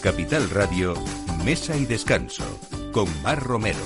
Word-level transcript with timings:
Capital 0.00 0.48
Radio, 0.48 0.94
Mesa 1.44 1.76
y 1.76 1.84
Descanso, 1.84 2.44
con 2.90 3.06
Mar 3.22 3.42
Romero. 3.42 3.78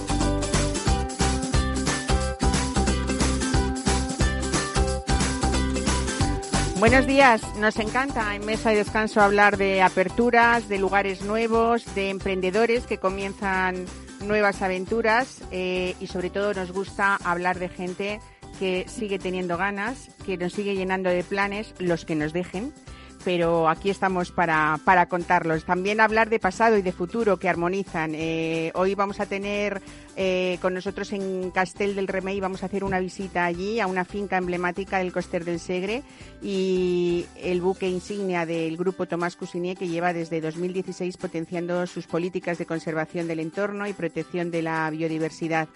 Buenos 6.78 7.06
días, 7.06 7.42
nos 7.56 7.76
encanta 7.78 8.36
en 8.36 8.46
Mesa 8.46 8.72
y 8.72 8.76
Descanso 8.76 9.20
hablar 9.22 9.56
de 9.56 9.82
aperturas, 9.82 10.68
de 10.68 10.78
lugares 10.78 11.22
nuevos, 11.22 11.84
de 11.96 12.10
emprendedores 12.10 12.86
que 12.86 12.98
comienzan 12.98 13.84
nuevas 14.20 14.62
aventuras 14.62 15.42
eh, 15.50 15.96
y 15.98 16.06
sobre 16.06 16.30
todo 16.30 16.54
nos 16.54 16.70
gusta 16.70 17.16
hablar 17.24 17.58
de 17.58 17.68
gente 17.68 18.20
que 18.60 18.86
sigue 18.88 19.18
teniendo 19.18 19.56
ganas, 19.56 20.10
que 20.24 20.36
nos 20.36 20.52
sigue 20.52 20.76
llenando 20.76 21.10
de 21.10 21.24
planes, 21.24 21.74
los 21.80 22.04
que 22.04 22.14
nos 22.14 22.32
dejen 22.32 22.72
pero 23.24 23.68
aquí 23.68 23.90
estamos 23.90 24.30
para, 24.30 24.78
para 24.84 25.06
contarlos. 25.06 25.64
También 25.64 26.00
hablar 26.00 26.28
de 26.28 26.38
pasado 26.38 26.76
y 26.76 26.82
de 26.82 26.92
futuro 26.92 27.38
que 27.38 27.48
armonizan. 27.48 28.12
Eh, 28.14 28.70
hoy 28.74 28.94
vamos 28.94 29.18
a 29.20 29.26
tener 29.26 29.80
eh, 30.16 30.58
con 30.60 30.74
nosotros 30.74 31.12
en 31.12 31.50
Castel 31.50 31.96
del 31.96 32.06
Remey, 32.06 32.38
vamos 32.38 32.62
a 32.62 32.66
hacer 32.66 32.84
una 32.84 33.00
visita 33.00 33.44
allí 33.44 33.80
a 33.80 33.86
una 33.86 34.04
finca 34.04 34.36
emblemática 34.36 34.98
del 34.98 35.12
Coster 35.12 35.44
del 35.44 35.58
Segre 35.58 36.02
y 36.42 37.26
el 37.42 37.60
buque 37.60 37.88
insignia 37.88 38.46
del 38.46 38.76
grupo 38.76 39.06
Tomás 39.06 39.34
Cusinier 39.34 39.76
que 39.76 39.88
lleva 39.88 40.12
desde 40.12 40.40
2016 40.40 41.16
potenciando 41.16 41.86
sus 41.86 42.06
políticas 42.06 42.58
de 42.58 42.66
conservación 42.66 43.26
del 43.26 43.40
entorno 43.40 43.88
y 43.88 43.92
protección 43.92 44.50
de 44.50 44.62
la 44.62 44.88
biodiversidad 44.90 45.68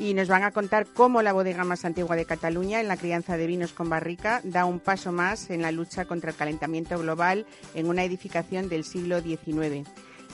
y 0.00 0.14
nos 0.14 0.28
van 0.28 0.44
a 0.44 0.50
contar 0.50 0.86
cómo 0.86 1.20
la 1.20 1.34
bodega 1.34 1.62
más 1.62 1.84
antigua 1.84 2.16
de 2.16 2.24
Cataluña 2.24 2.80
en 2.80 2.88
la 2.88 2.96
crianza 2.96 3.36
de 3.36 3.46
vinos 3.46 3.74
con 3.74 3.90
barrica 3.90 4.40
da 4.44 4.64
un 4.64 4.80
paso 4.80 5.12
más 5.12 5.50
en 5.50 5.60
la 5.60 5.72
lucha 5.72 6.06
contra 6.06 6.30
el 6.30 6.36
calentamiento 6.36 6.98
global 6.98 7.44
en 7.74 7.86
una 7.86 8.02
edificación 8.02 8.70
del 8.70 8.84
siglo 8.84 9.20
XIX. 9.20 9.86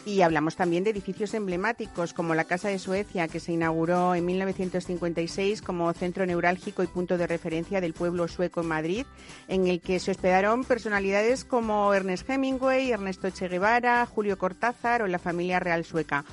Y 0.04 0.22
hablamos 0.22 0.54
también 0.54 0.84
de 0.84 0.90
edificios 0.90 1.34
emblemáticos 1.34 2.12
como 2.12 2.36
la 2.36 2.44
Casa 2.44 2.68
de 2.68 2.78
Suecia, 2.78 3.26
que 3.26 3.40
se 3.40 3.54
inauguró 3.54 4.14
en 4.14 4.24
1956 4.24 5.62
como 5.62 5.92
centro 5.94 6.24
neurálgico 6.26 6.84
y 6.84 6.86
punto 6.86 7.18
de 7.18 7.26
referencia 7.26 7.80
del 7.80 7.92
pueblo 7.92 8.28
sueco 8.28 8.60
en 8.60 8.68
Madrid, 8.68 9.04
en 9.48 9.66
el 9.66 9.80
que 9.80 9.98
se 9.98 10.12
hospedaron 10.12 10.62
personalidades 10.62 11.44
como 11.44 11.92
Ernest 11.92 12.30
Hemingway, 12.30 12.92
Ernesto 12.92 13.30
Che 13.30 13.48
Guevara, 13.48 14.06
Julio 14.06 14.38
Cortázar 14.38 15.02
o 15.02 15.08
la 15.08 15.18
familia 15.18 15.58
real 15.58 15.84
sueca 15.84 16.24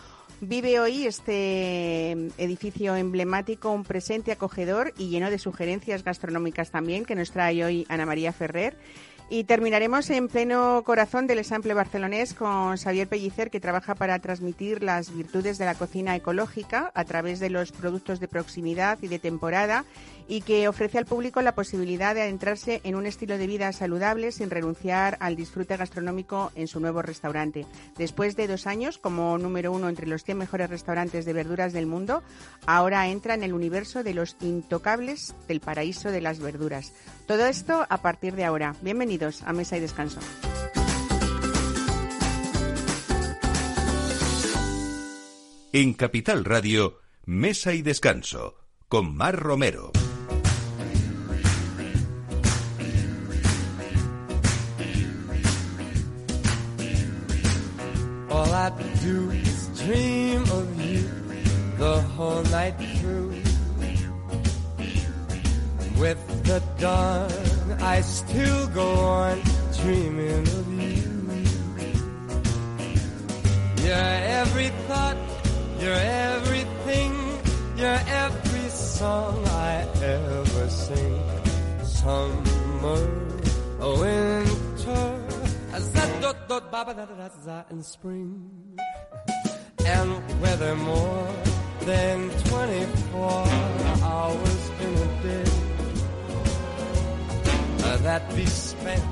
vive 0.48 0.80
hoy 0.80 1.08
este 1.08 2.12
edificio 2.38 2.96
emblemático 2.96 3.72
un 3.72 3.84
presente 3.84 4.32
acogedor 4.32 4.94
y 4.98 5.10
lleno 5.10 5.30
de 5.30 5.40
sugerencias 5.40 6.04
gastronómicas 6.04 6.70
también 6.70 7.06
que 7.06 7.16
nos 7.16 7.32
trae 7.32 7.64
hoy 7.64 7.86
Ana 7.90 8.06
María 8.06 8.34
Ferrer. 8.34 8.78
Y 9.34 9.46
terminaremos 9.46 10.12
en 10.12 10.28
pleno 10.28 10.84
corazón 10.86 11.26
del 11.26 11.44
Sample 11.44 11.74
barcelonés 11.74 12.36
con 12.36 12.78
Xavier 12.78 13.08
Pellicer, 13.08 13.50
que 13.50 13.60
trabaja 13.60 13.96
para 13.96 14.20
transmitir 14.20 14.84
las 14.84 15.12
virtudes 15.12 15.58
de 15.58 15.66
la 15.66 15.74
cocina 15.74 16.16
ecológica 16.16 16.92
a 16.94 17.04
través 17.04 17.40
de 17.40 17.50
los 17.50 17.72
productos 17.72 18.20
de 18.20 18.28
proximidad 18.28 19.00
y 19.02 19.08
de 19.08 19.18
temporada 19.18 19.86
y 20.28 20.42
que 20.42 20.68
ofrece 20.68 21.00
al 21.00 21.06
público 21.06 21.42
la 21.42 21.56
posibilidad 21.56 22.16
de 22.16 22.22
adentrarse 22.22 22.82
en 22.84 22.96
un 22.96 23.06
estilo 23.06 23.38
de 23.38 23.48
vida 23.48 23.72
saludable 23.74 24.32
sin 24.32 24.50
renunciar 24.50 25.18
al 25.20 25.36
disfrute 25.36 25.78
gastronómico 25.78 26.52
en 26.56 26.68
su 26.68 26.80
nuevo 26.80 27.02
restaurante. 27.02 27.66
Después 27.98 28.36
de 28.36 28.48
dos 28.48 28.68
años 28.68 29.00
como 29.00 29.38
número 29.40 29.72
uno 29.72 29.90
entre 29.90 30.08
los 30.08 30.24
100 30.24 30.38
mejores 30.38 30.70
restaurantes 30.70 31.26
de 31.26 31.34
verduras 31.34 31.74
del 31.74 31.88
mundo, 31.88 32.24
ahora 32.66 33.08
entra 33.08 33.34
en 33.34 33.44
el 33.44 33.54
universo 33.54 34.04
de 34.04 34.14
los 34.14 34.38
intocables 34.42 35.34
del 35.48 35.60
paraíso 35.60 36.12
de 36.12 36.22
las 36.22 36.40
verduras. 36.40 36.94
Todo 37.26 37.46
esto 37.46 37.86
a 37.90 37.98
partir 37.98 38.36
de 38.36 38.46
ahora. 38.46 38.76
Bienvenidos 39.24 39.44
a 39.44 39.54
Mesa 39.54 39.78
y 39.78 39.80
Descanso. 39.80 40.20
En 45.72 45.94
Capital 45.94 46.44
Radio, 46.44 47.00
Mesa 47.26 47.74
y 47.74 47.82
Descanso, 47.82 48.56
con 48.90 49.16
Mar 49.16 49.40
Romero. 49.40 49.94
I 58.30 58.70
do 59.02 59.32
is 59.32 59.68
dream 59.84 60.44
of 60.44 60.82
you 60.82 61.10
the 61.78 62.02
whole 62.16 62.44
night 62.52 62.76
through. 63.00 63.32
With 65.98 66.20
the 66.44 66.62
dawn, 66.78 67.53
I 67.82 68.02
still 68.02 68.68
go 68.68 68.90
on 68.96 69.42
dreaming 69.82 70.48
of 70.48 70.74
you. 70.74 71.14
You're 73.84 74.16
every 74.40 74.70
thought, 74.88 75.18
you're 75.80 76.04
everything, 76.32 77.14
you're 77.78 78.02
every 78.08 78.70
song 78.70 79.46
I 79.48 79.88
ever 80.02 80.70
sing. 80.70 81.22
Summer, 81.84 83.02
winter 83.80 85.24
in 87.74 87.84
spring. 87.84 88.50
And 89.86 90.12
whether 90.42 90.76
more 90.76 91.28
than 91.82 92.30
24 92.30 93.48
hours 94.04 94.63
that 98.04 98.22
be 98.36 98.46
spent 98.46 99.04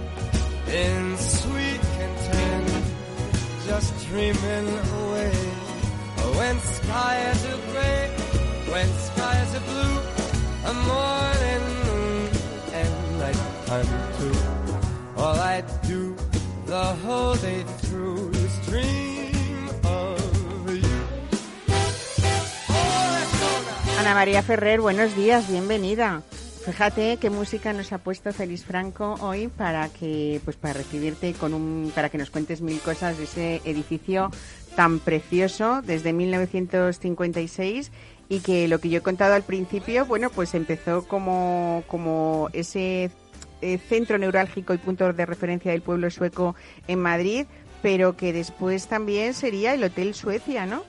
in 0.68 1.18
sweet 1.18 1.82
content, 1.98 2.70
just 3.66 4.08
dreaming 4.08 4.68
away. 5.02 5.32
When 6.38 6.60
skies 6.60 7.46
are 7.52 7.62
gray, 7.72 8.04
when 8.72 8.88
skies 9.08 9.56
are 9.58 9.66
blue, 9.72 9.98
a 10.70 10.74
morning 10.92 11.66
and 12.80 13.20
night 13.20 13.42
time 13.66 13.92
too. 14.18 14.38
All 15.18 15.36
I 15.36 15.64
do 15.88 16.12
Ana 24.00 24.14
María 24.14 24.42
Ferrer, 24.42 24.80
buenos 24.80 25.14
días, 25.18 25.50
bienvenida. 25.50 26.24
Fíjate 26.66 27.18
qué 27.18 27.32
música 27.32 27.74
nos 27.74 27.92
ha 27.92 27.98
puesto 27.98 28.32
Félix 28.32 28.66
Franco 28.66 29.16
hoy 29.22 29.48
para 29.48 29.90
que, 29.90 30.40
pues 30.46 30.58
para 30.58 30.76
recibirte 30.76 31.34
con 31.34 31.56
un, 31.56 31.92
para 31.96 32.10
que 32.10 32.20
nos 32.20 32.30
cuentes 32.30 32.62
mil 32.62 32.80
cosas 32.80 33.18
de 33.18 33.24
ese 33.24 33.62
edificio 33.66 34.30
tan 34.76 35.00
precioso 35.00 35.82
desde 35.82 36.14
1956 36.14 37.92
y 38.30 38.40
que 38.42 38.68
lo 38.68 38.80
que 38.80 38.90
yo 38.90 39.00
he 39.00 39.02
contado 39.02 39.34
al 39.34 39.42
principio, 39.42 40.06
bueno, 40.06 40.30
pues 40.30 40.54
empezó 40.54 41.08
como, 41.08 41.84
como 41.88 42.50
ese 42.54 43.10
eh, 43.62 43.78
centro 43.80 44.20
neurálgico 44.20 44.76
y 44.76 44.78
punto 44.78 45.12
de 45.12 45.26
referencia 45.26 45.72
del 45.72 45.82
pueblo 45.82 46.12
sueco 46.12 46.56
en 46.88 47.00
Madrid, 47.00 47.48
pero 47.82 48.16
que 48.16 48.34
después 48.34 48.86
también 48.88 49.34
sería 49.34 49.74
el 49.74 49.84
Hotel 49.84 50.14
Suecia, 50.14 50.68
¿no? 50.68 50.84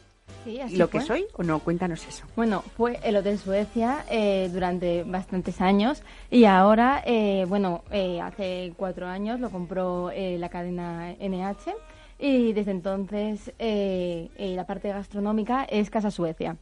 Sí, 0.45 0.61
así 0.61 0.77
¿Lo 0.77 0.91
que 0.91 1.01
soy 1.01 1.27
o 1.35 1.43
no? 1.43 1.61
Cuéntanos 1.61 2.07
eso. 2.07 2.25
Bueno, 2.37 2.63
fue 2.77 2.99
el 3.05 3.17
Hotel 3.17 3.39
Suecia 3.39 4.05
eh, 4.11 4.51
durante 4.53 5.05
bastantes 5.05 5.61
años 5.61 6.03
y 6.31 6.45
ahora, 6.45 7.03
eh, 7.07 7.45
bueno, 7.49 7.83
hace 8.23 8.73
cuatro 8.77 9.07
años 9.07 9.41
lo 9.41 9.51
compró 9.51 10.11
la 10.15 10.49
cadena 10.49 11.13
NH 11.21 11.75
y 12.19 12.53
desde 12.53 12.73
entonces 12.73 13.53
la 13.59 14.67
parte 14.67 14.89
gastronómica 14.89 15.65
es 15.65 15.91
Casa 15.91 16.11
Suecia. 16.11 16.57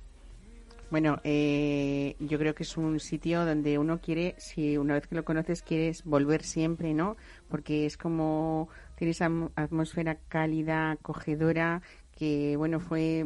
Bueno, 0.90 1.20
eh, 1.22 2.16
yo 2.18 2.36
creo 2.36 2.52
que 2.56 2.64
es 2.64 2.76
un 2.76 2.98
sitio 2.98 3.44
donde 3.44 3.78
uno 3.78 4.00
quiere, 4.00 4.34
si 4.38 4.76
una 4.76 4.94
vez 4.94 5.06
que 5.06 5.14
lo 5.14 5.24
conoces, 5.24 5.62
quieres 5.62 6.02
volver 6.02 6.42
siempre, 6.42 6.94
¿no? 6.94 7.16
Porque 7.48 7.86
es 7.86 7.96
como, 7.96 8.68
tiene 8.96 9.12
esa 9.12 9.30
atmósfera 9.54 10.16
cálida, 10.28 10.90
acogedora, 10.90 11.80
que, 12.18 12.56
bueno, 12.56 12.80
fue 12.80 13.24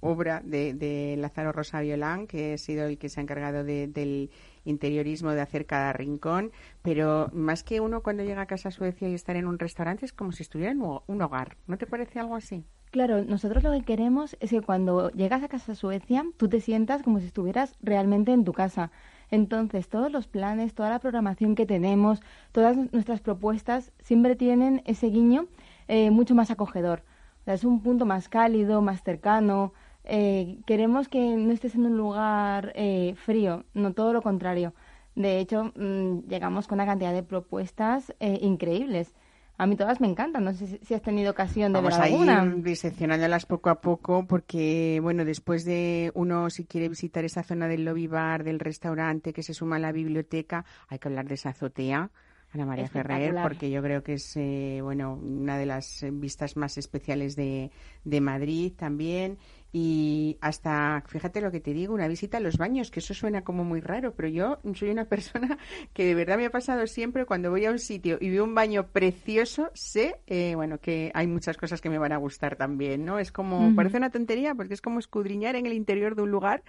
obra 0.00 0.40
de, 0.44 0.74
de 0.74 1.16
Lázaro 1.18 1.52
Rosa 1.52 1.80
Violán, 1.80 2.26
que 2.26 2.54
ha 2.54 2.58
sido 2.58 2.86
el 2.86 2.98
que 2.98 3.08
se 3.08 3.20
ha 3.20 3.22
encargado 3.22 3.64
del 3.64 4.30
interiorismo, 4.64 5.30
de 5.30 5.40
hacer 5.40 5.66
cada 5.66 5.92
rincón, 5.92 6.52
pero 6.82 7.30
más 7.32 7.62
que 7.62 7.80
uno 7.80 8.02
cuando 8.02 8.24
llega 8.24 8.42
a 8.42 8.46
casa 8.46 8.70
Suecia 8.70 9.08
y 9.08 9.14
estar 9.14 9.36
en 9.36 9.46
un 9.46 9.58
restaurante 9.58 10.04
es 10.04 10.12
como 10.12 10.32
si 10.32 10.42
estuviera 10.42 10.72
en 10.72 10.82
un 10.82 11.22
hogar. 11.22 11.56
¿No 11.66 11.78
te 11.78 11.86
parece 11.86 12.18
algo 12.18 12.34
así? 12.34 12.64
Claro, 12.90 13.24
nosotros 13.24 13.62
lo 13.62 13.70
que 13.70 13.82
queremos 13.82 14.36
es 14.40 14.50
que 14.50 14.62
cuando 14.62 15.10
llegas 15.10 15.44
a 15.44 15.48
casa 15.48 15.76
Suecia, 15.76 16.24
tú 16.36 16.48
te 16.48 16.60
sientas 16.60 17.02
como 17.02 17.20
si 17.20 17.26
estuvieras 17.26 17.76
realmente 17.80 18.32
en 18.32 18.44
tu 18.44 18.52
casa. 18.52 18.90
Entonces, 19.30 19.88
todos 19.88 20.10
los 20.10 20.26
planes, 20.26 20.74
toda 20.74 20.90
la 20.90 20.98
programación 20.98 21.54
que 21.54 21.66
tenemos, 21.66 22.20
todas 22.50 22.76
nuestras 22.92 23.20
propuestas 23.20 23.92
siempre 24.00 24.34
tienen 24.34 24.82
ese 24.86 25.06
guiño 25.06 25.46
eh, 25.86 26.10
mucho 26.10 26.34
más 26.34 26.50
acogedor. 26.50 27.04
es 27.46 27.62
un 27.62 27.80
punto 27.80 28.06
más 28.06 28.28
cálido, 28.28 28.82
más 28.82 29.04
cercano. 29.04 29.72
Eh, 30.04 30.58
queremos 30.66 31.08
que 31.08 31.36
no 31.36 31.52
estés 31.52 31.74
en 31.74 31.86
un 31.86 31.96
lugar 31.96 32.72
eh, 32.74 33.14
frío, 33.16 33.64
no 33.74 33.92
todo 33.92 34.12
lo 34.12 34.22
contrario. 34.22 34.74
De 35.14 35.38
hecho, 35.40 35.72
mm, 35.76 36.28
llegamos 36.28 36.66
con 36.66 36.76
una 36.76 36.86
cantidad 36.86 37.12
de 37.12 37.22
propuestas 37.22 38.12
increíbles 38.20 39.12
A 39.58 39.66
mí 39.66 39.76
todas 39.76 40.00
me 40.00 40.08
encantan. 40.08 40.44
No 40.44 40.54
sé 40.54 40.78
si 40.82 40.94
has 40.94 41.02
tenido 41.02 41.30
ocasión 41.32 41.74
de 41.74 41.80
Vamos 41.80 41.92
ver 41.98 42.00
a 42.00 42.04
alguna. 42.04 42.44
ir 42.46 42.62
diseccionándolas 42.62 43.44
poco 43.44 43.68
a 43.68 43.82
poco 43.82 44.26
porque, 44.26 45.00
bueno, 45.02 45.26
después 45.26 45.66
de 45.66 46.10
uno, 46.14 46.48
si 46.48 46.64
quiere 46.64 46.88
visitar 46.88 47.26
esa 47.26 47.42
zona 47.42 47.68
del 47.68 47.84
lobby 47.84 48.06
bar, 48.06 48.42
del 48.42 48.58
restaurante 48.58 49.34
que 49.34 49.42
se 49.42 49.52
suma 49.52 49.76
a 49.76 49.78
la 49.78 49.92
biblioteca, 49.92 50.64
hay 50.88 50.98
que 50.98 51.08
hablar 51.08 51.26
de 51.28 51.34
esa 51.34 51.50
azotea. 51.50 52.10
Ana 52.52 52.66
María 52.66 52.88
Ferrer, 52.88 53.36
porque 53.42 53.70
yo 53.70 53.80
creo 53.80 54.02
que 54.02 54.14
es 54.14 54.36
eh, 54.36 54.80
bueno 54.82 55.14
una 55.14 55.56
de 55.56 55.66
las 55.66 56.02
eh, 56.02 56.10
vistas 56.10 56.56
más 56.56 56.78
especiales 56.78 57.36
de, 57.36 57.70
de 58.04 58.20
Madrid 58.20 58.72
también. 58.76 59.38
Y 59.72 60.36
hasta, 60.40 61.02
fíjate 61.06 61.40
lo 61.40 61.50
que 61.50 61.60
te 61.60 61.72
digo, 61.72 61.94
una 61.94 62.08
visita 62.08 62.38
a 62.38 62.40
los 62.40 62.58
baños, 62.58 62.90
que 62.90 63.00
eso 63.00 63.14
suena 63.14 63.42
como 63.42 63.64
muy 63.64 63.80
raro, 63.80 64.14
pero 64.14 64.28
yo 64.28 64.58
soy 64.74 64.90
una 64.90 65.04
persona 65.08 65.58
que 65.92 66.04
de 66.04 66.14
verdad 66.14 66.36
me 66.36 66.46
ha 66.46 66.50
pasado 66.50 66.86
siempre 66.86 67.24
cuando 67.24 67.50
voy 67.50 67.64
a 67.66 67.70
un 67.70 67.78
sitio 67.78 68.18
y 68.20 68.30
veo 68.30 68.44
un 68.44 68.54
baño 68.54 68.88
precioso, 68.88 69.70
sé, 69.74 70.16
eh, 70.26 70.54
bueno, 70.56 70.78
que 70.78 71.12
hay 71.14 71.26
muchas 71.26 71.56
cosas 71.56 71.80
que 71.80 71.90
me 71.90 71.98
van 71.98 72.12
a 72.12 72.16
gustar 72.16 72.56
también, 72.56 73.04
¿no? 73.04 73.18
Es 73.18 73.30
como, 73.32 73.74
parece 73.76 73.96
una 73.96 74.10
tontería, 74.10 74.54
porque 74.54 74.74
es 74.74 74.82
como 74.82 74.98
escudriñar 74.98 75.54
en 75.54 75.66
el 75.66 75.72
interior 75.72 76.16
de 76.16 76.22
un 76.22 76.30
lugar, 76.30 76.62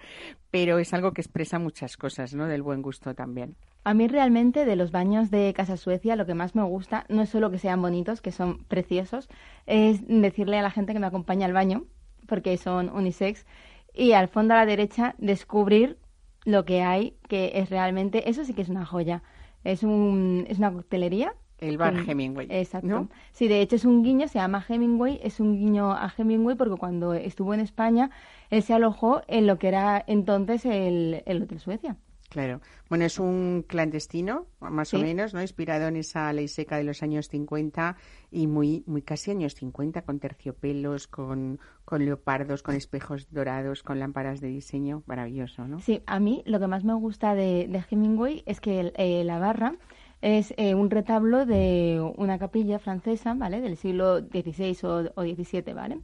pero 0.50 0.78
es 0.78 0.92
algo 0.94 1.12
que 1.12 1.20
expresa 1.20 1.58
muchas 1.58 1.96
cosas, 1.96 2.34
¿no? 2.34 2.46
Del 2.46 2.62
buen 2.62 2.82
gusto 2.82 3.14
también. 3.14 3.56
A 3.84 3.94
mí 3.94 4.06
realmente 4.06 4.64
de 4.64 4.76
los 4.76 4.92
baños 4.92 5.30
de 5.30 5.52
Casa 5.56 5.76
Suecia 5.76 6.14
lo 6.14 6.24
que 6.24 6.34
más 6.34 6.54
me 6.54 6.62
gusta 6.62 7.04
no 7.08 7.22
es 7.22 7.30
solo 7.30 7.50
que 7.50 7.58
sean 7.58 7.82
bonitos, 7.82 8.20
que 8.20 8.30
son 8.30 8.64
preciosos, 8.64 9.28
es 9.66 10.06
decirle 10.06 10.58
a 10.58 10.62
la 10.62 10.70
gente 10.70 10.92
que 10.92 11.00
me 11.00 11.06
acompaña 11.06 11.46
al 11.46 11.52
baño, 11.52 11.86
porque 12.26 12.56
son 12.56 12.88
unisex, 12.90 13.46
y 13.94 14.12
al 14.12 14.28
fondo 14.28 14.54
a 14.54 14.58
la 14.58 14.66
derecha 14.66 15.14
descubrir 15.18 15.98
lo 16.44 16.64
que 16.64 16.82
hay, 16.82 17.16
que 17.28 17.52
es 17.54 17.70
realmente, 17.70 18.28
eso 18.28 18.44
sí 18.44 18.54
que 18.54 18.62
es 18.62 18.68
una 18.68 18.84
joya. 18.84 19.22
Es, 19.64 19.82
un, 19.84 20.44
es 20.48 20.58
una 20.58 20.72
coctelería. 20.72 21.34
El 21.58 21.78
bar 21.78 21.94
con- 21.94 22.08
Hemingway. 22.10 22.48
Exacto. 22.50 22.88
¿no? 22.88 23.08
Sí, 23.30 23.46
de 23.46 23.60
hecho 23.60 23.76
es 23.76 23.84
un 23.84 24.02
guiño, 24.02 24.26
se 24.26 24.40
llama 24.40 24.64
Hemingway, 24.68 25.20
es 25.22 25.38
un 25.38 25.54
guiño 25.56 25.92
a 25.92 26.12
Hemingway 26.16 26.56
porque 26.56 26.76
cuando 26.76 27.14
estuvo 27.14 27.54
en 27.54 27.60
España, 27.60 28.10
él 28.50 28.62
se 28.64 28.74
alojó 28.74 29.22
en 29.28 29.46
lo 29.46 29.58
que 29.58 29.68
era 29.68 30.02
entonces 30.08 30.64
el, 30.64 31.22
el 31.26 31.42
Hotel 31.42 31.60
Suecia. 31.60 31.96
Claro. 32.32 32.62
Bueno, 32.88 33.04
es 33.04 33.18
un 33.18 33.62
clandestino, 33.68 34.46
más 34.60 34.94
o 34.94 34.96
menos, 34.98 35.34
¿no? 35.34 35.42
Inspirado 35.42 35.86
en 35.88 35.96
esa 35.96 36.32
ley 36.32 36.48
seca 36.48 36.78
de 36.78 36.84
los 36.84 37.02
años 37.02 37.28
50 37.28 37.96
y 38.30 38.46
muy, 38.46 38.84
muy 38.86 39.02
casi 39.02 39.30
años 39.32 39.54
50, 39.54 40.00
con 40.02 40.18
terciopelos, 40.18 41.08
con, 41.08 41.60
con 41.84 42.02
leopardos, 42.06 42.62
con 42.62 42.74
espejos 42.74 43.30
dorados, 43.30 43.82
con 43.82 43.98
lámparas 43.98 44.40
de 44.40 44.48
diseño. 44.48 45.02
Maravilloso, 45.04 45.68
¿no? 45.68 45.80
Sí, 45.80 46.00
a 46.06 46.20
mí 46.20 46.42
lo 46.46 46.58
que 46.58 46.68
más 46.68 46.84
me 46.84 46.94
gusta 46.94 47.34
de, 47.34 47.68
de 47.68 47.84
Hemingway 47.90 48.42
es 48.46 48.62
que 48.62 48.80
el- 48.80 48.92
eh, 48.96 49.24
la 49.24 49.38
barra 49.38 49.74
es 50.22 50.54
eh, 50.56 50.74
un 50.74 50.88
retablo 50.88 51.44
de 51.44 52.00
una 52.16 52.38
capilla 52.38 52.78
francesa, 52.78 53.34
¿vale? 53.34 53.60
Del 53.60 53.76
siglo 53.76 54.20
XVI 54.20 54.78
o, 54.84 55.10
o 55.16 55.22
XVII, 55.22 55.74
¿vale? 55.74 55.98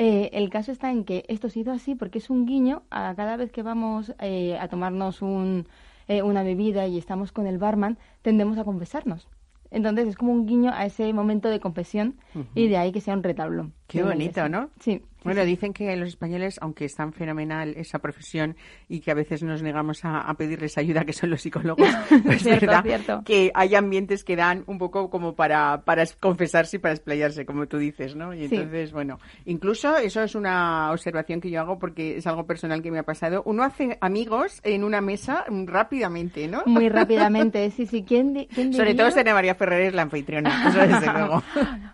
Eh, 0.00 0.30
el 0.32 0.48
caso 0.48 0.70
está 0.70 0.92
en 0.92 1.02
que 1.02 1.24
esto 1.26 1.50
se 1.50 1.58
hizo 1.58 1.72
así 1.72 1.96
porque 1.96 2.18
es 2.18 2.30
un 2.30 2.46
guiño 2.46 2.84
a 2.88 3.12
cada 3.16 3.36
vez 3.36 3.50
que 3.50 3.64
vamos 3.64 4.14
eh, 4.20 4.56
a 4.56 4.68
tomarnos 4.68 5.22
un, 5.22 5.66
eh, 6.06 6.22
una 6.22 6.44
bebida 6.44 6.86
y 6.86 6.98
estamos 6.98 7.32
con 7.32 7.48
el 7.48 7.58
barman, 7.58 7.98
tendemos 8.22 8.58
a 8.58 8.64
confesarnos. 8.64 9.26
Entonces 9.72 10.06
es 10.06 10.16
como 10.16 10.30
un 10.30 10.46
guiño 10.46 10.70
a 10.72 10.86
ese 10.86 11.12
momento 11.12 11.48
de 11.48 11.58
confesión 11.58 12.14
y 12.54 12.68
de 12.68 12.76
ahí 12.76 12.92
que 12.92 13.00
sea 13.00 13.14
un 13.14 13.24
retablo. 13.24 13.72
Qué 13.88 14.02
bonito. 14.02 14.48
¿no? 14.48 14.70
Sí. 14.80 15.02
Bueno, 15.24 15.44
dicen 15.44 15.72
que 15.72 15.94
los 15.96 16.10
españoles, 16.10 16.58
aunque 16.62 16.84
es 16.84 16.94
tan 16.94 17.12
fenomenal 17.12 17.74
esa 17.76 17.98
profesión 17.98 18.56
y 18.88 19.00
que 19.00 19.10
a 19.10 19.14
veces 19.14 19.42
nos 19.42 19.62
negamos 19.62 20.04
a, 20.04 20.20
a 20.20 20.34
pedirles 20.34 20.78
ayuda, 20.78 21.04
que 21.04 21.12
son 21.12 21.28
los 21.30 21.42
psicólogos, 21.42 21.88
es 22.30 22.42
Cierto, 22.42 22.66
verdad 22.66 22.82
cierto. 22.84 23.22
que 23.24 23.50
hay 23.52 23.74
ambientes 23.74 24.22
que 24.22 24.36
dan 24.36 24.62
un 24.68 24.78
poco 24.78 25.10
como 25.10 25.34
para, 25.34 25.82
para 25.84 26.02
es- 26.02 26.14
confesarse 26.14 26.76
y 26.76 26.78
para 26.78 26.94
explayarse, 26.94 27.44
como 27.44 27.66
tú 27.66 27.78
dices, 27.78 28.14
¿no? 28.14 28.32
Y 28.32 28.46
Sí. 28.48 28.54
entonces, 28.54 28.92
bueno, 28.92 29.18
incluso 29.44 29.96
eso 29.96 30.22
es 30.22 30.34
una 30.36 30.92
observación 30.92 31.40
que 31.40 31.50
yo 31.50 31.60
hago 31.60 31.78
porque 31.80 32.18
es 32.18 32.26
algo 32.28 32.46
personal 32.46 32.80
que 32.80 32.92
me 32.92 33.00
ha 33.00 33.04
pasado. 33.04 33.42
Uno 33.44 33.64
hace 33.64 33.98
amigos 34.00 34.60
en 34.62 34.84
una 34.84 35.00
mesa 35.00 35.44
rápidamente, 35.48 36.46
¿no? 36.48 36.62
Muy 36.66 36.88
rápidamente, 36.88 37.70
sí, 37.70 37.86
sí. 37.86 38.04
¿Quién, 38.06 38.34
di- 38.34 38.46
quién 38.46 38.72
Sobre 38.72 38.94
todo 38.94 39.10
Serena 39.10 39.34
María 39.34 39.54
Ferrer 39.54 39.82
es 39.88 39.94
la 39.94 40.02
anfitriona, 40.02 40.68
eso 40.68 40.78
desde 40.78 41.06
luego. 41.12 41.42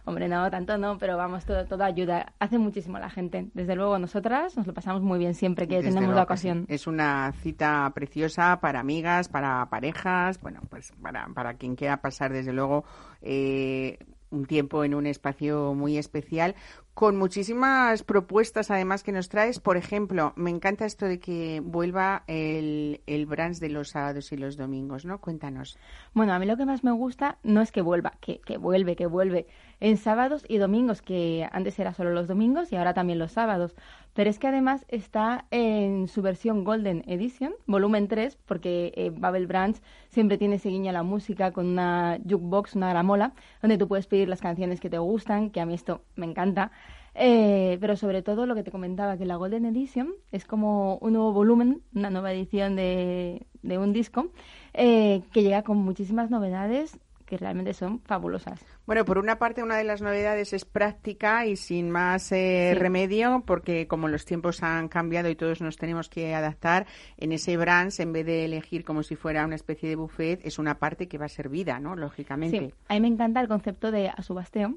Hombre, 0.04 0.28
no, 0.28 0.50
tanto 0.50 0.76
no, 0.78 0.98
pero 0.98 1.16
vamos, 1.16 1.44
todo, 1.44 1.64
todo 1.64 1.83
ayuda. 1.84 2.34
Hace 2.38 2.58
muchísimo 2.58 2.98
la 2.98 3.10
gente. 3.10 3.50
Desde 3.54 3.74
luego, 3.76 3.98
nosotras 3.98 4.56
nos 4.56 4.66
lo 4.66 4.74
pasamos 4.74 5.02
muy 5.02 5.18
bien 5.18 5.34
siempre 5.34 5.68
que 5.68 5.76
Desde 5.76 5.90
tenemos 5.92 6.14
la 6.14 6.22
ocasión. 6.22 6.66
Es 6.68 6.86
una 6.86 7.32
cita 7.32 7.90
preciosa 7.94 8.60
para 8.60 8.80
amigas, 8.80 9.28
para 9.28 9.68
parejas, 9.70 10.40
bueno, 10.40 10.60
pues 10.68 10.92
para, 11.02 11.26
para 11.34 11.54
quien 11.54 11.76
quiera 11.76 11.98
pasar, 11.98 12.32
desde 12.32 12.52
luego, 12.52 12.84
eh, 13.22 13.98
un 14.30 14.46
tiempo 14.46 14.84
en 14.84 14.94
un 14.94 15.06
espacio 15.06 15.74
muy 15.74 15.96
especial, 15.96 16.54
con 16.92 17.16
muchísimas 17.16 18.02
propuestas 18.02 18.70
además 18.70 19.02
que 19.02 19.12
nos 19.12 19.28
traes. 19.28 19.60
Por 19.60 19.76
ejemplo, 19.76 20.32
me 20.36 20.50
encanta 20.50 20.84
esto 20.84 21.06
de 21.06 21.18
que 21.18 21.60
vuelva 21.64 22.24
el, 22.26 23.00
el 23.06 23.26
brunch 23.26 23.58
de 23.58 23.68
los 23.68 23.90
sábados 23.90 24.32
y 24.32 24.36
los 24.36 24.56
domingos, 24.56 25.04
¿no? 25.04 25.20
Cuéntanos. 25.20 25.78
Bueno, 26.12 26.34
a 26.34 26.38
mí 26.38 26.46
lo 26.46 26.56
que 26.56 26.66
más 26.66 26.84
me 26.84 26.92
gusta 26.92 27.38
no 27.42 27.62
es 27.62 27.72
que 27.72 27.82
vuelva, 27.82 28.14
que, 28.20 28.40
que 28.40 28.58
vuelve, 28.58 28.96
que 28.96 29.06
vuelve 29.06 29.46
en 29.80 29.96
sábados 29.96 30.44
y 30.48 30.58
domingos, 30.58 31.02
que 31.02 31.48
antes 31.52 31.78
era 31.78 31.94
solo 31.94 32.12
los 32.12 32.28
domingos 32.28 32.72
y 32.72 32.76
ahora 32.76 32.94
también 32.94 33.18
los 33.18 33.32
sábados. 33.32 33.74
Pero 34.14 34.30
es 34.30 34.38
que 34.38 34.46
además 34.46 34.84
está 34.88 35.46
en 35.50 36.06
su 36.06 36.22
versión 36.22 36.62
Golden 36.62 37.02
Edition, 37.06 37.54
volumen 37.66 38.06
3, 38.06 38.36
porque 38.46 38.92
eh, 38.96 39.10
Babel 39.14 39.46
Branch 39.46 39.76
siempre 40.08 40.38
tiene 40.38 40.56
ese 40.56 40.70
la 40.70 41.02
música 41.02 41.52
con 41.52 41.66
una 41.66 42.18
jukebox, 42.22 42.76
una 42.76 42.90
gramola, 42.90 43.32
donde 43.62 43.78
tú 43.78 43.88
puedes 43.88 44.06
pedir 44.06 44.28
las 44.28 44.40
canciones 44.40 44.80
que 44.80 44.90
te 44.90 44.98
gustan, 44.98 45.50
que 45.50 45.60
a 45.60 45.66
mí 45.66 45.74
esto 45.74 46.02
me 46.16 46.26
encanta. 46.26 46.70
Eh, 47.16 47.78
pero 47.80 47.96
sobre 47.96 48.22
todo 48.22 48.44
lo 48.46 48.54
que 48.54 48.64
te 48.64 48.72
comentaba, 48.72 49.16
que 49.16 49.24
la 49.24 49.36
Golden 49.36 49.66
Edition 49.66 50.14
es 50.32 50.44
como 50.44 50.98
un 50.98 51.12
nuevo 51.12 51.32
volumen, 51.32 51.82
una 51.94 52.10
nueva 52.10 52.32
edición 52.32 52.74
de, 52.74 53.46
de 53.62 53.78
un 53.78 53.92
disco, 53.92 54.30
eh, 54.72 55.22
que 55.32 55.42
llega 55.42 55.62
con 55.62 55.78
muchísimas 55.78 56.30
novedades 56.30 56.98
que 57.24 57.36
realmente 57.36 57.74
son 57.74 58.00
fabulosas. 58.00 58.60
Bueno, 58.86 59.04
por 59.04 59.18
una 59.18 59.38
parte, 59.38 59.62
una 59.62 59.76
de 59.76 59.84
las 59.84 60.02
novedades 60.02 60.52
es 60.52 60.64
práctica 60.64 61.46
y 61.46 61.56
sin 61.56 61.90
más 61.90 62.30
eh, 62.32 62.72
Sí. 62.74 62.78
remedio, 62.78 63.42
porque 63.46 63.86
como 63.86 64.08
los 64.08 64.24
tiempos 64.24 64.62
han 64.62 64.88
cambiado 64.88 65.28
y 65.28 65.36
todos 65.36 65.60
nos 65.60 65.76
tenemos 65.76 66.08
que 66.08 66.34
adaptar, 66.34 66.86
en 67.16 67.32
ese 67.32 67.56
brunch, 67.56 68.00
en 68.00 68.12
vez 68.12 68.26
de 68.26 68.44
elegir 68.44 68.84
como 68.84 69.02
si 69.02 69.16
fuera 69.16 69.44
una 69.44 69.54
especie 69.56 69.88
de 69.88 69.96
buffet, 69.96 70.44
es 70.44 70.58
una 70.58 70.78
parte 70.78 71.08
que 71.08 71.18
va 71.18 71.28
servida, 71.28 71.80
¿no? 71.80 71.96
Lógicamente. 71.96 72.58
Sí, 72.58 72.74
a 72.88 72.94
mí 72.94 73.00
me 73.00 73.08
encanta 73.08 73.40
el 73.40 73.48
concepto 73.48 73.90
de 73.90 74.08
asubasteo. 74.08 74.74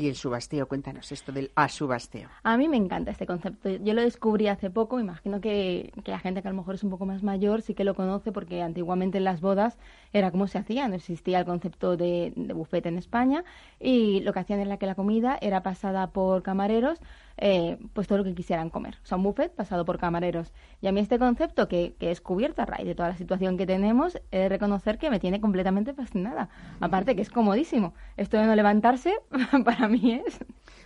Y 0.00 0.08
el 0.08 0.16
subasteo, 0.16 0.66
cuéntanos 0.66 1.12
esto 1.12 1.30
del 1.30 1.50
asubasteo. 1.54 2.30
A 2.42 2.56
mí 2.56 2.68
me 2.68 2.78
encanta 2.78 3.10
este 3.10 3.26
concepto. 3.26 3.68
Yo 3.68 3.92
lo 3.92 4.00
descubrí 4.00 4.48
hace 4.48 4.70
poco. 4.70 4.98
Imagino 4.98 5.42
que, 5.42 5.92
que 6.02 6.10
la 6.10 6.18
gente 6.18 6.40
que 6.40 6.48
a 6.48 6.52
lo 6.52 6.56
mejor 6.56 6.76
es 6.76 6.82
un 6.82 6.88
poco 6.88 7.04
más 7.04 7.22
mayor 7.22 7.60
sí 7.60 7.74
que 7.74 7.84
lo 7.84 7.94
conoce 7.94 8.32
porque 8.32 8.62
antiguamente 8.62 9.18
en 9.18 9.24
las 9.24 9.42
bodas 9.42 9.76
era 10.14 10.30
como 10.30 10.46
se 10.46 10.56
hacía. 10.56 10.88
No 10.88 10.94
existía 10.94 11.38
el 11.38 11.44
concepto 11.44 11.98
de, 11.98 12.32
de 12.34 12.54
buffet 12.54 12.86
en 12.86 12.96
España 12.96 13.44
y 13.78 14.20
lo 14.20 14.32
que 14.32 14.38
hacían 14.38 14.60
era 14.60 14.78
que 14.78 14.86
la 14.86 14.94
comida 14.94 15.38
era 15.42 15.62
pasada 15.62 16.06
por 16.06 16.42
camareros, 16.42 16.98
eh, 17.40 17.78
pues 17.92 18.06
todo 18.06 18.18
lo 18.18 18.24
que 18.24 18.34
quisieran 18.34 18.70
comer. 18.70 18.98
O 19.02 19.06
sea, 19.06 19.16
un 19.16 19.24
buffet 19.24 19.52
pasado 19.54 19.84
por 19.84 19.98
camareros. 19.98 20.52
Y 20.80 20.86
a 20.86 20.92
mí 20.92 21.00
este 21.00 21.18
concepto 21.18 21.68
que, 21.68 21.96
he 21.98 22.06
descubierto 22.06 22.62
a 22.62 22.66
raíz 22.66 22.86
de 22.86 22.94
toda 22.94 23.08
la 23.08 23.16
situación 23.16 23.56
que 23.56 23.66
tenemos, 23.66 24.20
he 24.30 24.38
de 24.38 24.48
reconocer 24.48 24.98
que 24.98 25.10
me 25.10 25.18
tiene 25.18 25.40
completamente 25.40 25.94
fascinada. 25.94 26.50
Aparte 26.80 27.16
que 27.16 27.22
es 27.22 27.30
comodísimo. 27.30 27.94
Esto 28.16 28.36
de 28.38 28.46
no 28.46 28.54
levantarse, 28.54 29.14
para 29.64 29.88
mí 29.88 30.22
es... 30.26 30.38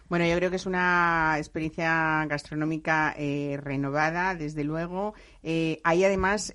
Bueno, 0.09 0.27
yo 0.27 0.37
creo 0.37 0.51
que 0.51 0.57
es 0.57 0.67
una 0.67 1.35
experiencia 1.39 2.25
gastronómica 2.27 3.15
eh, 3.17 3.59
renovada, 3.61 4.35
desde 4.35 4.63
luego. 4.63 5.15
Eh, 5.43 5.81
hay 5.83 6.05
además 6.05 6.53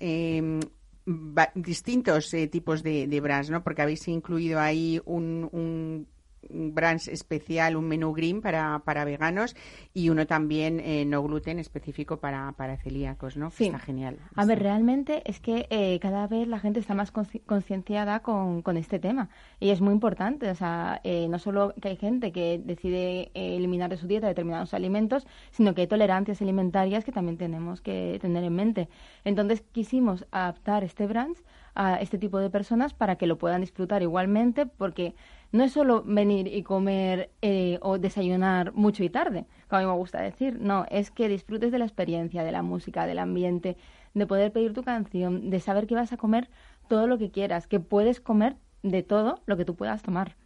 va- 1.06 1.52
distintos 1.54 2.32
eh, 2.34 2.46
tipos 2.46 2.82
de, 2.82 3.06
de 3.06 3.20
brunch, 3.20 3.50
¿no? 3.50 3.62
Porque 3.62 3.82
habéis 3.82 4.06
incluido 4.08 4.60
ahí 4.60 5.00
un, 5.04 6.06
un 6.48 6.74
brunch 6.74 7.08
especial, 7.08 7.76
un 7.76 7.86
menú 7.86 8.12
green 8.12 8.40
para, 8.40 8.80
para 8.80 9.04
veganos 9.04 9.54
y 9.92 10.08
uno 10.08 10.26
también 10.26 10.80
eh, 10.80 11.04
no 11.04 11.22
gluten 11.22 11.58
específico 11.58 12.18
para, 12.18 12.52
para 12.52 12.76
celíacos, 12.76 13.36
¿no? 13.36 13.50
Sí. 13.50 13.66
Está 13.66 13.78
genial. 13.78 14.16
A 14.34 14.44
ver, 14.46 14.58
realmente 14.60 15.22
es 15.24 15.40
que 15.40 15.66
eh, 15.70 15.98
cada 16.00 16.26
vez 16.26 16.48
la 16.48 16.58
gente 16.58 16.80
está 16.80 16.94
más 16.94 17.12
consci- 17.12 17.42
concienciada 17.44 18.20
con, 18.20 18.62
con 18.62 18.76
este 18.76 18.98
tema 18.98 19.28
y 19.60 19.70
es 19.70 19.80
muy 19.80 19.92
importante. 19.92 20.50
O 20.50 20.54
sea, 20.54 21.00
eh, 21.04 21.28
no 21.28 21.38
solo 21.38 21.74
que 21.80 21.88
hay 21.88 21.96
gente 21.96 22.32
que 22.32 22.60
decide 22.64 23.30
eliminar 23.34 23.90
de 23.90 23.96
su 23.96 24.06
dieta 24.06 24.26
determinados 24.26 24.74
alimentos, 24.74 25.26
sino 25.50 25.74
que 25.74 25.82
hay 25.82 25.86
tolerancias 25.86 26.40
alimentarias 26.40 27.04
que 27.04 27.12
también 27.12 27.36
tenemos 27.36 27.80
que 27.80 28.18
tener 28.20 28.44
en 28.44 28.54
mente. 28.54 28.88
Entonces 29.24 29.62
quisimos 29.72 30.26
adaptar 30.30 30.84
este 30.84 31.06
brunch 31.06 31.38
a 31.74 31.96
este 32.00 32.18
tipo 32.18 32.38
de 32.38 32.50
personas 32.50 32.94
para 32.94 33.16
que 33.16 33.26
lo 33.26 33.38
puedan 33.38 33.60
disfrutar 33.60 34.02
igualmente, 34.02 34.66
porque 34.66 35.14
no 35.52 35.64
es 35.64 35.72
solo 35.72 36.02
venir 36.04 36.46
y 36.46 36.62
comer 36.62 37.30
eh, 37.42 37.78
o 37.82 37.98
desayunar 37.98 38.72
mucho 38.72 39.02
y 39.02 39.10
tarde, 39.10 39.46
como 39.68 39.78
a 39.78 39.82
mí 39.82 39.90
me 39.90 39.96
gusta 39.96 40.20
decir, 40.20 40.58
no, 40.60 40.86
es 40.90 41.10
que 41.10 41.28
disfrutes 41.28 41.72
de 41.72 41.78
la 41.78 41.84
experiencia, 41.84 42.44
de 42.44 42.52
la 42.52 42.62
música, 42.62 43.06
del 43.06 43.18
ambiente, 43.18 43.76
de 44.14 44.26
poder 44.26 44.52
pedir 44.52 44.72
tu 44.72 44.82
canción, 44.82 45.50
de 45.50 45.60
saber 45.60 45.86
que 45.86 45.94
vas 45.94 46.12
a 46.12 46.16
comer 46.16 46.48
todo 46.88 47.06
lo 47.06 47.18
que 47.18 47.30
quieras, 47.30 47.66
que 47.66 47.80
puedes 47.80 48.20
comer 48.20 48.56
de 48.82 49.02
todo 49.02 49.40
lo 49.46 49.56
que 49.56 49.64
tú 49.64 49.74
puedas 49.74 50.02
tomar. 50.02 50.36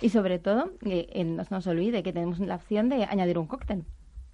Y 0.00 0.10
sobre 0.10 0.38
todo, 0.38 0.70
que 0.78 1.10
no 1.24 1.42
nos 1.50 1.66
olvide 1.66 2.04
que 2.04 2.12
tenemos 2.12 2.38
la 2.38 2.54
opción 2.54 2.88
de 2.88 3.04
añadir 3.04 3.38
un 3.38 3.48
cóctel. 3.48 3.84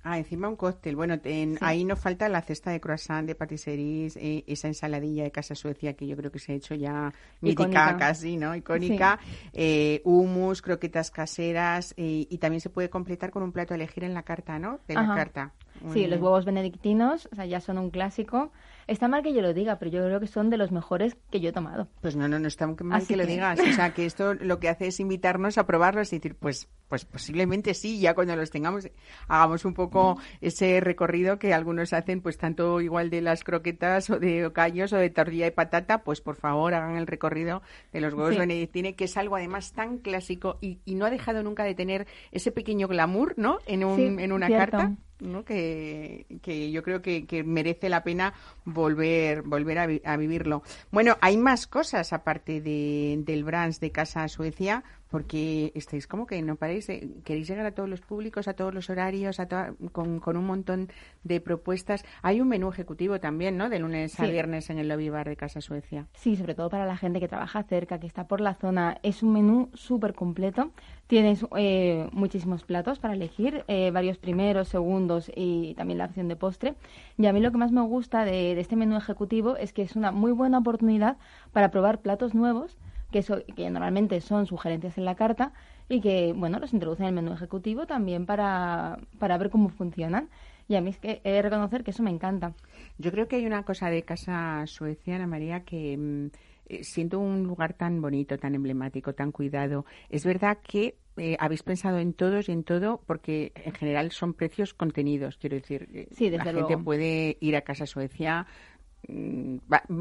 Ah, 0.07 0.19
encima 0.19 0.51
un 0.51 0.57
cóctel. 0.57 0.97
Bueno, 0.97 1.19
ahí 1.63 1.83
nos 1.83 1.99
falta 1.99 2.29
la 2.29 2.43
cesta 2.43 2.71
de 2.71 2.79
croissant, 2.79 3.27
de 3.27 3.35
patisseries, 3.35 4.19
eh, 4.19 4.45
esa 4.47 4.69
ensaladilla 4.69 5.25
de 5.25 5.31
Casa 5.31 5.55
Suecia 5.55 5.95
que 5.95 6.07
yo 6.07 6.15
creo 6.15 6.31
que 6.31 6.39
se 6.39 6.53
ha 6.53 6.55
hecho 6.57 6.75
ya 6.75 7.11
mítica 7.41 7.97
casi, 7.97 8.37
¿no? 8.37 8.55
Icónica. 8.55 9.19
Eh, 9.55 10.03
humus, 10.05 10.61
croquetas 10.61 11.11
caseras 11.11 11.95
eh, 11.97 12.27
y 12.29 12.37
también 12.37 12.61
se 12.61 12.69
puede 12.69 12.91
completar 12.91 13.31
con 13.31 13.43
un 13.43 13.51
plato 13.51 13.73
a 13.73 13.77
elegir 13.77 14.05
en 14.05 14.13
la 14.13 14.25
carta, 14.25 14.59
¿no? 14.59 14.81
De 14.87 14.93
la 14.93 15.07
carta. 15.15 15.55
sí, 15.95 16.07
los 16.07 16.21
huevos 16.21 16.45
benedictinos, 16.45 17.27
o 17.33 17.35
sea, 17.35 17.47
ya 17.47 17.61
son 17.61 17.79
un 17.79 17.89
clásico. 17.89 18.53
Está 18.87 19.09
mal 19.09 19.23
que 19.23 19.33
yo 19.33 19.41
lo 19.41 19.55
diga, 19.55 19.79
pero 19.79 19.91
yo 19.91 20.05
creo 20.05 20.21
que 20.21 20.26
son 20.26 20.50
de 20.50 20.57
los 20.57 20.73
mejores 20.73 21.17
que 21.31 21.41
yo 21.41 21.50
he 21.50 21.53
tomado. 21.53 21.88
Pues 22.00 22.17
no, 22.17 22.29
no, 22.29 22.38
no 22.38 22.49
está 22.49 22.67
mal 22.67 23.07
que, 23.07 23.17
lo 23.17 23.26
digas. 23.26 23.59
O 23.59 23.73
sea, 23.73 23.91
que 23.95 24.07
esto 24.07 24.35
lo 24.35 24.59
que 24.59 24.69
hace 24.69 24.88
es 24.88 25.00
invitarnos 25.00 25.59
a 25.59 25.67
probarlos 25.67 26.12
y 26.12 26.17
decir, 26.17 26.35
pues, 26.35 26.69
pues 26.88 27.05
posiblemente 27.05 27.75
sí, 27.75 27.99
ya 27.99 28.14
cuando 28.14 28.37
los 28.37 28.50
tengamos, 28.50 28.88
hagamos 29.29 29.64
un 29.64 29.75
poco 29.75 30.19
ese 30.41 30.81
recorrido 30.81 31.38
que 31.38 31.55
algunos 31.55 31.93
hacen, 31.93 32.21
pues 32.21 32.38
tanto 32.38 32.81
igual 32.81 33.11
de 33.11 33.23
las 33.23 33.43
croquetas 33.43 34.11
o 34.11 34.19
de 34.19 34.50
callos 34.53 34.93
o 34.93 34.97
de 34.97 35.11
tortilla 35.11 35.47
de 35.47 35.53
patata, 35.53 36.05
pues 36.05 36.21
por 36.21 36.37
favor 36.37 36.75
hagan 36.75 36.97
el 36.97 37.07
recorrido 37.07 37.62
de 37.93 38.00
los 38.00 38.14
huevos 38.14 38.37
benedictine, 38.37 38.95
que 38.95 39.05
es 39.05 39.17
algo 39.17 39.37
además 39.37 39.73
tan 39.73 39.99
clásico 39.99 40.59
y, 40.61 40.79
no 40.95 41.07
ha 41.07 41.11
dejado 41.11 41.43
nunca 41.43 41.64
de 41.64 41.75
tener 41.75 42.07
ese 42.31 42.53
pequeño 42.53 42.87
glamour, 42.87 43.35
¿no? 43.37 43.59
En, 43.67 43.85
un, 43.85 44.21
en 44.21 44.31
una 44.31 44.49
carta. 44.49 44.93
¿no? 45.21 45.45
Que, 45.45 46.26
que, 46.43 46.71
yo 46.71 46.83
creo 46.83 47.03
que, 47.03 47.26
que, 47.26 47.43
merece 47.43 47.88
la 47.88 48.05
pena 48.05 48.35
volver 48.75 49.43
volver 49.43 50.02
a, 50.04 50.16
vivirlo. 50.16 50.62
Bueno, 50.90 51.16
hay 51.21 51.37
más 51.37 51.66
cosas 51.66 52.12
aparte 52.12 52.61
de, 52.61 53.16
del 53.21 53.45
Brands 53.45 53.81
de 53.81 53.90
Casa 53.90 54.28
Suecia, 54.28 54.85
porque 55.14 55.71
estáis 55.76 56.09
como 56.09 56.26
que 56.26 56.42
no 56.42 56.56
paréis, 56.56 56.88
queréis 57.23 57.47
llegar 57.47 57.64
a 57.66 57.71
todos 57.71 57.88
los 57.88 58.00
públicos, 58.00 58.49
a 58.49 58.54
todos 58.54 58.75
los 58.75 58.90
horarios, 58.90 59.38
a 59.38 59.47
con, 59.92 60.18
con, 60.18 60.37
un 60.37 60.44
montón 60.44 60.88
de 61.23 61.40
propuestas. 61.40 62.04
Hay 62.23 62.40
un 62.40 62.49
menú 62.49 62.68
ejecutivo 62.68 63.21
también, 63.21 63.56
¿no? 63.56 63.68
De 63.68 63.78
lunes 63.78 64.18
a 64.18 64.26
viernes 64.26 64.71
en 64.71 64.80
el 64.80 64.88
lobby 64.88 65.11
bar 65.11 65.28
de 65.28 65.37
Casa 65.37 65.61
Suecia. 65.61 66.09
Sí, 66.14 66.35
sobre 66.35 66.56
todo 66.56 66.68
para 66.68 66.85
la 66.85 66.97
gente 66.97 67.21
que 67.21 67.28
trabaja 67.28 67.62
cerca, 67.62 68.00
que 68.00 68.09
está 68.09 68.26
por 68.26 68.40
la 68.40 68.54
zona. 68.54 68.99
Es 69.04 69.23
un 69.23 69.35
menú 69.35 69.71
súper 69.73 70.14
completo. 70.14 70.73
Tienes 71.06 71.47
eh, 71.56 72.09
muchísimos 72.11 72.64
platos 72.64 72.99
para 72.99 73.14
elegir, 73.14 73.64
eh, 73.68 73.92
varios 73.92 74.18
primeros, 74.18 74.66
segundos 74.66 75.30
y 75.33 75.75
también 75.75 75.99
la 75.99 76.06
opción 76.06 76.26
de 76.26 76.35
postre. 76.35 76.75
Y 77.18 77.26
a 77.26 77.33
mí 77.33 77.38
lo 77.38 77.52
que 77.52 77.59
más 77.59 77.71
me 77.71 77.83
gusta 77.83 78.25
de, 78.25 78.56
de 78.56 78.61
este 78.61 78.75
menú 78.75 78.97
ejecutivo 78.97 79.56
es 79.56 79.73
que 79.73 79.83
es 79.83 79.94
una 79.94 80.11
muy 80.11 80.33
buena 80.33 80.59
oportunidad 80.59 81.18
para 81.52 81.71
probar 81.71 82.00
platos 82.00 82.35
nuevos 82.35 82.76
que, 83.23 83.71
normalmente 83.71 84.21
son 84.21 84.47
sugerencias 84.47 84.99
en 84.99 85.04
la 85.04 85.14
carta 85.14 85.52
y 85.88 86.00
que, 86.00 86.33
bueno, 86.35 86.59
los 86.59 86.73
introducen 86.73 87.06
en 87.06 87.09
el 87.11 87.23
menú 87.23 87.35
ejecutivo 87.35 87.87
también 87.87 88.26
para, 88.26 88.99
para 89.18 89.38
ver 89.38 89.50
cómo 89.50 89.68
funcionan. 89.68 90.28
Y 90.66 90.76
a 90.76 90.80
mí 90.80 90.90
es 90.90 90.99
que 90.99 91.21
he 91.25 91.33
de 91.33 91.42
reconocer 91.42 91.85
que 91.85 91.90
eso 91.90 92.02
me 92.02 92.11
encanta. 92.11 92.54
Yo 92.99 93.11
creo 93.12 93.28
que 93.28 93.37
hay 93.37 93.47
una 93.47 93.64
cosa 93.64 93.90
de 93.90 94.02
Casa 94.02 94.66
Suecia, 94.66 95.16
Ana 95.16 95.26
María, 95.26 95.61
que 95.61 95.97
mm, 95.97 96.26
eh, 96.66 96.83
siento 96.83 97.18
un 97.18 97.44
lugar 97.44 97.75
tan 97.75 98.00
bonito, 98.00 98.38
tan 98.38 98.54
emblemático, 98.54 99.12
tan 99.12 99.30
cuidado. 99.30 99.85
Es 100.09 100.25
verdad 100.25 100.59
que 100.62 100.97
eh, 101.16 101.37
habéis 101.38 101.62
pensado 101.62 101.99
en 101.99 102.14
todos 102.14 102.49
y 102.49 102.52
en 102.52 102.64
todo, 102.64 103.02
porque 103.06 103.52
en 103.54 103.73
general 103.73 104.11
son 104.12 104.33
precios 104.33 104.73
contenidos. 104.73 105.37
Quiero 105.37 105.56
decir, 105.56 105.88
eh, 105.92 106.09
sí, 106.12 106.30
la 106.30 106.42
gente 106.42 106.78
puede 106.78 107.37
ir 107.40 107.54
a 107.56 107.61
Casa 107.61 107.87
Suecia 107.87 108.47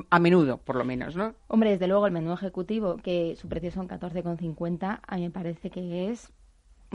a 0.10 0.20
menudo, 0.20 0.58
por 0.58 0.76
lo 0.76 0.86
menos, 0.86 1.16
¿no? 1.16 1.34
Hombre, 1.48 1.72
desde 1.72 1.88
luego 1.88 2.08
el 2.08 2.14
menú 2.14 2.34
ejecutivo, 2.34 2.98
que 2.98 3.36
su 3.36 3.48
precio 3.48 3.72
son 3.72 3.88
14,50, 3.88 5.00
a 5.06 5.16
mí 5.16 5.22
me 5.24 5.32
parece 5.32 5.70
que 5.70 6.10
es 6.10 6.32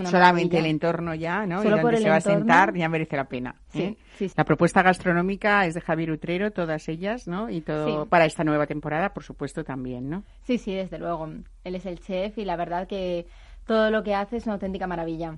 solamente 0.07 0.59
el 0.59 0.67
entorno 0.67 1.15
ya, 1.15 1.47
¿no? 1.47 1.65
y 1.65 1.69
donde 1.69 1.97
se 1.99 2.09
va 2.09 2.17
a 2.17 2.21
sentar 2.21 2.75
ya 2.75 2.89
merece 2.89 3.17
la 3.17 3.25
pena. 3.25 3.57
¿eh? 3.75 3.97
La 4.37 4.45
propuesta 4.45 4.83
gastronómica 4.83 5.67
es 5.67 5.75
de 5.75 5.81
Javier 5.81 6.13
Utrero, 6.13 6.53
todas 6.53 6.89
ellas, 6.89 7.27
¿no? 7.27 7.51
Y 7.51 7.61
todo 7.61 8.07
para 8.07 8.25
esta 8.25 8.45
nueva 8.45 8.67
temporada, 8.67 9.13
por 9.13 9.25
supuesto, 9.25 9.65
también, 9.65 10.09
¿no? 10.09 10.25
Sí, 10.43 10.59
sí, 10.59 10.75
desde 10.75 10.99
luego. 10.99 11.29
Él 11.65 11.75
es 11.75 11.87
el 11.87 12.01
chef 12.01 12.39
y 12.39 12.45
la 12.45 12.57
verdad 12.57 12.87
que 12.87 13.27
todo 13.67 13.91
lo 13.91 14.03
que 14.03 14.15
hace 14.15 14.37
es 14.37 14.47
una 14.47 14.55
auténtica 14.55 14.87
maravilla. 14.87 15.37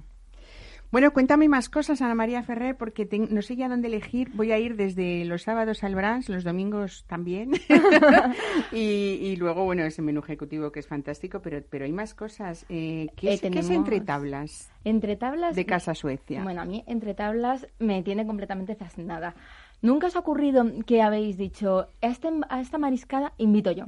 Bueno, 0.90 1.12
cuéntame 1.12 1.48
más 1.48 1.68
cosas, 1.68 2.02
Ana 2.02 2.16
María 2.16 2.42
Ferrer, 2.42 2.76
porque 2.76 3.08
no 3.30 3.42
sé 3.42 3.54
ya 3.54 3.68
dónde 3.68 3.86
elegir. 3.86 4.30
Voy 4.34 4.50
a 4.50 4.58
ir 4.58 4.74
desde 4.74 5.24
los 5.24 5.42
sábados 5.42 5.84
al 5.84 5.94
Brans, 5.94 6.28
los 6.28 6.42
domingos 6.42 7.04
también. 7.06 7.52
y, 8.72 9.36
luego, 9.36 9.64
bueno, 9.64 9.84
ese 9.84 10.02
menú 10.02 10.18
ejecutivo 10.18 10.72
que 10.72 10.80
es 10.80 10.88
fantástico, 10.88 11.40
pero, 11.40 11.62
pero 11.70 11.84
hay 11.84 11.92
más 11.92 12.12
cosas. 12.14 12.66
Eh, 12.68 13.06
¿qué, 13.14 13.34
es, 13.34 13.70
entre 13.70 14.00
tablas? 14.00 14.72
Entre 14.82 15.14
tablas. 15.14 15.54
De 15.54 15.64
Casa 15.64 15.94
Suecia. 15.94 16.42
Bueno, 16.42 16.62
a 16.62 16.64
mí 16.64 16.82
entre 16.88 17.14
tablas 17.14 17.68
me 17.78 18.02
tiene 18.02 18.26
completamente 18.26 18.74
fascinada. 18.74 19.36
¿Nunca 19.82 20.08
os 20.08 20.16
ha 20.16 20.18
ocurrido 20.18 20.64
que 20.86 21.02
habéis 21.02 21.36
dicho, 21.36 21.88
a, 22.02 22.06
este, 22.06 22.28
a 22.48 22.60
esta 22.60 22.78
mariscada 22.78 23.32
invito 23.38 23.70
yo? 23.70 23.86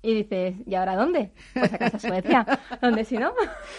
Y 0.00 0.14
dices, 0.14 0.54
¿y 0.64 0.76
ahora 0.76 0.94
dónde? 0.94 1.32
Pues 1.54 1.72
a 1.74 1.78
casa 1.78 1.98
Suecia. 1.98 2.46
¿Dónde 2.80 3.04
si 3.04 3.18
no? 3.18 3.32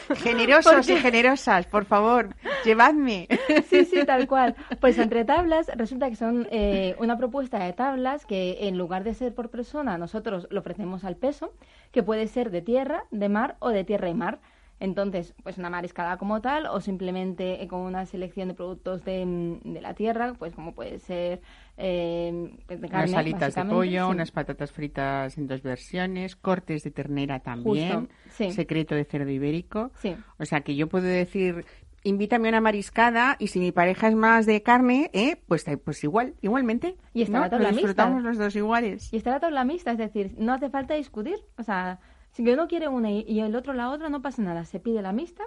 Generosos 0.18 0.90
y 0.90 0.98
generosas, 0.98 1.66
por 1.66 1.86
favor, 1.86 2.36
llevadme. 2.66 3.28
Sí, 3.70 3.86
sí, 3.86 4.04
tal 4.06 4.28
cual. 4.28 4.56
Pues 4.82 4.98
entre 4.98 5.24
tablas, 5.24 5.72
resulta 5.76 6.10
que 6.10 6.18
son 6.18 6.48
eh, 6.52 6.96
una 7.00 7.18
propuesta 7.18 7.60
de 7.60 7.72
tablas 7.72 8.26
que 8.26 8.68
en 8.68 8.78
lugar 8.78 9.06
de 9.06 9.14
ser 9.14 9.34
por 9.34 9.50
persona, 9.50 9.98
nosotros 9.98 10.48
lo 10.50 10.60
ofrecemos 10.60 11.06
al 11.06 11.16
peso, 11.16 11.54
que 11.94 12.04
puede 12.04 12.28
ser 12.28 12.52
de 12.52 12.62
tierra, 12.62 13.06
de 13.12 13.30
mar 13.30 13.56
o 13.60 13.70
de 13.70 13.86
tierra 13.86 14.10
y 14.10 14.14
mar. 14.14 14.40
Entonces, 14.80 15.34
pues 15.44 15.58
una 15.58 15.70
mariscada 15.70 16.18
como 16.18 16.42
tal 16.42 16.66
o 16.68 16.80
simplemente 16.80 17.66
con 17.70 17.82
una 17.82 18.06
selección 18.06 18.48
de 18.48 18.54
productos 18.54 19.04
de, 19.04 19.26
mm, 19.26 19.74
de 19.74 19.82
la 19.82 19.94
tierra, 19.94 20.34
pues 20.38 20.54
como 20.56 20.74
puede 20.74 21.00
ser 21.00 21.42
eh, 21.78 22.58
de 22.68 22.90
carne, 22.90 23.12
unas 23.12 23.14
alitas 23.14 23.56
de 23.56 23.66
pollo, 23.66 24.10
unas 24.10 24.32
patatas 24.32 24.72
fritas 24.72 25.38
en 25.38 25.48
dos 25.48 25.62
versiones, 25.62 26.36
cortes 26.36 26.84
de 26.84 26.92
ternera 26.92 27.40
también, 27.40 28.10
secreto 28.30 28.96
de 28.96 29.06
cerdo 29.06 29.30
ibérico. 29.30 29.92
O 30.38 30.46
sea 30.46 30.62
que 30.62 30.76
yo 30.76 30.88
puedo 30.88 31.06
decir, 31.06 31.66
invítame 32.04 32.48
a 32.48 32.52
una 32.52 32.62
mariscada 32.62 33.36
y 33.40 33.48
si 33.48 33.60
mi 33.60 33.72
pareja 33.72 34.08
es 34.08 34.16
más 34.16 34.46
de 34.46 34.62
carne, 34.64 35.10
eh, 35.14 35.42
pues, 35.48 35.66
pues 35.84 36.04
igual, 36.04 36.36
igualmente. 36.42 36.96
Y 37.14 37.24
está 37.24 37.40
la 37.40 37.50
tabla 37.50 37.72
disfrutamos 37.72 38.24
los 38.24 38.38
dos 38.38 38.56
iguales. 38.56 39.12
Y 39.14 39.18
está 39.18 39.32
la 39.32 39.40
tabla 39.40 39.64
mixta, 39.66 39.92
es 39.92 39.98
decir, 39.98 40.36
no 40.38 40.54
hace 40.54 40.70
falta 40.70 40.94
discutir. 40.94 41.38
O 41.58 41.64
sea, 41.64 42.00
si 42.44 42.50
uno 42.50 42.70
quiere 42.70 42.88
una 42.88 43.12
y 43.12 43.40
el 43.42 43.54
otro 43.54 43.74
la 43.74 43.90
otra, 43.90 44.08
no 44.08 44.22
pasa 44.22 44.42
nada. 44.42 44.64
Se 44.64 44.80
pide 44.80 45.02
la 45.02 45.12
mixta, 45.12 45.44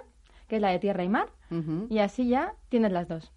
que 0.47 0.57
es 0.57 0.61
la 0.61 0.69
de 0.69 0.77
tierra 0.77 1.03
y 1.03 1.09
mar, 1.09 1.29
y 1.89 1.97
así 1.97 2.27
ya 2.27 2.53
tienes 2.69 2.91
las 2.91 3.07
dos. 3.07 3.31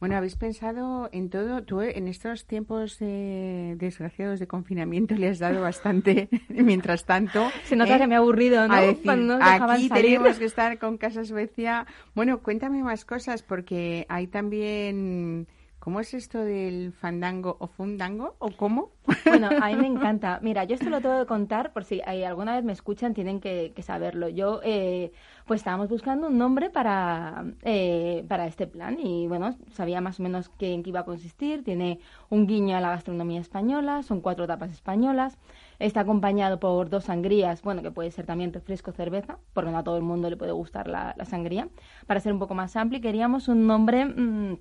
Bueno, 0.00 0.16
habéis 0.16 0.36
pensado 0.36 1.10
en 1.12 1.28
todo. 1.28 1.62
Tú 1.62 1.82
en 1.82 2.08
estos 2.08 2.46
tiempos 2.46 2.98
desgraciados 2.98 4.40
de 4.40 4.46
confinamiento 4.46 5.14
le 5.18 5.28
has 5.28 5.38
dado 5.38 5.60
bastante, 5.60 6.30
mientras 6.48 7.04
tanto. 7.04 7.50
Se 7.64 7.76
nota 7.76 7.98
que 7.98 8.06
me 8.06 8.14
ha 8.14 8.18
aburrido, 8.18 8.66
¿no? 8.66 8.74
aquí 8.74 9.90
tenemos 9.90 10.38
que 10.38 10.44
estar 10.46 10.78
con 10.78 10.96
Casa 10.96 11.26
Suecia. 11.26 11.86
Bueno, 12.14 12.38
cuéntame 12.42 12.82
más 12.82 13.04
cosas 13.04 13.42
porque 13.42 14.06
hay 14.08 14.26
también 14.26 15.48
¿Cómo 15.82 15.98
es 15.98 16.14
esto 16.14 16.38
del 16.38 16.92
fandango 16.92 17.56
o 17.58 17.66
fundango 17.66 18.36
o 18.38 18.52
cómo? 18.52 18.92
Bueno, 19.26 19.48
a 19.60 19.68
mí 19.68 19.76
me 19.76 19.86
encanta. 19.86 20.38
Mira, 20.40 20.62
yo 20.62 20.74
esto 20.74 20.90
lo 20.90 21.00
tengo 21.00 21.18
que 21.18 21.26
contar 21.26 21.72
por 21.72 21.84
si 21.84 22.00
hay, 22.04 22.22
alguna 22.22 22.54
vez 22.54 22.64
me 22.64 22.72
escuchan, 22.72 23.14
tienen 23.14 23.40
que, 23.40 23.72
saberlo. 23.82 24.28
Yo, 24.28 24.60
eh, 24.62 25.10
pues 25.46 25.60
estábamos 25.60 25.88
buscando 25.88 26.28
un 26.28 26.38
nombre 26.38 26.70
para, 26.70 27.44
eh, 27.62 28.24
para 28.28 28.46
este 28.46 28.68
plan 28.68 29.00
y 29.00 29.26
bueno, 29.26 29.56
sabía 29.72 30.00
más 30.00 30.20
o 30.20 30.22
menos 30.22 30.50
qué, 30.50 30.72
en 30.72 30.84
qué 30.84 30.90
iba 30.90 31.00
a 31.00 31.04
consistir. 31.04 31.64
Tiene 31.64 31.98
un 32.30 32.46
guiño 32.46 32.76
a 32.76 32.80
la 32.80 32.90
gastronomía 32.90 33.40
española, 33.40 34.04
son 34.04 34.20
cuatro 34.20 34.46
tapas 34.46 34.70
españolas. 34.70 35.36
Está 35.80 36.00
acompañado 36.00 36.60
por 36.60 36.90
dos 36.90 37.04
sangrías, 37.04 37.62
bueno, 37.62 37.82
que 37.82 37.90
puede 37.90 38.12
ser 38.12 38.26
también 38.26 38.52
refresco 38.52 38.92
cerveza, 38.92 39.38
porque 39.52 39.72
no 39.72 39.78
a 39.78 39.82
todo 39.82 39.96
el 39.96 40.04
mundo 40.04 40.30
le 40.30 40.36
puede 40.36 40.52
gustar 40.52 40.86
la, 40.86 41.16
sangría. 41.24 41.68
Para 42.06 42.20
ser 42.20 42.32
un 42.32 42.38
poco 42.38 42.54
más 42.54 42.76
amplio, 42.76 43.00
queríamos 43.00 43.48
un 43.48 43.66
nombre... 43.66 44.04
Mm, 44.04 44.58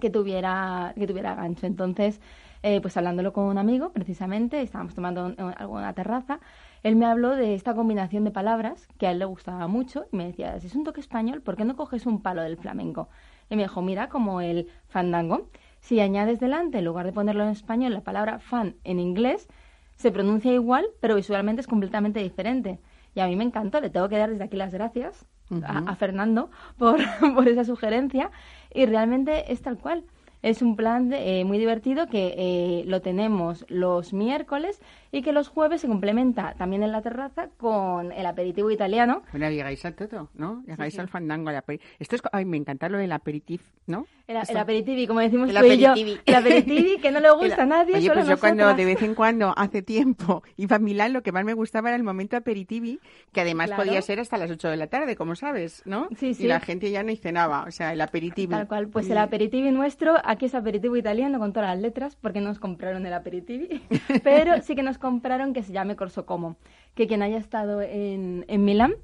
que 0.00 0.10
tuviera, 0.10 0.92
que 0.96 1.06
tuviera 1.06 1.34
gancho. 1.34 1.66
Entonces, 1.66 2.20
eh, 2.62 2.80
pues 2.80 2.96
hablándolo 2.96 3.32
con 3.32 3.44
un 3.44 3.58
amigo, 3.58 3.92
precisamente, 3.92 4.62
estábamos 4.62 4.94
tomando 4.94 5.26
en 5.26 5.82
la 5.82 5.92
terraza, 5.92 6.40
él 6.82 6.96
me 6.96 7.04
habló 7.06 7.36
de 7.36 7.54
esta 7.54 7.74
combinación 7.74 8.24
de 8.24 8.30
palabras 8.30 8.88
que 8.98 9.06
a 9.06 9.10
él 9.10 9.18
le 9.18 9.26
gustaba 9.26 9.66
mucho 9.68 10.06
y 10.12 10.16
me 10.16 10.26
decía, 10.26 10.58
si 10.60 10.68
es 10.68 10.74
un 10.74 10.84
toque 10.84 11.00
español, 11.00 11.42
¿por 11.42 11.56
qué 11.56 11.64
no 11.64 11.76
coges 11.76 12.06
un 12.06 12.22
palo 12.22 12.42
del 12.42 12.56
flamenco? 12.56 13.08
Y 13.50 13.56
me 13.56 13.62
dijo, 13.62 13.82
mira, 13.82 14.08
como 14.08 14.40
el 14.40 14.68
fandango, 14.88 15.50
si 15.80 16.00
añades 16.00 16.40
delante, 16.40 16.78
en 16.78 16.86
lugar 16.86 17.04
de 17.04 17.12
ponerlo 17.12 17.44
en 17.44 17.50
español, 17.50 17.92
la 17.92 18.00
palabra 18.00 18.38
fan 18.38 18.76
en 18.84 18.98
inglés, 18.98 19.48
se 19.96 20.10
pronuncia 20.10 20.52
igual, 20.52 20.86
pero 21.00 21.16
visualmente 21.16 21.60
es 21.60 21.66
completamente 21.66 22.20
diferente. 22.20 22.80
Y 23.14 23.20
a 23.20 23.26
mí 23.26 23.36
me 23.36 23.44
encantó, 23.44 23.80
le 23.80 23.90
tengo 23.90 24.08
que 24.08 24.16
dar 24.16 24.30
desde 24.30 24.44
aquí 24.44 24.56
las 24.56 24.72
gracias 24.72 25.26
a, 25.64 25.94
Fernando 25.96 26.50
por, 26.78 26.98
por 27.34 27.48
esa 27.48 27.64
sugerencia 27.64 28.30
y 28.72 28.86
realmente 28.86 29.52
es 29.52 29.62
tal 29.62 29.78
cual. 29.78 30.04
Es 30.44 30.60
un 30.60 30.76
plan 30.76 31.08
de- 31.08 31.40
eh, 31.40 31.44
muy 31.46 31.58
divertido 31.58 32.06
que 32.06 32.34
eh, 32.36 32.84
lo 32.86 33.00
tenemos 33.00 33.64
los 33.70 34.12
miércoles 34.12 34.78
y 35.10 35.22
que 35.22 35.32
los 35.32 35.48
jueves 35.48 35.80
se 35.80 35.86
complementa 35.88 36.54
también 36.58 36.82
en 36.82 36.92
la 36.92 37.00
terraza 37.00 37.48
con 37.56 38.12
el 38.12 38.26
aperitivo 38.26 38.70
italiano. 38.70 39.22
Bueno, 39.30 39.48
llegáis 39.48 39.84
a 39.86 39.92
todo, 39.92 40.28
¿no? 40.34 40.62
Llegáis 40.66 40.94
sí. 40.94 41.00
al 41.00 41.08
fandango, 41.08 41.48
al 41.48 41.56
aperi- 41.56 41.80
Esto 41.98 42.16
es, 42.16 42.22
ay, 42.32 42.44
me 42.44 42.56
encanta 42.58 42.88
lo 42.90 42.98
del 42.98 43.12
aperitif, 43.12 43.62
¿no? 43.86 44.06
El, 44.26 44.36
el 44.48 44.56
aperitivi, 44.56 45.06
como 45.06 45.20
decimos 45.20 45.48
El 45.50 45.56
tú 45.56 45.64
y 45.66 45.78
yo. 45.78 45.94
El 46.26 46.34
aperitivi, 46.34 46.98
que 46.98 47.10
no 47.10 47.20
le 47.20 47.30
gusta 47.36 47.62
a 47.62 47.66
nadie, 47.66 47.96
Oye, 47.96 48.06
solo 48.08 48.20
pues 48.20 48.28
yo 48.28 48.38
cuando 48.38 48.74
de 48.74 48.84
vez 48.84 49.02
en 49.02 49.14
cuando, 49.14 49.54
hace 49.56 49.80
tiempo, 49.82 50.42
iba 50.56 50.76
a 50.76 50.78
Milán, 50.78 51.12
lo 51.14 51.22
que 51.22 51.32
más 51.32 51.44
me 51.44 51.54
gustaba 51.54 51.88
era 51.88 51.96
el 51.96 52.02
momento 52.04 52.36
aperitivi, 52.36 53.00
que 53.32 53.40
además 53.40 53.68
Claro. 53.68 53.84
podía 53.84 54.02
ser 54.02 54.20
hasta 54.20 54.36
las 54.36 54.50
8 54.50 54.68
de 54.68 54.76
la 54.76 54.88
tarde, 54.88 55.16
como 55.16 55.36
sabes, 55.36 55.82
¿no? 55.86 56.08
Sí, 56.18 56.28
Y 56.28 56.34
sí. 56.34 56.46
la 56.48 56.60
gente 56.60 56.90
ya 56.90 57.02
no 57.02 57.14
cenaba, 57.16 57.64
o 57.66 57.70
sea, 57.70 57.92
el 57.94 58.00
aperitivi. 58.02 58.50
Tal 58.50 58.66
cual, 58.68 58.88
pues 58.88 59.06
Y- 59.08 59.12
el 59.12 59.18
aperitivi 59.18 59.70
nuestro, 59.70 60.16
aquí 60.34 60.46
es 60.46 60.54
aperitivo 60.54 60.96
italiano 60.96 61.38
con 61.38 61.52
todas 61.52 61.70
las 61.70 61.80
letras, 61.80 62.16
porque 62.16 62.40
nos 62.40 62.58
compraron 62.58 63.06
el 63.06 63.12
aperitivi, 63.12 63.82
pero 64.22 64.60
sí 64.60 64.74
que 64.74 64.82
nos 64.82 64.98
compraron 64.98 65.54
que 65.54 65.62
se 65.62 65.72
llame 65.72 65.96
Corso 65.96 66.26
Como, 66.26 66.56
que 66.94 67.06
quien 67.06 67.22
haya 67.22 67.38
estado 67.38 67.80
en, 67.80 68.44
en 68.48 68.64
Milán 68.64 68.94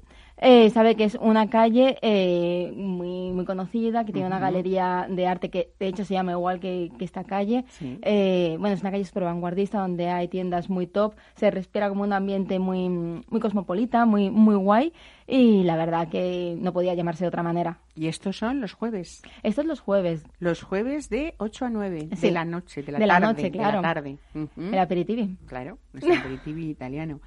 eh, 0.41 0.69
sabe 0.71 0.95
que 0.95 1.03
es 1.05 1.15
una 1.21 1.49
calle 1.49 1.97
eh, 2.01 2.73
muy, 2.75 3.31
muy 3.31 3.45
conocida, 3.45 4.03
que 4.03 4.11
tiene 4.11 4.27
una 4.27 4.39
galería 4.39 5.07
de 5.09 5.27
arte 5.27 5.49
que 5.49 5.71
de 5.79 5.87
hecho 5.87 6.03
se 6.03 6.15
llama 6.15 6.31
igual 6.33 6.59
que, 6.59 6.91
que 6.97 7.05
esta 7.05 7.23
calle. 7.23 7.63
Sí. 7.69 7.99
Eh, 8.01 8.57
bueno, 8.59 8.73
es 8.75 8.81
una 8.81 8.91
calle 8.91 9.05
súper 9.05 9.23
vanguardista 9.23 9.79
donde 9.79 10.09
hay 10.09 10.27
tiendas 10.27 10.69
muy 10.69 10.87
top, 10.87 11.13
se 11.35 11.49
respira 11.51 11.87
como 11.89 12.03
un 12.03 12.11
ambiente 12.13 12.59
muy, 12.59 12.89
muy 12.89 13.39
cosmopolita, 13.39 14.05
muy, 14.05 14.29
muy 14.29 14.55
guay 14.55 14.91
y 15.27 15.63
la 15.63 15.77
verdad 15.77 16.09
que 16.09 16.57
no 16.59 16.73
podía 16.73 16.93
llamarse 16.93 17.23
de 17.23 17.29
otra 17.29 17.43
manera. 17.43 17.79
Y 17.95 18.07
estos 18.07 18.37
son 18.37 18.59
los 18.61 18.73
jueves. 18.73 19.21
Esto 19.43 19.61
es 19.61 19.67
los 19.67 19.79
jueves, 19.79 20.25
Los 20.39 20.63
jueves 20.63 21.09
de 21.09 21.35
8 21.37 21.65
a 21.65 21.69
9 21.69 22.09
Sí. 22.15 22.27
de 22.27 22.31
la 22.31 22.45
noche, 22.45 22.81
de 22.83 22.91
la 22.93 22.99
De 22.99 23.05
la 23.05 23.13
tarde. 23.19 23.27
noche, 23.27 23.41
de 23.43 23.51
claro. 23.51 23.81
la 23.81 23.93
tarde. 23.93 24.17
El 24.57 24.79
aperitivi. 24.79 25.37
Claro, 25.45 25.77
nuestro 25.93 26.15
aperitivi 26.15 26.69
italiano. 26.69 27.19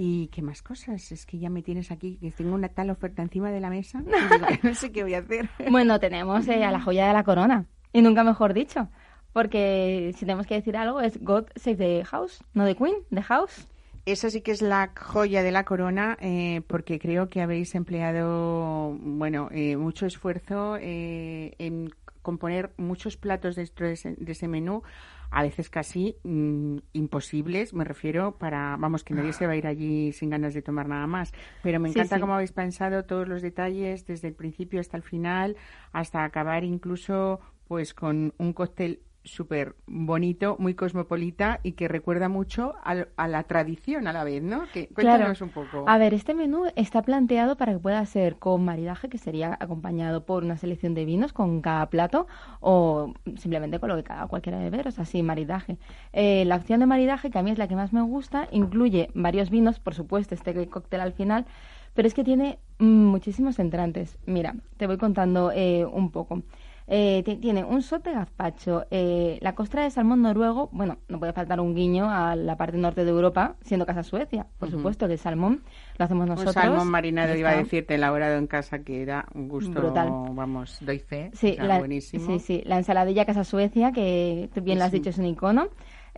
¿Y 0.00 0.28
qué 0.28 0.42
más 0.42 0.62
cosas? 0.62 1.10
Es 1.10 1.26
que 1.26 1.40
ya 1.40 1.50
me 1.50 1.60
tienes 1.60 1.90
aquí, 1.90 2.18
que 2.18 2.30
tengo 2.30 2.54
una 2.54 2.68
tal 2.68 2.88
oferta 2.88 3.20
encima 3.20 3.50
de 3.50 3.58
la 3.58 3.68
mesa, 3.68 4.00
no 4.62 4.74
sé 4.74 4.92
qué 4.92 5.02
voy 5.02 5.14
a 5.14 5.18
hacer. 5.18 5.50
Bueno, 5.68 5.98
tenemos 5.98 6.46
eh, 6.46 6.64
a 6.64 6.70
la 6.70 6.80
joya 6.80 7.08
de 7.08 7.12
la 7.12 7.24
corona. 7.24 7.66
Y 7.92 8.00
nunca 8.00 8.22
mejor 8.22 8.54
dicho. 8.54 8.88
Porque 9.32 10.12
si 10.14 10.20
tenemos 10.20 10.46
que 10.46 10.54
decir 10.54 10.76
algo 10.76 11.00
es 11.00 11.20
God 11.20 11.46
Save 11.56 11.76
the 11.76 12.04
House, 12.04 12.44
no 12.54 12.64
the 12.64 12.76
Queen, 12.76 12.94
the 13.12 13.22
House. 13.22 13.66
Esa 14.06 14.30
sí 14.30 14.40
que 14.40 14.52
es 14.52 14.62
la 14.62 14.92
joya 14.96 15.42
de 15.42 15.50
la 15.50 15.64
corona, 15.64 16.16
eh, 16.20 16.62
porque 16.68 17.00
creo 17.00 17.28
que 17.28 17.42
habéis 17.42 17.74
empleado, 17.74 18.96
bueno, 19.00 19.48
eh, 19.50 19.76
mucho 19.76 20.06
esfuerzo 20.06 20.76
eh, 20.80 21.56
en 21.58 21.90
componer 22.22 22.70
muchos 22.76 23.16
platos 23.16 23.56
dentro 23.56 23.88
de 23.88 23.94
ese, 23.94 24.14
de 24.14 24.32
ese 24.32 24.46
menú, 24.46 24.84
a 25.30 25.42
veces 25.42 25.70
casi 25.70 26.16
mm, 26.24 26.78
imposibles, 26.92 27.74
me 27.74 27.84
refiero, 27.84 28.38
para, 28.38 28.76
vamos, 28.78 29.04
que 29.04 29.14
nadie 29.14 29.32
se 29.32 29.46
va 29.46 29.52
a 29.52 29.56
ir 29.56 29.66
allí 29.66 30.12
sin 30.12 30.30
ganas 30.30 30.54
de 30.54 30.62
tomar 30.62 30.88
nada 30.88 31.06
más. 31.06 31.32
Pero 31.60 31.80
me 31.80 31.88
Sí, 31.88 31.90
encanta 31.90 32.04
sí. 32.04 32.20
cómo 32.20 32.34
habéis 32.34 32.52
pensado 32.52 33.04
todos 33.04 33.28
los 33.28 33.42
detalles, 33.42 34.06
desde 34.06 34.28
el 34.28 34.34
principio 34.34 34.80
hasta 34.80 34.96
el 34.96 35.02
final, 35.02 35.56
hasta 35.92 36.24
acabar 36.24 36.64
incluso 36.64 37.40
pues 37.66 37.92
con 37.94 38.32
un 38.38 38.52
cóctel 38.54 39.02
súper 39.28 39.76
bonito, 39.86 40.56
muy 40.58 40.74
cosmopolita 40.74 41.60
y 41.62 41.72
que 41.72 41.88
recuerda 41.88 42.28
mucho 42.28 42.74
al- 42.82 43.08
a, 43.16 43.28
la 43.28 43.44
tradición 43.44 44.06
a 44.06 44.12
la 44.12 44.24
vez, 44.24 44.42
¿no? 44.42 44.62
Que, 44.72 44.88
cuéntanos 44.88 45.40
un 45.40 45.50
poco. 45.50 45.84
A 45.86 45.98
ver, 45.98 46.14
este 46.14 46.34
menú 46.34 46.64
está 46.76 47.02
planteado 47.02 47.56
para 47.56 47.72
que 47.72 47.78
pueda 47.78 48.04
ser 48.06 48.36
con 48.36 48.64
maridaje, 48.64 49.08
que 49.08 49.18
sería 49.18 49.56
acompañado 49.60 50.24
por 50.24 50.44
una 50.44 50.56
selección 50.56 50.94
de 50.94 51.04
vinos 51.04 51.32
con 51.32 51.60
cada 51.62 51.86
plato, 51.88 52.26
o 52.60 53.12
simplemente 53.36 53.78
con 53.78 53.88
lo 53.88 53.96
que 53.96 54.02
cada 54.04 54.26
cualquiera 54.26 54.58
beber, 54.58 54.88
o 54.88 54.90
sea, 54.90 55.04
sin 55.04 55.26
maridaje. 55.26 55.78
Eh, 56.12 56.44
la 56.46 56.56
opción 56.56 56.80
de 56.80 56.86
maridaje, 56.86 57.30
que 57.30 57.38
a 57.38 57.42
mí 57.42 57.50
es 57.50 57.58
la 57.58 57.68
que 57.68 57.76
más 57.76 57.92
me 57.92 58.02
gusta, 58.02 58.48
incluye 58.50 59.10
varios 59.14 59.50
vinos, 59.50 59.78
por 59.80 59.94
supuesto, 59.94 60.34
este 60.34 60.68
cóctel 60.68 61.00
al 61.00 61.12
final, 61.12 61.46
pero 61.94 62.06
es 62.06 62.14
que 62.14 62.24
tiene 62.24 62.58
muchísimos 62.78 63.58
entrantes. 63.58 64.18
Mira, 64.26 64.54
te 64.76 64.86
voy 64.86 64.98
contando 64.98 65.50
eh, 65.52 65.84
un 65.84 66.10
poco. 66.10 66.42
Eh, 66.90 67.22
ti- 67.22 67.36
tiene 67.36 67.64
un 67.64 67.82
sot 67.82 68.02
de 68.02 68.12
gazpacho, 68.14 68.86
eh, 68.90 69.38
la 69.42 69.54
costra 69.54 69.82
de 69.82 69.90
salmón 69.90 70.22
noruego, 70.22 70.70
bueno, 70.72 70.96
no 71.08 71.18
puede 71.18 71.34
faltar 71.34 71.60
un 71.60 71.74
guiño 71.74 72.08
a 72.10 72.34
la 72.34 72.56
parte 72.56 72.78
norte 72.78 73.04
de 73.04 73.10
Europa, 73.10 73.56
siendo 73.60 73.84
casa 73.84 74.02
Suecia, 74.02 74.46
por 74.58 74.70
supuesto, 74.70 75.06
que 75.06 75.12
el 75.12 75.18
salmón 75.18 75.62
lo 75.98 76.04
hacemos 76.06 76.22
un 76.24 76.28
nosotros. 76.30 76.54
salmón 76.54 76.90
marinado, 76.90 77.36
iba 77.36 77.50
a 77.50 77.56
decirte, 77.56 77.94
elaborado 77.96 78.38
en 78.38 78.46
casa, 78.46 78.78
que 78.78 79.04
da 79.04 79.26
un 79.34 79.48
gusto, 79.48 79.80
Brutal. 79.80 80.08
vamos, 80.32 80.78
doy 80.80 80.98
fe, 80.98 81.30
Sí, 81.34 81.50
o 81.52 81.54
sea, 81.56 81.64
la, 81.66 81.78
buenísimo. 81.78 82.24
sí, 82.24 82.38
sí, 82.38 82.62
la 82.64 82.78
ensaladilla 82.78 83.26
casa 83.26 83.44
Suecia, 83.44 83.92
que 83.92 84.48
tú 84.54 84.62
bien 84.62 84.78
lo 84.78 84.84
has 84.86 84.92
dicho, 84.92 85.10
es 85.10 85.18
un 85.18 85.26
icono. 85.26 85.68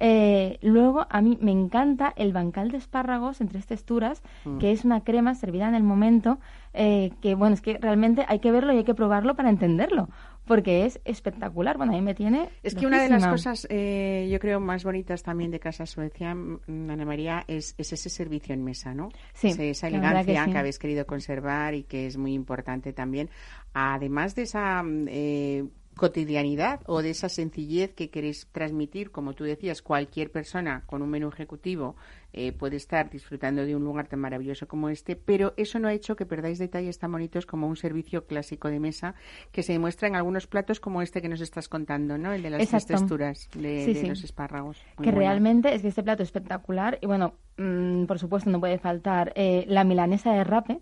Eh, 0.02 0.58
luego, 0.62 1.06
a 1.10 1.20
mí 1.20 1.36
me 1.42 1.50
encanta 1.52 2.14
el 2.16 2.32
bancal 2.32 2.70
de 2.70 2.78
espárragos 2.78 3.42
en 3.42 3.48
tres 3.48 3.66
texturas, 3.66 4.22
Mm. 4.46 4.56
que 4.56 4.70
es 4.72 4.86
una 4.86 5.02
crema 5.02 5.34
servida 5.34 5.68
en 5.68 5.74
el 5.74 5.82
momento, 5.82 6.38
eh, 6.72 7.10
que 7.20 7.34
bueno, 7.34 7.52
es 7.52 7.60
que 7.60 7.76
realmente 7.76 8.24
hay 8.26 8.38
que 8.38 8.50
verlo 8.50 8.72
y 8.72 8.78
hay 8.78 8.84
que 8.84 8.94
probarlo 8.94 9.34
para 9.36 9.50
entenderlo, 9.50 10.08
porque 10.50 10.84
es 10.84 10.98
espectacular. 11.04 11.76
Bueno, 11.76 11.92
a 11.92 11.94
mí 11.94 12.02
me 12.02 12.12
tiene. 12.12 12.48
Es 12.64 12.74
que 12.74 12.84
una 12.84 13.00
de 13.00 13.08
las 13.08 13.24
cosas, 13.24 13.68
eh, 13.70 14.28
yo 14.32 14.40
creo, 14.40 14.58
más 14.58 14.82
bonitas 14.82 15.22
también 15.22 15.52
de 15.52 15.60
Casa 15.60 15.86
Suecia, 15.86 16.34
mm, 16.34 16.90
Ana 16.90 17.04
María, 17.04 17.44
es, 17.46 17.76
es 17.78 17.92
ese 17.92 18.10
servicio 18.10 18.52
en 18.52 18.64
mesa, 18.64 18.92
¿no? 18.92 19.10
Sí, 19.32 19.54
Esa- 19.56 19.88
que 19.88 19.94
elegancia 19.94 20.46
que, 20.46 20.58
habéis 20.58 20.80
querido 20.80 21.06
conservar 21.06 21.74
y 21.74 21.84
que 21.84 22.08
es 22.08 22.16
muy 22.16 22.34
importante 22.34 22.92
también. 22.92 23.30
Además 23.74 24.34
de 24.34 24.42
esa 24.42 24.82
mm, 24.82 25.06
eh, 25.08 25.68
cotidianidad 25.94 26.80
o 26.86 27.00
de 27.00 27.10
esa 27.10 27.28
sencillez 27.28 27.92
que 27.92 28.10
queréis 28.10 28.48
transmitir, 28.50 29.12
como 29.12 29.34
tú 29.34 29.44
decías, 29.44 29.82
cualquier 29.82 30.32
persona 30.32 30.82
con 30.86 31.00
un 31.00 31.10
menú 31.10 31.28
ejecutivo 31.28 31.94
eh, 32.32 32.52
puede 32.52 32.76
estar 32.76 33.10
disfrutando 33.10 33.64
de 33.64 33.74
un 33.76 33.84
lugar 33.84 34.08
tan 34.08 34.20
maravilloso 34.20 34.68
como 34.68 34.88
este, 34.88 35.16
pero 35.16 35.54
eso 35.56 35.78
no 35.78 35.88
ha 35.88 35.92
hecho 35.92 36.16
que 36.16 36.26
perdáis 36.26 36.58
detalles 36.58 36.98
tan 36.98 37.12
bonitos 37.12 37.46
como 37.46 37.66
un 37.66 37.76
servicio 37.76 38.26
clásico 38.26 38.68
de 38.68 38.80
mesa 38.80 39.14
que 39.52 39.62
se 39.62 39.72
demuestra 39.72 40.08
en 40.08 40.16
algunos 40.16 40.46
platos 40.46 40.80
como 40.80 41.02
este 41.02 41.20
que 41.22 41.28
nos 41.28 41.40
estás 41.40 41.68
contando, 41.68 42.18
¿no? 42.18 42.32
El 42.32 42.42
de 42.42 42.50
las 42.50 42.58
tres 42.58 42.72
Exacto. 42.84 42.94
texturas 42.94 43.48
de, 43.54 43.84
Sí, 43.84 43.94
de 43.94 44.00
sí. 44.00 44.06
los 44.06 44.24
espárragos. 44.24 44.82
Muy 44.98 45.04
que 45.04 45.10
realmente 45.12 45.74
es 45.74 45.82
que 45.82 45.88
este 45.88 46.02
plato 46.02 46.22
es 46.22 46.28
espectacular 46.28 46.98
y 47.00 47.06
bueno, 47.06 47.34
mm, 47.58 48.04
por 48.04 48.18
supuesto 48.18 48.50
no 48.50 48.60
puede 48.60 48.78
faltar 48.78 49.32
eh, 49.34 49.64
la 49.68 49.84
milanesa 49.84 50.32
de 50.32 50.44
rape 50.44 50.80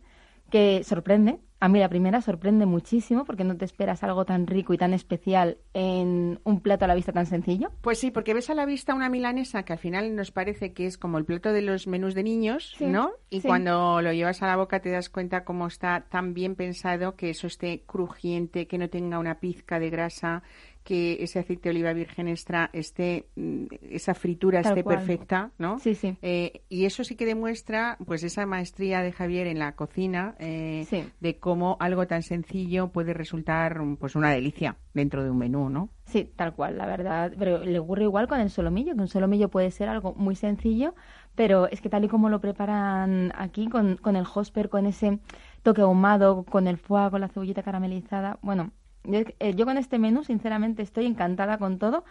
que 0.51 0.83
sorprende. 0.85 1.39
A 1.61 1.69
mí 1.69 1.81
la 1.81 1.89
primera 1.89 2.21
sorprende 2.21 2.67
muchísimo 2.67 3.25
porque 3.25 3.43
no 3.43 3.57
te 3.57 3.65
esperas 3.65 4.05
algo 4.05 4.25
tan 4.25 4.47
rico 4.47 4.75
y 4.75 4.79
tan 4.79 4.95
especial 4.95 5.59
en 5.75 6.39
un 6.45 6.61
plato 6.61 6.85
a 6.85 6.89
la 6.89 6.95
vista 6.95 7.11
tan 7.13 7.27
sencillo. 7.27 7.73
Pues 7.81 7.99
sí, 7.99 8.13
porque 8.13 8.33
ves 8.33 8.49
a 8.49 8.55
la 8.55 8.65
vista 8.65 8.95
una 8.95 9.09
milanesa 9.09 9.65
que 9.65 9.73
al 9.73 9.81
final 9.81 10.15
nos 10.15 10.31
parece 10.31 10.73
que 10.73 10.87
es 10.87 10.97
como 10.99 11.19
el 11.19 11.25
plato 11.25 11.53
de 11.53 11.63
los 11.63 11.89
menús 11.89 12.15
de 12.15 12.23
niños, 12.23 12.77
Sí, 12.79 12.87
¿no? 12.87 13.11
Y 13.29 13.41
sí. 13.41 13.49
cuando 13.49 14.01
lo 14.01 14.13
llevas 14.13 14.41
a 14.43 14.47
la 14.47 14.57
boca 14.57 14.79
te 14.79 14.91
das 14.91 15.09
cuenta 15.11 15.45
cómo 15.45 15.67
está 15.67 16.07
tan 16.09 16.33
bien 16.33 16.55
pensado 16.55 17.17
que 17.17 17.31
eso 17.31 17.49
esté 17.49 17.83
crujiente, 17.87 18.69
que 18.69 18.79
no 18.79 18.89
tenga 18.89 19.19
una 19.19 19.41
pizca 19.41 19.81
de 19.81 19.91
grasa, 19.91 20.45
que 20.88 21.22
ese 21.22 21.38
aceite 21.38 21.64
de 21.68 21.74
oliva 21.74 21.92
virgen 21.92 22.29
extra 22.29 22.70
esté, 22.72 23.27
mm, 23.37 23.64
esa 23.90 24.14
fritura 24.14 24.62
Tal 24.62 24.72
esté 24.72 24.83
cual. 24.85 24.96
perfecta, 24.96 25.51
¿no? 25.59 25.79
Sí, 25.81 25.94
sí. 25.94 26.16
Eh, 26.22 26.62
y 26.70 26.87
eso 26.87 27.05
sí 27.05 27.14
que 27.14 27.27
demuestra 27.27 27.98
pues 28.07 28.22
esa 28.22 28.46
maestría 28.46 29.03
de 29.03 29.12
Javier 29.12 29.48
en 29.48 29.59
la 29.59 29.72
cocina 29.77 30.35
eh, 30.38 30.85
Sí. 30.88 31.05
de 31.20 31.37
cómo 31.38 31.77
algo 31.79 32.07
tan 32.07 32.22
sencillo 32.22 32.88
puede 32.88 33.12
resultar 33.12 33.79
pues 34.01 34.16
una 34.16 34.31
delicia 34.31 34.77
dentro 34.94 35.22
de 35.22 35.31
un 35.31 35.37
menú, 35.37 35.68
¿no? 35.68 35.90
Sí, 36.07 36.33
tal 36.37 36.55
cual, 36.55 36.79
la 36.79 36.87
verdad. 36.87 37.35
Pero 37.38 37.62
le 37.62 37.79
ocurre 37.79 38.05
igual 38.05 38.27
con 38.27 38.40
el 38.40 38.48
solomillo, 38.48 38.94
que 38.94 39.03
un 39.03 39.09
solomillo 39.09 39.51
puede 39.51 39.70
ser 39.70 39.90
algo 39.90 40.14
muy 40.14 40.37
sencillo, 40.37 40.94
pero 41.35 41.68
es 41.68 41.83
que 41.83 41.90
tal 41.90 42.05
y 42.05 42.09
como 42.09 42.31
lo 42.31 42.40
preparan 42.40 43.31
aquí, 43.37 43.68
con, 43.68 43.96
con 43.98 44.16
el 44.16 44.24
hosper, 44.35 44.70
con 44.70 44.87
ese 44.87 45.18
toque 45.62 45.83
ahumado, 45.83 46.44
con 46.44 46.66
el 46.66 46.79
foie, 46.79 47.11
con 47.11 47.20
la 47.20 47.29
cebollita 47.29 47.62
caramelizada, 47.62 48.38
bueno, 48.40 48.70
yo, 49.05 49.21
eh, 49.39 49.55
yo 49.55 49.65
con 49.65 49.79
este 49.79 49.99
menú, 49.99 50.25
sinceramente, 50.25 50.83
estoy 50.83 51.07
encantada 51.07 51.59
con 51.59 51.79
todo 51.79 52.05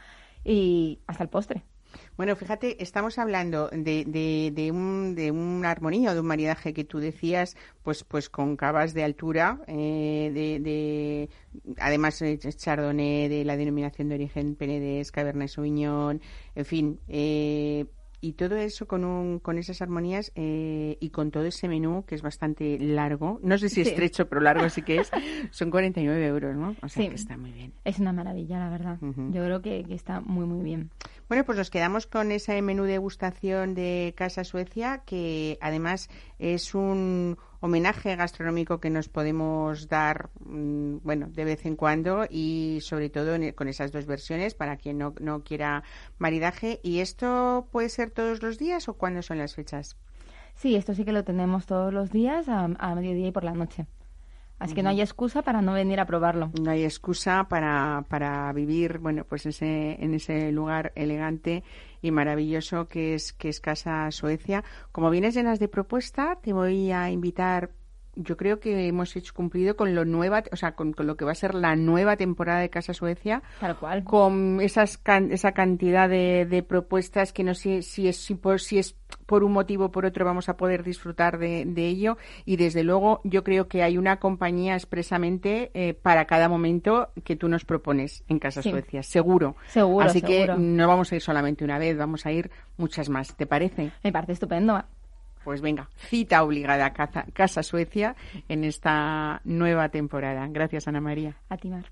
y 0.44 1.00
hasta 1.08 1.24
el 1.24 1.30
postre. 1.30 1.64
Bueno, 2.18 2.36
fíjate, 2.36 2.84
estamos 2.84 3.18
hablando 3.18 3.70
de, 3.70 4.04
de, 4.06 4.52
de 4.54 4.72
un, 4.72 5.16
de 5.16 5.32
una 5.32 5.72
armonía 5.72 6.14
de 6.14 6.20
un 6.20 6.28
maridaje 6.28 6.74
que 6.74 6.84
tú 6.84 7.00
decías, 7.00 7.56
pues, 7.82 8.04
pues 8.04 8.30
con 8.30 8.58
cavas 8.58 8.94
de 8.94 9.04
altura, 9.04 9.62
eh, 9.68 10.32
de, 10.34 10.60
de, 10.60 11.30
además 11.80 12.22
eh, 12.22 12.38
chardonnay 12.38 13.30
de 13.30 13.46
la 13.46 13.56
denominación 13.56 14.10
de 14.10 14.16
origen 14.16 14.56
Penedès, 14.56 15.12
Cabernet 15.12 15.48
Sauvignon, 15.48 16.22
en 16.56 16.66
fin, 16.66 17.00
eh, 17.08 17.86
y 18.20 18.34
todo 18.34 18.56
eso 18.56 18.88
con, 18.88 19.04
un, 19.06 19.40
con 19.40 19.58
esas 19.58 19.82
armonías 19.82 20.32
eh, 20.36 20.98
y 21.00 21.10
con 21.12 21.30
todo 21.32 21.44
ese 21.46 21.68
menú 21.68 22.04
que 22.06 22.16
es 22.16 22.22
bastante 22.22 22.78
largo, 22.80 23.40
no 23.44 23.58
sé 23.58 23.70
si 23.70 23.84
Sí. 23.84 23.90
estrecho, 23.90 24.28
pero 24.28 24.42
largo 24.42 24.68
sí 24.70 24.82
que 24.82 25.00
es, 25.02 25.12
son 25.52 25.70
49 25.70 26.26
euros, 26.26 26.56
¿no? 26.56 26.76
O 26.82 26.90
sea 26.90 27.04
Sí. 27.04 27.10
que 27.10 27.16
está 27.16 27.38
muy 27.38 27.52
bien. 27.52 27.74
Es 27.84 28.00
una 28.00 28.14
maravilla, 28.14 28.58
la 28.60 28.70
verdad. 28.70 28.98
Yo 29.02 29.44
creo 29.44 29.62
que, 29.62 29.84
que 29.84 29.94
está 29.94 30.20
muy, 30.22 30.46
muy 30.46 30.64
bien. 30.64 30.90
Bueno, 31.30 31.44
pues 31.46 31.58
nos 31.58 31.70
quedamos 31.70 32.08
con 32.08 32.32
ese 32.32 32.62
menú 32.62 32.84
degustación 32.84 33.74
de 33.76 34.14
Casa 34.18 34.44
Suecia, 34.44 35.04
que 35.06 35.58
además 35.62 36.10
es 36.40 36.74
un 36.74 37.38
homenaje 37.60 38.16
gastronómico 38.16 38.80
que 38.80 38.90
nos 38.90 39.10
podemos 39.10 39.88
dar, 39.88 40.30
mm, 40.40 40.98
bueno, 41.04 41.28
de 41.30 41.46
vez 41.46 41.66
en 41.66 41.76
cuando 41.76 42.26
y 42.30 42.80
sobre 42.82 43.10
todo 43.10 43.36
e, 43.36 43.54
con 43.54 43.68
esas 43.68 43.92
dos 43.92 44.06
versiones 44.06 44.54
para 44.54 44.78
quien 44.78 44.98
no, 44.98 45.14
no 45.20 45.44
quiera 45.44 45.84
maridaje. 46.18 46.80
¿Y 46.84 47.00
esto 47.00 47.68
puede 47.72 47.90
ser 47.90 48.12
todos 48.12 48.42
los 48.42 48.58
días 48.58 48.88
o 48.88 48.94
cuándo 48.94 49.22
son 49.22 49.38
las 49.38 49.56
fechas? 49.56 49.98
Sí, 50.56 50.76
esto 50.76 50.94
sí 50.94 51.06
que 51.06 51.12
lo 51.12 51.24
tenemos 51.24 51.66
todos 51.66 51.94
los 51.94 52.12
días 52.12 52.50
a 52.50 52.96
mediodía 52.96 53.28
y 53.28 53.32
por 53.32 53.44
la 53.44 53.54
noche. 53.54 53.86
Así 54.60 54.74
que 54.74 54.82
no 54.82 54.90
hay 54.90 55.02
excusa 55.02 55.44
para 55.44 55.62
no 55.62 55.74
venir 55.74 56.00
a 56.00 56.06
probarlo. 56.06 56.52
No 56.62 56.72
hay 56.72 56.84
excusa 56.84 57.48
para, 57.48 58.06
para 58.10 58.52
vivir, 58.54 58.98
bueno, 58.98 59.24
pues 59.24 59.46
ese, 59.46 60.04
en 60.04 60.16
ese 60.16 60.52
lugar 60.52 60.94
elegante 60.96 61.64
y 62.02 62.12
maravilloso 62.12 62.88
que 62.88 63.14
es, 63.14 63.34
que 63.34 63.50
es 63.50 63.60
Casa 63.60 64.10
Suecia. 64.12 64.64
Como 64.92 65.12
vienes 65.12 65.36
llenas 65.36 65.60
de 65.60 65.68
propuesta, 65.68 66.40
te 66.42 66.54
voy 66.54 66.92
a 66.92 67.12
invitar 67.12 67.72
yo 68.18 68.36
creo 68.36 68.60
que 68.60 68.88
hemos 68.88 69.16
hecho 69.16 69.34
cumplido 69.34 69.76
con 69.76 69.96
lo 69.96 70.06
nueva, 70.06 70.44
o 70.52 70.56
sea, 70.56 70.74
con, 70.74 70.94
lo 70.98 71.16
que 71.16 71.26
va 71.26 71.32
a 71.32 71.36
ser 71.36 71.54
la 71.54 71.76
nueva 71.76 72.18
temporada 72.18 72.60
de 72.60 72.70
Casa 72.70 72.94
Suecia. 72.94 73.44
Tal 73.60 73.78
cual. 73.78 74.04
Con 74.04 74.60
esas 74.62 75.00
esa 75.30 75.52
cantidad 75.52 76.10
de, 76.10 76.66
propuestas 76.68 77.32
que 77.32 77.44
no 77.44 77.54
sé 77.54 77.82
si 77.82 78.08
es 78.08 78.18
si 78.18 78.36
por 78.36 78.60
si 78.60 78.80
es 78.80 78.98
por 79.26 79.44
un 79.44 79.54
motivo 79.54 79.86
o 79.86 79.92
por 79.92 80.06
otro 80.06 80.26
vamos 80.26 80.50
a 80.50 80.58
poder 80.58 80.84
disfrutar 80.84 81.38
de, 81.38 81.66
ello 81.78 82.18
y 82.44 82.58
desde 82.58 82.84
luego 82.84 83.22
yo 83.24 83.44
creo 83.44 83.68
que 83.68 83.84
hay 83.84 83.98
una 83.98 84.18
compañía 84.18 84.74
expresamente 84.74 85.72
eh, 85.74 85.94
para 85.94 86.26
cada 86.26 86.50
momento 86.50 87.10
que 87.24 87.36
tú 87.36 87.48
nos 87.48 87.64
propones 87.64 88.24
en 88.28 88.40
Casa 88.40 88.62
Suecia, 88.62 89.04
seguro. 89.04 89.56
Seguro. 89.68 90.06
Así 90.06 90.22
que 90.22 90.48
no 90.58 90.88
vamos 90.88 91.12
a 91.12 91.16
ir 91.16 91.22
solamente 91.22 91.64
una 91.64 91.78
vez, 91.78 91.96
vamos 91.98 92.26
a 92.26 92.32
ir 92.32 92.50
muchas 92.78 93.10
más. 93.10 93.36
¿Te 93.36 93.46
parece? 93.46 93.92
Me 94.04 94.12
parece 94.12 94.34
estupendo. 94.34 94.84
Pues 95.48 95.62
venga, 95.62 95.88
cita 95.96 96.44
obligada 96.44 96.88
a 96.88 96.92
Casa, 96.92 97.26
Casa 97.32 97.64
Suecia 97.64 98.18
en 98.50 98.66
esta 98.66 99.40
nueva 99.46 99.88
temporada. 99.88 100.46
Gracias, 100.50 100.90
Ana 100.90 101.00
María. 101.00 101.38
A 101.48 101.56
ti, 101.56 101.70
Mar. 101.70 101.86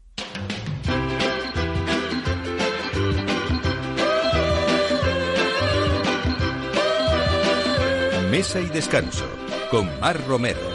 Mesa 8.30 8.60
y 8.60 8.68
descanso 8.68 9.26
con 9.72 10.02
Mar 10.02 10.20
Romero. 10.28 10.75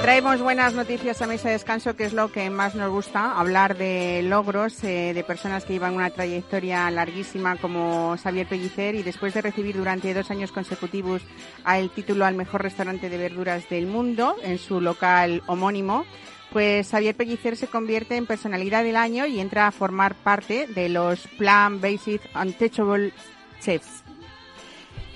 Traemos 0.00 0.40
buenas 0.40 0.74
noticias 0.74 1.22
a 1.22 1.26
Mesa 1.26 1.48
de 1.48 1.54
Descanso, 1.54 1.94
que 1.94 2.04
es 2.04 2.12
lo 2.12 2.32
que 2.32 2.50
más 2.50 2.74
nos 2.74 2.90
gusta, 2.90 3.38
hablar 3.38 3.76
de 3.76 4.22
logros 4.24 4.82
eh, 4.82 5.12
de 5.14 5.24
personas 5.24 5.64
que 5.64 5.74
llevan 5.74 5.94
una 5.94 6.10
trayectoria 6.10 6.90
larguísima 6.90 7.56
como 7.56 8.16
Xavier 8.16 8.48
Pellicer 8.48 8.96
y 8.96 9.02
después 9.02 9.34
de 9.34 9.42
recibir 9.42 9.76
durante 9.76 10.12
dos 10.12 10.30
años 10.30 10.50
consecutivos 10.50 11.22
el 11.68 11.90
título 11.90 12.24
al 12.24 12.34
mejor 12.34 12.62
restaurante 12.62 13.08
de 13.08 13.18
verduras 13.18 13.68
del 13.68 13.86
mundo 13.86 14.36
en 14.42 14.58
su 14.58 14.80
local 14.80 15.42
homónimo, 15.46 16.04
pues 16.52 16.90
Xavier 16.90 17.14
Pellicer 17.14 17.56
se 17.56 17.68
convierte 17.68 18.16
en 18.16 18.26
personalidad 18.26 18.82
del 18.82 18.96
año 18.96 19.26
y 19.26 19.38
entra 19.38 19.68
a 19.68 19.72
formar 19.72 20.16
parte 20.16 20.66
de 20.66 20.88
los 20.88 21.28
Plan 21.38 21.80
Basic 21.80 22.20
Untouchable 22.34 23.12
Chefs. 23.60 24.02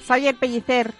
Xavier 0.06 0.36
Pellicer, 0.36 0.94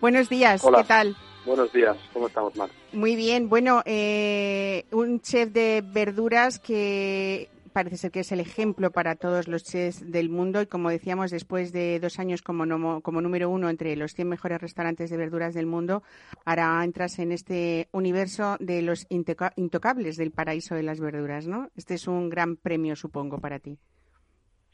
buenos 0.00 0.28
días, 0.28 0.62
¿qué 0.62 0.84
tal? 0.84 1.16
Buenos 1.46 1.72
días, 1.72 1.96
¿cómo 2.12 2.28
estamos, 2.28 2.56
Mar? 2.56 2.70
Muy 2.92 3.16
bien, 3.16 3.48
bueno, 3.48 3.82
eh, 3.84 4.86
un 4.92 5.20
chef 5.20 5.50
de 5.50 5.82
verduras 5.84 6.58
que 6.58 7.50
parece 7.74 7.98
ser 7.98 8.10
que 8.12 8.20
es 8.20 8.32
el 8.32 8.40
ejemplo 8.40 8.92
para 8.92 9.16
todos 9.16 9.48
los 9.48 9.64
chefs 9.64 10.10
del 10.10 10.30
mundo 10.30 10.62
y 10.62 10.66
como 10.66 10.88
decíamos, 10.88 11.30
después 11.30 11.72
de 11.72 11.98
dos 12.00 12.18
años 12.18 12.40
como, 12.40 12.64
número 12.64 13.50
uno 13.50 13.68
entre 13.68 13.94
los 13.96 14.14
100 14.14 14.28
mejores 14.28 14.60
restaurantes 14.60 15.10
de 15.10 15.16
verduras 15.16 15.54
del 15.54 15.66
mundo, 15.66 16.02
ahora 16.46 16.82
entras 16.82 17.18
en 17.18 17.32
este 17.32 17.88
universo 17.92 18.56
de 18.60 18.80
los 18.80 19.06
intocables 19.10 20.16
del 20.16 20.30
paraíso 20.30 20.74
de 20.76 20.84
las 20.84 21.00
verduras, 21.00 21.46
¿no? 21.46 21.68
Este 21.76 21.94
es 21.94 22.06
un 22.06 22.30
gran 22.30 22.56
premio, 22.56 22.96
supongo, 22.96 23.38
para 23.38 23.58
ti. 23.58 23.76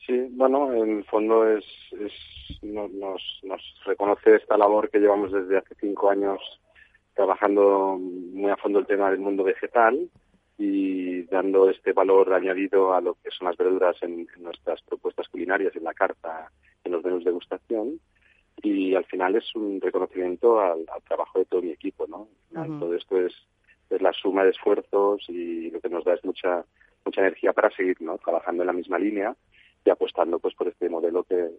Sí, 0.07 0.29
bueno, 0.31 0.73
en 0.73 0.99
el 0.99 1.05
fondo 1.05 1.47
es, 1.47 1.65
nos, 2.63 2.91
nos 3.43 3.63
reconoce 3.85 4.37
esta 4.37 4.57
labor 4.57 4.91
que 4.91 4.99
llevamos 4.99 5.31
desde 5.31 5.59
hace 5.59 5.75
cinco 5.81 6.11
años 6.11 6.41
trabajando 7.15 7.99
muy 7.99 8.51
a 8.51 8.57
fondo 8.57 8.79
el 8.79 8.87
tema 8.87 9.11
del 9.11 9.21
mundo 9.21 9.45
vegetal 9.45 10.09
y 10.57 11.23
dando 11.25 11.69
este 11.69 11.93
valor 11.93 12.33
añadido 12.33 12.95
a 12.95 13.01
lo 13.01 13.15
que 13.23 13.31
son 13.31 13.49
las 13.49 13.57
verduras 13.57 13.97
en, 14.03 14.27
nuestras 14.39 14.81
propuestas 14.83 15.29
culinarias, 15.29 15.75
en 15.77 15.85
la 15.85 15.95
carta, 15.95 16.51
en 16.85 16.93
los 16.93 17.05
menús 17.05 17.25
de 17.25 17.31
degustación. 17.31 18.01
Y 18.63 18.95
al 18.95 19.05
final 19.05 19.37
es 19.37 19.55
un 19.55 19.81
reconocimiento 19.81 20.61
al, 20.61 20.85
trabajo 21.07 21.39
de 21.39 21.47
todo 21.47 21.63
mi 21.63 21.71
equipo, 21.71 22.07
¿no? 22.07 22.29
Todo 22.79 22.95
esto 22.95 23.19
es, 23.19 23.33
es 23.89 24.03
la 24.03 24.13
suma 24.13 24.45
de 24.45 24.51
esfuerzos 24.51 25.25
y 25.29 25.71
lo 25.71 25.81
que 25.81 25.89
nos 25.89 26.05
da 26.05 26.15
es 26.15 26.25
mucha 26.25 26.65
mucha 27.05 27.23
energía 27.23 27.53
para 27.53 27.71
seguir 27.71 27.97
¿no? 28.01 28.19
trabajando 28.19 28.63
en 28.63 28.67
la 28.67 28.73
misma 28.73 28.99
línea 28.99 29.35
y 29.85 29.91
apostando 29.91 30.39
pues 30.39 30.55
por 30.55 30.69
este 30.69 30.89
modelo 30.89 31.25
que, 31.25 31.51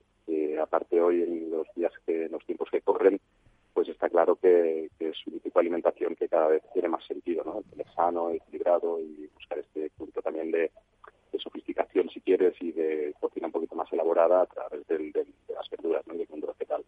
aparte 0.62 1.02
hoy 1.02 1.24
en 1.24 1.50
los 1.50 1.68
días 1.76 1.92
que 2.06 2.26
en 2.26 2.32
los 2.32 2.46
tiempos 2.46 2.70
que 2.70 2.82
corren 2.82 3.20
pues 3.74 3.90
está 3.90 4.10
claro 4.10 4.36
que, 4.36 4.90
es 5.00 5.28
un 5.28 5.40
tipo 5.40 5.60
de 5.60 5.64
alimentación 5.64 6.16
que 6.16 6.28
cada 6.28 6.48
vez 6.48 6.62
tiene 6.74 6.90
más 6.90 7.04
sentido 7.06 7.44
no 7.44 7.64
el 7.78 7.86
sano 7.96 8.30
equilibrado 8.30 9.00
y 9.00 9.28
buscar 9.34 9.60
este 9.60 9.90
punto 9.98 10.22
también 10.22 10.52
de, 10.52 10.72
sofisticación 11.40 12.08
si 12.10 12.22
quieres 12.22 12.54
y 12.62 12.72
de 12.72 13.16
cocina 13.20 13.48
un 13.48 13.54
poquito 13.54 13.74
más 13.74 13.92
elaborada 13.92 14.42
a 14.42 14.46
través 14.46 14.86
de 14.86 15.26
las 15.50 15.68
verduras 15.72 16.06
¿no? 16.06 16.14
y 16.14 16.20
del 16.20 16.30
mundo 16.30 16.48
vegetal 16.48 16.84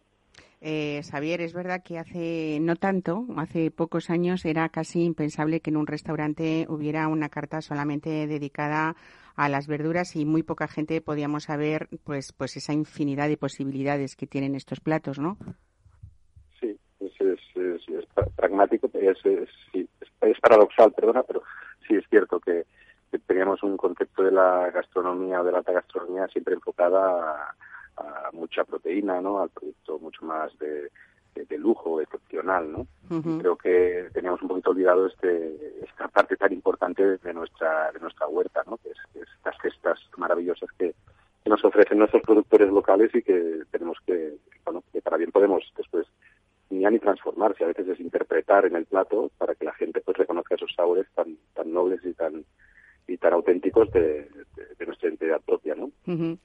eh, 0.60 1.02
Xavier, 1.02 1.42
es 1.42 1.52
verdad 1.52 1.82
que 1.82 1.98
hace 1.98 2.58
no 2.58 2.76
tanto, 2.76 3.26
hace 3.36 3.70
pocos 3.70 4.08
años, 4.08 4.46
era 4.46 4.68
casi 4.70 5.02
impensable 5.02 5.60
que 5.60 5.68
en 5.68 5.76
un 5.76 5.86
restaurante 5.86 6.64
hubiera 6.70 7.06
una 7.08 7.28
carta 7.28 7.60
solamente 7.60 8.26
dedicada 8.26 8.88
a 8.88 8.96
las 9.36 9.66
verduras 9.66 10.16
y 10.16 10.24
muy 10.24 10.42
poca 10.42 10.68
gente 10.68 11.00
podíamos 11.00 11.44
saber 11.44 11.88
pues 12.04 12.32
pues 12.32 12.56
esa 12.56 12.72
infinidad 12.72 13.28
de 13.28 13.36
posibilidades 13.36 14.16
que 14.16 14.26
tienen 14.26 14.54
estos 14.54 14.80
platos, 14.80 15.18
¿no? 15.18 15.36
Sí, 16.60 16.78
es, 17.00 17.12
es, 17.20 18.06
pragmático, 18.36 18.90
es, 18.94 19.18
es, 19.24 20.40
paradoxal, 20.40 20.92
perdona, 20.92 21.22
pero 21.22 21.42
sí 21.86 21.94
es 21.94 22.04
cierto 22.08 22.38
que, 22.40 22.64
teníamos 23.26 23.62
un 23.62 23.76
concepto 23.76 24.24
de 24.24 24.32
la 24.32 24.70
gastronomía 24.70 25.42
de 25.42 25.52
la 25.52 25.58
alta 25.58 25.72
gastronomía 25.72 26.26
siempre 26.28 26.54
enfocada 26.54 27.54
a, 27.96 28.30
mucha 28.32 28.64
proteína, 28.64 29.20
¿no? 29.20 29.40
Al 29.40 29.50
producto 29.50 29.98
mucho 30.00 30.24
más 30.24 30.56
de, 30.58 30.90
de, 31.34 31.58
lujo, 31.58 32.00
excepcional, 32.00 32.70
¿no? 32.70 32.86
Creo 33.38 33.56
que 33.56 34.08
teníamos 34.12 34.42
un 34.42 34.48
poquito 34.48 34.70
olvidado 34.70 35.06
este 35.06 35.82
esta 35.84 36.08
parte 36.08 36.36
tan 36.36 36.52
importante 36.52 37.18
de 37.18 37.34
nuestra 37.34 37.92
de 37.92 38.00
nuestra 38.00 38.26
huerta, 38.26 38.62
¿no? 38.66 38.76
Que 38.78 38.90
es, 38.90 38.98
estas 39.14 39.56
cestas 39.62 39.98
maravillosas 40.16 40.70
que, 40.78 40.94
nos 41.46 41.62
ofrecen 41.62 41.98
nuestros 41.98 42.22
productores 42.22 42.70
locales 42.70 43.14
y 43.14 43.20
que 43.20 43.64
tenemos 43.70 43.98
que, 44.06 44.38
bueno, 44.64 44.82
que 44.90 45.02
para 45.02 45.18
bien 45.18 45.30
podemos 45.30 45.62
después 45.76 46.06
ni 46.70 46.86
ni 46.86 46.98
transformarse, 46.98 47.64
a 47.64 47.66
veces 47.66 47.86
es 47.86 48.00
interpretar 48.00 48.64
en 48.64 48.76
el 48.76 48.86
plato 48.86 49.30
para 49.36 49.54
que 49.54 49.66
la 49.66 49.74
gente 49.74 50.00
pues 50.00 50.16
reconozca 50.16 50.54
esos 50.54 50.72
sabores 50.74 51.06
tan 51.14 51.36
tan 51.52 51.70
nobles 51.70 52.00
y 52.04 52.14
tan 52.14 52.44
y 53.06 53.16
tan 53.18 53.32
auténticos 53.34 53.90
de, 53.92 54.28
nuestra 54.86 55.08
identidad 55.08 55.40
propia, 55.40 55.63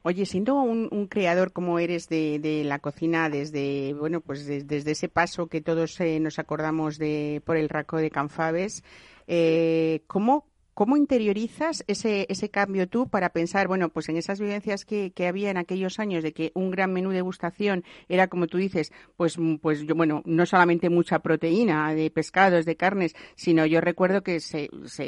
Oye, 0.04 0.26
siendo 0.26 0.56
un, 0.62 1.08
creador 1.08 1.52
como 1.52 1.80
eres 1.80 2.08
de, 2.08 2.62
la 2.66 2.80
cocina 2.80 3.30
desde, 3.30 3.94
bueno, 3.94 4.22
pues 4.22 4.46
desde 4.46 4.92
ese 4.92 5.10
paso 5.10 5.48
que 5.48 5.60
todos 5.60 6.00
eh, 6.00 6.20
nos 6.20 6.40
acordamos 6.40 6.98
de 6.98 7.42
por 7.46 7.58
el 7.58 7.68
raco 7.68 7.98
de 7.98 8.10
Canfaves, 8.10 8.84
eh, 9.28 10.02
¿cómo 10.08 10.49
¿cómo 10.80 10.96
interiorizas 10.96 11.84
ese, 11.90 12.26
ese 12.30 12.50
cambio 12.50 12.88
tú 12.88 13.10
para 13.10 13.32
pensar, 13.32 13.68
bueno, 13.68 13.90
pues 13.90 14.08
en 14.08 14.16
esas 14.16 14.40
vivencias 14.40 14.86
que, 14.86 15.12
que 15.12 15.28
había 15.28 15.52
en 15.52 15.58
aquellos 15.58 16.00
años 16.00 16.24
de 16.24 16.32
que 16.32 16.54
un 16.56 16.72
gran 16.72 16.94
menú 16.94 17.10
de 17.10 17.20
gustación 17.20 17.84
era, 18.08 18.30
como 18.30 18.48
tú 18.48 18.60
dices, 18.60 18.94
pues, 19.18 19.38
pues 19.62 19.82
yo, 19.82 19.94
bueno, 19.94 20.22
no 20.24 20.46
solamente 20.46 20.90
mucha 20.90 21.20
proteína 21.20 21.94
de 21.94 22.10
pescados, 22.10 22.64
de 22.64 22.78
carnes, 22.78 23.14
sino 23.36 23.66
yo 23.66 23.82
recuerdo 23.82 24.22
que 24.22 24.40
se, 24.40 24.70
se 24.86 25.04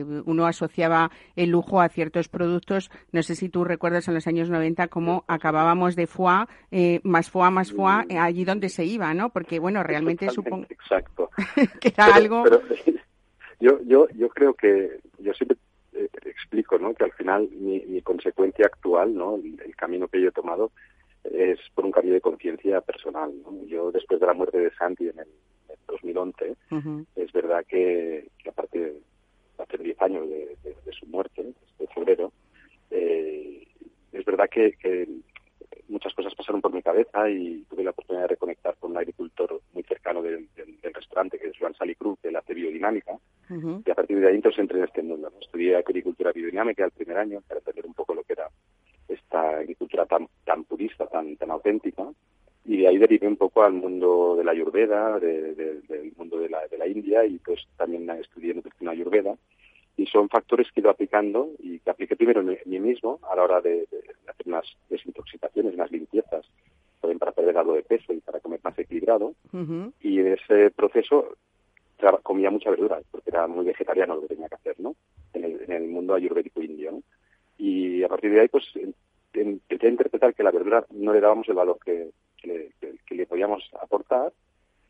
eh, 0.00 0.04
uno 0.24 0.46
asociaba 0.46 1.12
el 1.36 1.50
lujo 1.50 1.80
a 1.80 1.88
ciertos 1.88 2.26
productos. 2.26 2.90
No 3.12 3.22
sé 3.22 3.36
si 3.36 3.48
tú 3.48 3.62
recuerdas 3.62 4.08
en 4.08 4.14
los 4.14 4.26
años 4.26 4.50
90 4.50 4.88
cómo 4.88 5.24
acabábamos 5.28 5.94
de 5.94 6.08
foie, 6.08 6.46
eh, 6.72 7.00
más 7.04 7.30
foie, 7.30 7.52
más 7.52 7.70
foie, 7.70 8.06
eh, 8.08 8.18
allí 8.18 8.44
donde 8.44 8.68
se 8.68 8.84
iba, 8.84 9.14
¿no? 9.14 9.30
Porque, 9.30 9.60
bueno, 9.60 9.84
realmente 9.84 10.28
supongo 10.30 10.66
Exacto. 10.68 11.30
que 11.80 11.90
era 11.90 12.06
algo... 12.06 12.42
yo, 13.62 13.80
yo, 13.84 14.08
yo 14.08 14.28
creo 14.28 14.54
que, 14.54 14.98
yo 15.18 15.32
siempre 15.34 15.56
explico, 16.24 16.78
¿no? 16.78 16.94
Que 16.94 17.04
al 17.04 17.12
final 17.12 17.48
mi, 17.52 18.02
consecuencia 18.02 18.66
actual, 18.66 19.14
¿no? 19.14 19.36
El, 19.36 19.76
camino 19.76 20.08
que 20.08 20.20
yo 20.20 20.28
he 20.28 20.32
tomado 20.32 20.72
es 21.24 21.58
por 21.74 21.84
un 21.84 21.92
cambio 21.92 22.12
de 22.12 22.20
conciencia 22.20 22.80
personal. 22.80 23.32
Yo 23.68 23.92
después 23.92 24.20
de 24.20 24.26
la 24.26 24.34
muerte 24.34 24.58
de 24.58 24.74
Santi 24.74 25.08
en 25.08 25.18
el, 25.20 25.28
2011, 25.86 26.56
es 27.16 27.32
verdad 27.32 27.64
que, 27.68 28.28
aparte 28.48 28.94
hace 29.58 29.78
10 29.78 30.02
años 30.02 30.28
de, 30.28 30.56
su 30.98 31.06
muerte, 31.06 31.52
de 31.78 31.86
febrero, 31.88 32.32
eh, 32.90 33.66
es 34.12 34.24
verdad 34.24 34.48
que, 34.50 34.74
muchas 35.88 36.14
cosas 36.14 36.34
pasaron 36.34 36.60
por 36.60 36.72
mi 36.72 36.82
cabeza 36.82 37.28
y 37.28 37.64
tuve 37.68 37.84
la 37.84 37.90
oportunidad 37.90 38.24
de 38.24 38.28
reconectar 38.28 38.76
con 38.78 38.92
un 38.92 38.98
agricultor 38.98 39.60
muy 39.72 39.82
cercano 39.84 40.22
del, 40.22 40.48
restaurante, 40.94 41.38
que 41.38 41.48
es 41.48 41.58
Juan 41.58 41.74
Salicruz, 41.74 42.18
que 42.20 42.36
hace 42.36 42.54
biodinámica, 42.54 43.18
y 43.50 43.90
a 43.90 43.94
partir 43.94 44.18
de 44.18 44.28
ahí 44.28 44.36
entonces 44.36 44.60
entré 44.60 44.78
en 44.78 44.84
este 44.84 45.02
mundo. 45.02 45.30
Estudié 45.40 45.76
agricultura 45.76 46.32
biodinámica 46.32 46.84
el 46.84 46.90
primer 46.90 47.18
año 47.18 47.40
para 47.46 47.58
entender 47.58 47.86
un 47.86 47.94
poco 47.94 48.14
lo 48.14 48.22
que 48.22 48.32
era 48.32 48.48
esta 49.08 49.58
agricultura 49.58 50.06
tan, 50.06 50.26
tan 50.44 50.64
purista, 50.64 51.06
tan, 51.06 51.36
tan 51.36 51.50
auténtica, 51.50 52.04
y 52.64 52.78
de 52.78 52.88
ahí 52.88 52.98
derivé 52.98 53.26
un 53.26 53.36
poco 53.36 53.62
al 53.62 53.72
mundo 53.72 54.36
de 54.36 54.44
la 54.44 54.52
ayurveda, 54.52 55.18
del 55.18 56.12
mundo 56.16 56.38
de 56.38 56.48
la, 56.48 56.66
de 56.68 56.78
la 56.78 56.86
India, 56.86 57.24
y 57.24 57.38
pues 57.38 57.66
también 57.76 58.08
estudié 58.10 58.54
nutrición 58.54 58.88
ayurveda, 58.88 59.36
y 59.96 60.06
son 60.06 60.28
factores 60.28 60.70
que 60.72 60.80
he 60.80 60.82
ido 60.82 60.90
aplicando 60.90 61.50
y 61.58 61.78
que 61.80 61.90
apliqué 61.90 62.16
primero 62.16 62.40
en 62.40 62.58
mí 62.66 62.80
mismo 62.80 63.20
a 63.30 63.36
la 63.36 63.42
hora 63.42 63.60
de, 63.60 63.86
hacer 64.26 64.46
unas 64.46 64.66
desintoxicaciones, 64.88 65.74
unas 65.74 65.90
limpiezas, 65.90 66.46
también 67.00 67.18
para 67.18 67.32
perder 67.32 67.58
algo 67.58 67.74
de 67.74 67.82
peso 67.82 68.12
y 68.12 68.20
para 68.20 68.40
comer 68.40 68.60
más 68.62 68.78
equilibrado. 68.78 69.34
Y 70.00 70.20
en 70.20 70.28
ese 70.28 70.70
proceso 70.70 71.36
comía 72.22 72.50
mucha 72.50 72.70
verdura, 72.70 73.00
porque 73.10 73.30
era 73.30 73.46
muy 73.46 73.64
vegetariano 73.64 74.16
lo 74.16 74.22
que 74.22 74.34
tenía 74.34 74.48
que 74.48 74.56
hacer, 74.56 74.80
¿no? 74.80 74.96
En 75.34 75.44
el, 75.44 75.62
en 75.62 75.72
el 75.72 75.88
mundo 75.88 76.14
ayurvédico 76.14 76.62
indio, 76.62 76.92
¿no? 76.92 77.02
Y 77.58 78.02
a 78.02 78.08
partir 78.08 78.32
de 78.32 78.40
ahí, 78.40 78.48
pues, 78.48 78.64
a 78.74 79.88
interpretar 79.88 80.34
que 80.34 80.42
la 80.42 80.50
verdura 80.50 80.84
no 80.90 81.12
le 81.12 81.20
dábamos 81.20 81.48
el 81.48 81.54
valor 81.54 81.78
que, 81.84 82.10
le, 82.44 83.26
podíamos 83.26 83.62
aportar 83.80 84.32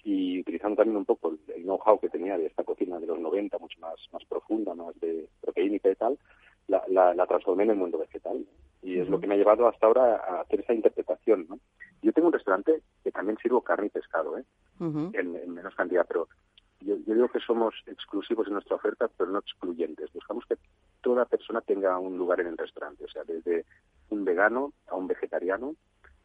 y 0.05 0.41
utilizando 0.41 0.77
también 0.77 0.97
un 0.97 1.05
poco 1.05 1.37
el, 1.55 1.63
know-how 1.63 1.99
que 1.99 2.09
tenía 2.09 2.37
de 2.37 2.47
esta 2.47 2.65
cocina 2.65 2.99
de 2.99 3.07
los 3.07 3.19
90, 3.19 3.59
mucho 3.59 3.79
más, 3.81 3.95
más 4.13 4.25
profunda, 4.25 4.75
más 4.75 4.99
de 5.01 5.29
proteínica 5.41 5.91
y 5.91 5.95
tal, 5.95 6.19
la, 6.69 7.15
la, 7.15 7.27
transformé 7.27 7.65
en 7.65 7.71
el 7.71 7.77
mundo 7.77 7.99
vegetal. 7.99 8.45
Y 8.83 8.99
es 8.99 9.09
lo 9.09 9.21
que 9.21 9.27
me 9.29 9.35
ha 9.35 9.39
llevado 9.39 9.69
hasta 9.69 9.87
ahora 9.87 10.17
a 10.17 10.41
hacer 10.41 10.61
esa 10.61 10.75
interpretación. 10.75 11.47
¿no? 11.49 11.59
Yo 12.03 12.13
tengo 12.13 12.29
un 12.29 12.33
restaurante 12.33 12.83
que 13.05 13.13
también 13.13 13.39
sirvo 13.39 13.63
carne 13.63 13.87
y 13.87 13.91
pescado, 13.91 14.37
¿eh? 14.39 14.45
en, 14.81 15.55
menos 15.55 15.75
cantidad, 15.77 16.05
pero 16.07 16.27
yo, 16.81 16.97
digo 16.97 17.29
que 17.29 17.39
somos 17.39 17.75
exclusivos 17.87 18.49
en 18.49 18.55
nuestra 18.55 18.77
oferta, 18.77 19.09
pero 19.17 19.31
no 19.31 19.39
excluyentes. 19.39 20.13
Buscamos 20.13 20.45
que 20.47 20.57
toda 21.01 21.27
persona 21.27 21.61
tenga 21.61 21.97
un 21.99 22.19
lugar 22.19 22.41
en 22.41 22.49
el 22.49 22.59
restaurante, 22.59 23.05
o 23.05 23.09
sea, 23.09 23.23
desde 23.23 23.65
un 24.11 24.25
vegano 24.25 24.73
a 24.89 24.97
un 24.97 25.07
vegetariano, 25.07 25.77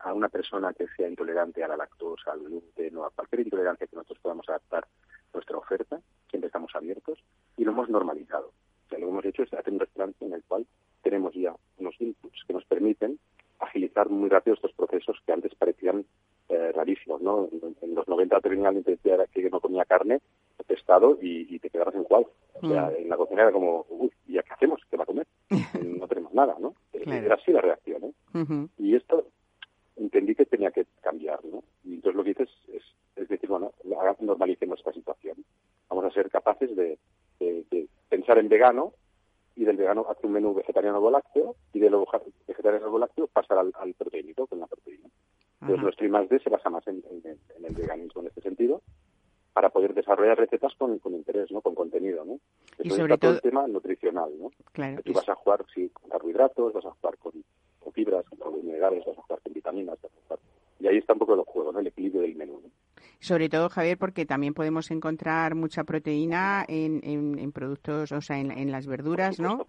a 0.07 0.13
una 0.13 0.29
persona 0.29 0.73
que 0.73 0.87
sea 0.95 1.07
intolerante 1.07 1.63
a 1.63 1.67
la 1.67 1.77
lactosa, 1.77 2.31
al 2.31 2.39
gluten 2.39 2.95
o 2.97 3.05
a 3.05 3.09
cualquier 3.11 3.41
intolerancia 3.41 3.87
que 3.87 3.95
nosotros 3.95 4.19
podamos 4.21 4.47
adaptar 4.47 4.87
nuestra 5.33 5.57
oferta, 5.57 5.99
siempre 6.29 6.47
estamos 6.47 6.73
abiertos 6.75 7.19
y 7.57 7.65
lo 7.65 7.71
hemos 7.71 7.89
normalizado. 7.89 8.47
O 8.47 8.89
sea, 8.89 8.99
lo 8.99 9.07
que 9.07 9.11
hemos 9.11 9.25
hecho 9.25 9.43
es 9.43 9.53
hacer 9.53 9.73
un 9.73 9.79
restaurante 9.79 10.25
en 10.25 10.33
el 10.33 10.43
cual 10.43 10.65
tenemos 11.03 11.33
ya 11.33 11.53
unos 11.77 11.99
inputs 11.99 12.43
que 12.47 12.53
nos 12.53 12.63
permiten 12.65 13.19
agilizar 13.59 14.09
muy 14.09 14.29
rápido 14.29 14.55
estos 14.55 14.71
procesos 14.73 15.17
que 15.25 15.33
antes 15.33 15.53
parecían 15.55 16.05
eh, 16.49 16.71
rarísimos, 16.73 17.21
¿no? 17.21 17.49
En, 17.81 17.95
los 17.95 18.07
90 18.07 18.39
te 18.39 18.49
venía 18.49 18.69
alguien 18.69 18.83
decía 18.85 19.17
que 19.33 19.49
no 19.49 19.59
comía 19.59 19.83
carne, 19.83 20.21
pescado 20.65 21.17
y, 21.21 21.59
te 21.59 21.69
quedabas 21.69 21.95
en 21.95 22.03
cual. 22.03 22.27
O 22.61 22.67
sea, 22.67 22.85
mm. 22.85 23.01
en 23.01 23.09
la 23.09 23.17
cocina 23.17 23.41
era 23.41 23.51
como, 23.51 23.85
uy, 23.89 24.11
¿y 24.27 24.33
ya 24.33 24.43
qué 24.43 24.53
hacemos? 24.53 24.81
¿Qué 24.89 24.97
va 24.97 25.03
a 25.03 25.07
comer? 25.07 25.27
no 25.99 26.07
tenemos 26.07 26.33
nada, 26.33 26.55
¿no? 26.59 26.75
Era 26.93 27.35
así 27.35 27.51
la 27.51 27.61
reacción, 27.61 28.03
¿eh? 28.03 28.67
Y 28.77 28.95
esto 28.95 29.27
entendí 29.97 30.35
que 30.35 30.45
tenía 30.45 30.71
que 30.71 30.85
cambiar, 31.01 31.43
¿no? 31.45 31.63
Y 31.83 31.95
entonces 31.95 32.15
lo 32.15 32.23
que 32.23 32.31
hice 32.31 32.43
es, 32.43 32.83
es, 33.15 33.27
decir, 33.27 33.49
bueno, 33.49 33.71
normalicemos 34.19 34.79
esta 34.79 34.93
situación. 34.93 35.37
Vamos 35.89 36.05
a 36.05 36.11
ser 36.11 36.29
capaces 36.29 36.75
de, 36.75 36.97
pensar 38.09 38.37
en 38.37 38.46
vegano 38.57 38.93
y 39.55 39.65
del 39.65 39.77
vegano 39.77 40.05
hacer 40.09 40.25
un 40.25 40.33
menú 40.33 40.53
vegetariano 40.53 40.99
o 40.99 41.11
lácteo 41.11 41.55
y 41.73 41.79
de 41.79 41.89
lo 41.89 42.05
vegetariano 42.47 42.87
o 42.87 42.99
lácteo 42.99 43.27
pasar 43.27 43.59
al, 43.59 43.93
proteínico 43.93 44.47
con 44.47 44.59
la 44.59 44.67
proteína. 44.67 45.09
Entonces 45.61 45.83
nuestro 45.83 46.05
I 46.05 46.09
más 46.09 46.29
D 46.29 46.39
se 46.39 46.49
basa 46.49 46.69
más 46.69 46.87
en, 46.87 47.03
el 47.23 47.75
veganismo 47.75 48.21
en 48.21 48.27
este 48.27 48.41
sentido 48.41 48.81
para 49.53 49.69
poder 49.69 49.93
desarrollar 49.93 50.37
recetas 50.37 50.73
con, 50.75 50.99
con 50.99 51.15
interés, 51.15 51.51
¿no? 51.51 51.61
Con 51.61 51.73
contenido, 51.73 52.23
¿no? 52.23 52.39
y 52.79 52.91
sobre 52.91 53.17
todo 53.17 53.31
el 53.31 53.41
tema 53.41 53.67
nutricional, 53.67 54.29
¿no? 54.39 54.51
Claro. 54.71 55.01
Tú 55.03 55.13
vas 55.13 55.27
a 55.27 55.33
jugar 55.33 55.65
sí, 55.73 55.89
con 55.89 56.09
carbohidratos, 56.11 56.73
vas 56.73 56.85
a 56.85 56.91
jugar 56.91 57.17
con, 57.17 57.33
fibras, 57.91 58.23
con 58.29 58.53
minerales, 58.63 59.03
vas 59.05 59.17
a 59.17 59.21
jugar 59.21 59.41
con 59.41 59.53
vitaminas, 59.53 59.97
y 60.79 60.85
ahí 60.85 60.97
está 60.97 61.13
un 61.13 61.19
poco 61.19 61.33
el 61.33 61.41
juego, 61.41 61.71
¿no? 61.71 61.79
El 61.79 61.87
equilibrio 61.87 62.21
del 62.21 62.35
menú. 62.35 62.61
Sobre 63.27 63.49
todo, 63.49 63.67
Javier, 63.67 63.97
porque 63.97 64.25
también 64.25 64.53
podemos 64.53 64.89
encontrar 64.89 65.53
mucha 65.53 65.83
proteína 65.83 66.63
en, 66.65 67.01
en, 67.03 67.51
productos, 67.51 68.13
o 68.13 68.21
sea, 68.21 68.39
en, 68.39 68.51
en 68.51 68.71
las 68.71 68.87
verduras, 68.87 69.37
¿no? 69.37 69.67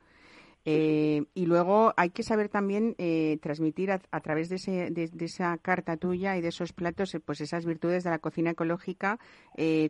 Eh, 0.64 1.24
y 1.34 1.46
luego 1.46 1.92
hay 1.96 2.10
que 2.10 2.22
saber 2.22 2.48
también 2.48 2.94
eh, 2.98 3.38
transmitir 3.42 3.90
a, 3.90 4.20
través 4.20 4.48
de, 4.48 4.56
ese, 4.56 4.90
de, 4.92 5.10
esa 5.24 5.58
carta 5.58 5.96
tuya 5.96 6.36
y 6.36 6.40
de 6.40 6.48
esos 6.48 6.72
platos 6.72 7.16
eh, 7.16 7.20
pues 7.20 7.40
esas 7.40 7.64
virtudes 7.64 8.04
de 8.04 8.10
la 8.10 8.20
cocina 8.20 8.50
ecológica 8.50 9.18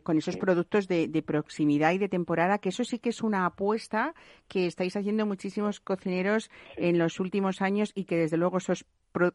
con 0.01 0.17
esos 0.17 0.37
productos 0.37 0.87
de, 0.87 1.23
proximidad 1.23 1.91
y 1.91 1.99
de 1.99 2.09
temporada, 2.09 2.57
que 2.57 2.69
eso 2.69 2.83
sí 2.83 2.97
que 2.97 3.09
es 3.09 3.21
una 3.21 3.45
apuesta 3.45 4.15
que 4.47 4.65
estáis 4.65 4.95
haciendo 4.95 5.27
muchísimos 5.27 5.79
cocineros 5.79 6.49
en 6.75 6.97
los 6.97 7.19
últimos 7.19 7.61
años 7.61 7.91
y 7.93 8.05
que 8.05 8.17
desde 8.17 8.37
luego 8.37 8.57
esos 8.57 8.83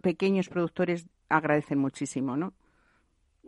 pequeños 0.01 0.49
productores 0.49 1.07
agradecen 1.29 1.79
muchísimo, 1.79 2.37
¿no? 2.37 2.53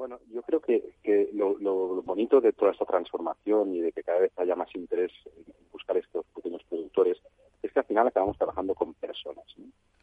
Bueno, 0.08 0.22
yo 0.32 0.40
creo 0.42 0.60
que, 0.60 0.94
que 1.02 1.30
lo, 1.32 1.58
lo, 1.58 2.00
bonito 2.02 2.40
de 2.40 2.52
toda 2.52 2.70
esta 2.70 2.84
transformación 2.84 3.74
y 3.74 3.80
de 3.80 3.90
que 3.90 4.04
cada 4.04 4.20
vez 4.20 4.30
haya 4.38 4.54
más 4.54 4.72
interés 4.76 5.10
en 5.24 5.52
buscar 5.72 5.96
estos 5.96 6.24
pequeños 6.26 6.62
productores 6.68 7.18
es 7.60 7.72
que 7.72 7.80
al 7.80 7.86
final 7.86 8.06
acabamos 8.06 8.38
trabajando 8.38 8.76
con 8.76 8.94
personas. 8.94 9.44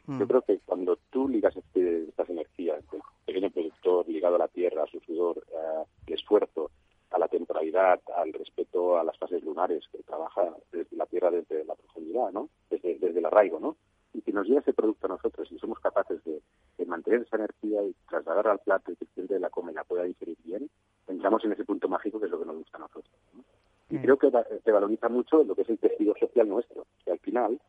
Mm. 0.06 0.20
Yo 0.20 0.28
creo 0.28 0.42
que 0.42 0.60
cuando 0.66 0.98
tú 1.10 1.30
ligas 1.30 1.56
este, 1.56 2.04
estas 2.10 2.30
energías, 2.30 2.84
el 2.92 3.02
pequeño 3.26 3.50
productor 3.50 4.10
ligado 4.10 4.36
a 4.36 4.40
la 4.40 4.50
tierra, 4.50 4.84
a 4.84 4.88
su 4.88 5.00
sudor, 5.00 5.42
al 5.56 6.14
esfuerzo, 6.14 6.70
a 7.12 7.18
la 7.18 7.30
temporalidad, 7.30 8.02
al 8.14 8.34
respeto 8.34 8.98
a 8.98 9.06
las 9.06 9.18
fases 9.18 9.42
lunares, 9.42 9.86
que 9.90 10.04
trabaja 10.04 10.54
desde 10.74 10.98
la 10.98 11.06
tierra 11.06 11.32
desde 11.32 11.64
la 11.64 11.76
profundidad, 11.76 12.30
¿no? 12.34 12.50
desde, 12.70 12.96
desde 13.00 13.20
el 13.20 13.26
arraigo, 13.26 13.62
¿no? 13.62 13.78
Y 14.14 14.22
que 14.22 14.32
nos 14.32 14.48
llega 14.48 14.62
ese 14.62 14.74
producto 14.74 15.08
a 15.08 15.10
nosotros 15.10 15.52
y 15.52 15.58
somos 15.58 15.80
capaces 15.80 16.24
de, 16.24 16.42
mantener 16.86 17.22
esa 17.22 17.38
energía 17.38 17.82
y 17.82 17.96
trasladar 18.08 18.48
al 18.48 18.60
plato 18.60 18.92
y 18.92 18.96
que 18.96 19.06
el 19.06 19.10
cliente 19.12 19.34
de 19.34 19.40
la 19.40 19.50
come 19.50 19.74
la 19.74 19.84
pueda 19.84 20.04
digerir 20.04 20.38
bien, 20.44 20.70
entramos 21.08 21.44
en 21.44 21.54
ese 21.54 21.66
punto 21.66 21.88
mágico 21.90 22.20
que 22.20 22.26
es 22.26 22.32
lo 22.32 22.40
que 22.40 22.46
nos 22.46 22.58
gusta 22.58 22.78
a 22.78 22.82
nosotros. 22.82 23.12
Y 23.90 23.98
creo 23.98 24.18
que 24.18 24.30
te 24.64 24.72
valoriza 24.72 25.10
mucho 25.10 25.44
lo 25.44 25.56
que 25.56 25.64
es 25.64 25.70
el 25.70 25.80
testigo 25.80 26.14
social 26.20 26.48
nuestro, 26.48 26.86
que 27.04 27.12
al 27.12 27.20
final 27.20 27.60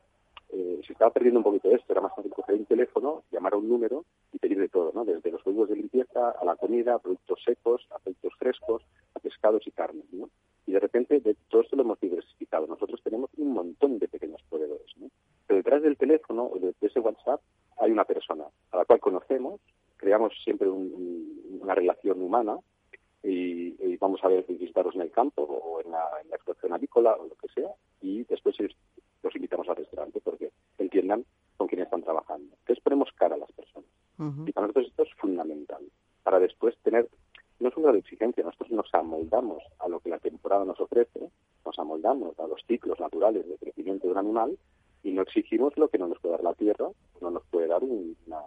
eh, 0.50 0.80
se 0.86 0.92
estaba 0.92 1.10
perdiendo 1.10 1.40
un 1.40 1.44
poquito 1.44 1.70
esto, 1.70 1.92
era 1.92 2.00
más 2.00 2.14
fácil 2.14 2.32
coger 2.32 2.54
un 2.54 2.66
teléfono, 2.66 3.24
llamar 3.32 3.54
a 3.54 3.56
un 3.56 3.68
número 3.68 4.04
y 4.32 4.38
pedir 4.38 4.58
de 4.58 4.68
todo, 4.68 4.92
¿no? 4.94 5.04
Desde 5.04 5.30
los 5.30 5.42
productos 5.42 5.70
de 5.70 5.76
limpieza 5.76 6.30
a 6.30 6.44
la 6.44 6.56
comida, 6.56 6.94
a 6.94 6.98
productos 6.98 7.42
secos, 7.44 7.86
a 7.90 7.98
productos 7.98 8.34
frescos, 8.38 8.82
a 9.14 9.20
pescados 9.20 9.66
y 9.66 9.70
carnes, 9.70 10.04
¿no? 10.12 10.28
Y 10.66 10.72
de 10.72 10.80
repente 10.80 11.18
de 11.20 11.34
todo 11.48 11.62
esto 11.62 11.76
lo 11.76 11.82
hemos 11.82 12.00
diversificado. 12.00 12.66
Nosotros 12.66 13.00
tenemos 13.02 13.30
un 13.36 13.52
montón 13.52 13.98
de 13.98 14.06
pequeños 14.06 14.42
proveedores, 14.48 14.96
¿no? 14.98 15.10
Pero 15.46 15.58
detrás 15.58 15.82
del 15.82 15.96
teléfono 15.96 16.44
o 16.44 16.58
de, 16.58 16.74
ese 16.80 17.00
WhatsApp 17.00 17.40
hay 17.78 17.90
una 17.90 18.04
persona 18.04 18.44
a 18.72 18.76
la 18.76 18.84
cual 18.84 19.00
conocemos, 19.00 19.60
creamos 19.96 20.32
siempre 20.42 20.68
una 20.68 21.74
relación 21.74 22.22
humana 22.22 22.58
y, 23.22 23.96
vamos 23.98 24.22
a 24.22 24.28
ver 24.28 24.44
visitarlos 24.46 24.94
en 24.96 25.00
el 25.00 25.10
campo 25.10 25.42
o 25.42 25.80
en 25.80 25.90
la, 25.90 26.04
en 26.22 26.28
explotación 26.28 26.74
avícola 26.74 27.14
o 27.14 27.26
lo 27.26 27.34
que 27.36 27.48
sea 27.48 27.70
y 28.02 28.24
después 28.24 28.56
los 29.22 29.34
invitamos 29.34 29.66
al 29.68 29.76
restaurante 29.76 30.20
porque 30.20 30.50
entiendan 30.76 31.24
con 31.56 31.66
quién 31.66 31.80
están 31.80 32.02
trabajando. 32.02 32.54
Entonces 32.60 32.82
ponemos 32.84 33.10
cara 33.12 33.36
a 33.36 33.38
las 33.38 33.52
personas. 33.52 33.88
Y 34.46 34.52
para 34.52 34.66
nosotros 34.66 34.88
esto 34.88 35.04
es 35.04 35.14
fundamental 35.14 35.82
para 36.24 36.40
después 36.40 36.76
tener 36.78 37.08
no 37.60 37.68
es 37.68 37.76
una 37.76 37.92
de 37.92 38.00
exigencia, 38.00 38.42
nosotros 38.42 38.72
nos 38.72 38.92
amoldamos 38.92 39.62
a 39.78 39.88
lo 39.88 40.00
que 40.00 40.10
la 40.10 40.18
temporada 40.18 40.64
nos 40.64 40.80
ofrece, 40.80 41.30
nos 41.64 41.78
amoldamos 41.78 42.38
a 42.40 42.48
los 42.48 42.60
ciclos 42.66 42.98
naturales 42.98 43.48
de 43.48 43.56
crecimiento 43.56 44.08
de 44.08 44.12
un 44.12 44.18
animal 44.18 44.58
y 45.04 45.12
no 45.12 45.22
exigimos 45.22 45.76
lo 45.76 45.88
que 45.88 45.98
no 45.98 46.08
nos 46.08 46.18
puede 46.18 46.34
dar 46.36 46.44
la 46.44 46.54
tierra, 46.54 46.88
no 47.20 47.30
nos 47.30 47.44
puede 47.44 47.68
dar 47.68 47.82
una, 47.84 48.40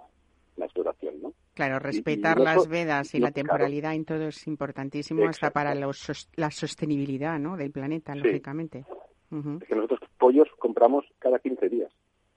exploración, 0.57 1.21
¿no? 1.21 1.33
Claro, 1.53 1.77
respetar 1.77 2.39
las 2.39 2.67
vedas 2.67 3.13
y 3.13 3.19
la 3.19 3.31
temporalidad 3.31 3.93
en 3.93 4.05
todo 4.05 4.27
es 4.27 4.47
importantísimo 4.47 5.27
hasta 5.27 5.51
para 5.51 5.75
los, 5.75 6.27
la 6.35 6.49
sostenibilidad 6.49 7.37
¿no? 7.39 7.55
del 7.55 7.71
planeta, 7.71 8.15
lógicamente. 8.15 8.85
Es 9.29 9.67
que 9.67 9.75
nosotros 9.75 9.99
pollos 10.17 10.47
compramos 10.57 11.05
cada 11.19 11.37
15 11.37 11.69
días. 11.69 11.91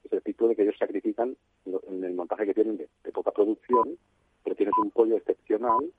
Es 0.04 0.12
el 0.12 0.22
tipo 0.22 0.48
de 0.48 0.54
que 0.54 0.62
ellos 0.62 0.76
sacrifican 0.78 1.35
en 1.64 2.04
el 2.04 2.14
montaje 2.14 2.44
que 2.44 2.54
tienen 2.54 2.76
de, 2.76 3.12
poca 3.12 3.30
producción, 3.30 3.96
pero 4.44 4.54
tienes 4.54 4.74
un 4.83 4.90
pollo 4.90 5.16
excepcional 5.16 5.90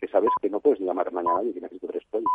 que 0.00 0.08
sabes 0.08 0.30
que 0.40 0.48
no 0.48 0.60
puedes 0.60 0.80
llamar 0.80 1.12
mañana 1.12 1.42
y 1.42 1.52
que 1.52 1.60
necesito 1.60 1.88
tres 1.88 2.04
pollos. 2.10 2.26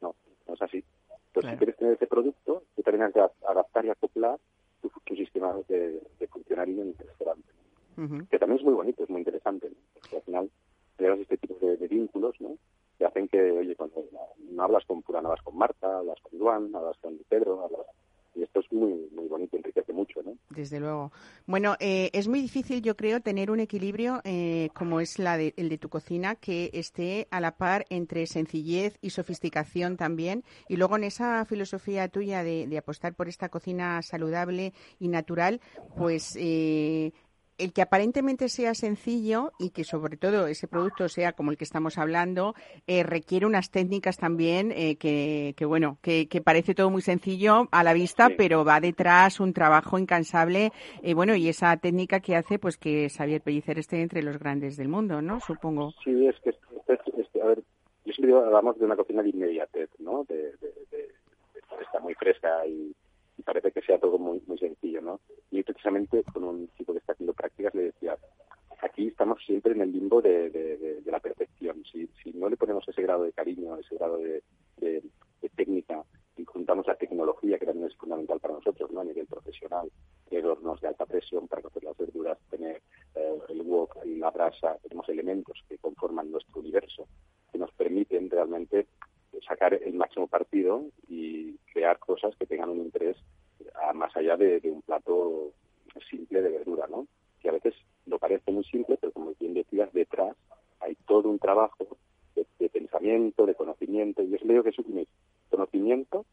No, 0.00 0.14
no 0.48 0.54
es 0.54 0.62
así. 0.62 0.82
Entonces, 1.28 1.52
si 1.52 1.56
quieres 1.58 1.76
tener 1.76 1.94
ese 1.94 2.06
producto, 2.06 2.62
tú 2.74 2.82
también 2.82 3.04
has 3.04 3.14
de 3.14 3.20
adaptar 3.46 3.84
y 3.84 3.90
acoplar 3.90 4.38
tu, 5.06 5.16
sistema 5.16 5.54
de, 5.68 6.00
de 6.18 6.26
funcionario 6.28 6.84
restaurante. 6.98 7.48
Que 8.30 8.38
también 8.38 8.58
es 8.58 8.64
muy 8.64 8.74
bonito, 8.74 9.04
es 9.04 9.08
muy 9.08 9.20
interesante. 9.20 9.70
Porque 9.94 10.16
al 10.16 10.22
final 10.22 10.50
creas 10.96 11.18
este 11.20 11.38
tipo 11.38 11.56
de, 11.64 11.76
de 11.78 11.88
vínculos, 11.88 12.34
¿no? 12.40 12.58
que 12.98 13.04
hacen 13.04 13.28
que, 13.28 13.50
oye, 13.50 13.76
cuando 13.76 14.04
no 14.50 14.62
hablas 14.62 14.84
con 14.86 15.02
Pura, 15.02 15.20
no 15.20 15.28
hablas 15.28 15.44
con 15.44 15.56
Marta, 15.56 15.98
hablas 15.98 16.18
con 16.22 16.38
Juan, 16.38 16.74
hablas 16.74 16.96
con 16.98 17.18
Pedro, 17.28 17.62
hablas 17.62 17.86
y 18.36 18.42
esto 18.42 18.60
es 18.60 18.70
muy 18.72 19.08
muy 19.12 19.26
bonito, 19.28 19.56
enriquece 19.56 19.92
mucho, 19.92 20.22
¿no? 20.22 20.36
Desde 20.50 20.78
luego. 20.78 21.12
Bueno, 21.46 21.76
eh, 21.80 22.10
es 22.12 22.28
muy 22.28 22.40
difícil, 22.40 22.82
yo 22.82 22.96
creo, 22.96 23.20
tener 23.20 23.50
un 23.50 23.60
equilibrio 23.60 24.20
eh, 24.24 24.68
como 24.74 25.00
es 25.00 25.18
la 25.18 25.36
de, 25.36 25.54
el 25.56 25.68
de 25.68 25.78
tu 25.78 25.88
cocina, 25.88 26.34
que 26.34 26.70
esté 26.72 27.28
a 27.30 27.40
la 27.40 27.56
par 27.56 27.86
entre 27.88 28.26
sencillez 28.26 28.98
y 29.00 29.10
sofisticación 29.10 29.96
también, 29.96 30.44
y 30.68 30.76
luego 30.76 30.96
en 30.96 31.04
esa 31.04 31.44
filosofía 31.44 32.08
tuya 32.08 32.42
de, 32.42 32.76
apostar 32.76 33.14
por 33.14 33.28
esta 33.28 33.48
cocina 33.48 34.02
saludable 34.02 34.74
y 34.98 35.08
natural, 35.08 35.60
pues 35.96 36.36
eh, 36.38 37.12
el 37.58 37.72
que 37.72 37.82
aparentemente 37.82 38.48
sea 38.48 38.74
sencillo 38.74 39.52
y 39.58 39.70
que 39.70 39.84
sobre 39.84 40.16
todo 40.16 40.46
ese 40.46 40.68
producto 40.68 41.08
sea 41.08 41.32
como 41.32 41.50
el 41.50 41.56
que 41.56 41.64
estamos 41.64 41.98
hablando, 41.98 42.54
eh, 42.86 43.02
requiere 43.02 43.46
unas 43.46 43.70
técnicas 43.70 44.18
también 44.18 44.72
eh, 44.72 44.96
que, 44.96 45.64
bueno, 45.64 45.98
que, 46.02 46.26
parece 46.44 46.74
todo 46.74 46.90
muy 46.90 47.02
sencillo 47.02 47.68
a 47.72 47.82
la 47.82 47.92
vista, 47.92 48.28
pero 48.36 48.64
va 48.64 48.80
detrás 48.80 49.40
un 49.40 49.52
trabajo 49.52 49.98
incansable, 49.98 50.70
eh, 51.02 51.14
bueno, 51.14 51.34
y 51.34 51.48
esa 51.48 51.76
técnica 51.78 52.20
que 52.20 52.36
hace 52.36 52.58
pues 52.58 52.76
que 52.76 53.08
Xavier 53.08 53.40
Pellicer 53.40 53.78
esté 53.78 54.02
entre 54.02 54.22
los 54.22 54.38
grandes 54.38 54.76
del 54.76 54.88
mundo, 54.88 55.22
¿no? 55.22 55.40
Supongo. 55.40 55.92
Sí, 56.04 56.26
es 56.26 56.36
que, 56.40 56.50
a 57.40 57.46
ver, 57.46 57.62
yo 58.04 58.12
siempre 58.12 58.36
hablamos 58.36 58.78
de 58.78 58.84
una 58.84 58.96
cocina 58.96 59.22
de 59.22 59.30
inmediatez, 59.30 59.90
¿no? 59.98 60.24
De, 60.24 60.52
está 61.80 62.00
muy 62.00 62.14
fresca 62.14 62.66
y 62.66 62.94
parece 63.46 63.70
que 63.70 63.80
sea 63.80 63.98
todo 63.98 64.18
muy, 64.18 64.42
muy 64.46 64.58
sencillo, 64.58 65.00
¿no? 65.00 65.20
Y 65.52 65.62
precisamente 65.62 66.24
con 66.24 66.42
un 66.42 66.68
chico 66.76 66.92
que 66.92 66.98
está 66.98 67.12
haciendo 67.12 67.32
prácticas 67.32 67.74
le 67.76 67.84
decía, 67.84 68.18
aquí 68.82 69.06
estamos 69.06 69.38
siempre 69.46 69.72
en 69.72 69.82
el 69.82 69.92
limbo 69.92 70.20
de, 70.20 70.50
de, 70.50 71.02
la 71.06 71.20
perfección. 71.20 71.82
Si, 71.90 72.10
si, 72.22 72.32
no 72.32 72.48
le 72.48 72.56
ponemos 72.56 72.86
ese 72.88 73.02
grado 73.02 73.22
de 73.22 73.32
cariño, 73.32 73.76
ese 73.78 73.94
grado 73.94 74.18
de, 74.18 74.42
técnica 75.54 76.04
y 76.36 76.44
juntamos 76.44 76.86
la 76.86 76.96
tecnología, 76.96 77.58
que 77.58 77.64
también 77.64 77.86
es 77.86 77.96
fundamental 77.96 78.40
para 78.40 78.54
nosotros, 78.54 78.90
¿no? 78.90 79.00
A 79.00 79.04
nivel 79.04 79.26
profesional, 79.26 79.90
tener 80.28 80.44
hornos 80.44 80.80
de 80.80 80.88
alta 80.88 81.06
presión 81.06 81.46
para 81.48 81.62
cocer 81.62 81.84
las 81.84 81.96
verduras, 81.96 82.36
tener 82.50 82.82
eh, 83.14 83.38
el 83.48 83.62
wok 83.62 83.96
y 84.04 84.16
la 84.16 84.30
brasa, 84.30 84.76
tenemos 84.82 85.08
elementos 85.08 85.64
que 85.68 85.78
conforman 85.78 86.30
nuestro 86.30 86.60
universo, 86.60 87.08
que 87.50 87.58
nos 87.58 87.72
permiten 87.72 88.28
realmente 88.28 88.88
sacar 89.46 89.74
el 89.74 89.94
máximo 89.94 90.26
partido 90.26 90.84
y 91.08 91.56
crear 91.72 91.98
cosas 91.98 92.34
que 92.36 92.46
tengan 92.46 92.70
un 92.70 92.78
interés 92.78 93.16
más 93.94 94.14
allá 94.16 94.36
de, 94.36 94.60
un 94.64 94.82
plato 94.82 95.52
simple 96.10 96.42
de 96.42 96.50
verdura, 96.50 96.86
¿no? 96.88 97.06
Que 97.40 97.48
a 97.48 97.52
veces 97.52 97.74
lo 98.06 98.18
parece 98.18 98.52
muy 98.52 98.64
simple, 98.64 98.96
pero 99.00 99.12
como 99.12 99.32
bien 99.38 99.54
decías, 99.54 99.92
detrás 99.92 100.36
hay 100.80 100.94
todo 101.06 101.28
un 101.28 101.38
trabajo 101.38 101.86
de, 102.34 102.68
pensamiento, 102.68 103.46
de 103.46 103.54
conocimiento, 103.54 104.22
y 104.22 104.34
es 104.34 104.42
leo 104.44 104.62
que 104.62 104.70
es 104.70 104.78
un 104.78 105.06
conocimiento, 105.50 106.26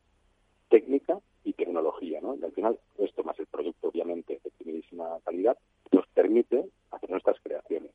técnica 0.69 1.19
y 1.43 1.53
tecnología, 1.53 2.19
¿no? 2.21 2.35
Y 2.35 2.43
al 2.43 2.51
final, 2.51 2.79
esto 2.97 3.23
más 3.23 3.39
el 3.39 3.47
producto, 3.47 3.87
obviamente, 3.87 4.39
de 4.43 4.51
primerísima 4.51 5.19
calidad, 5.23 5.57
nos 5.91 6.05
permite 6.07 6.65
hacer 6.91 7.09
nuestras 7.09 7.37
creaciones. 7.41 7.91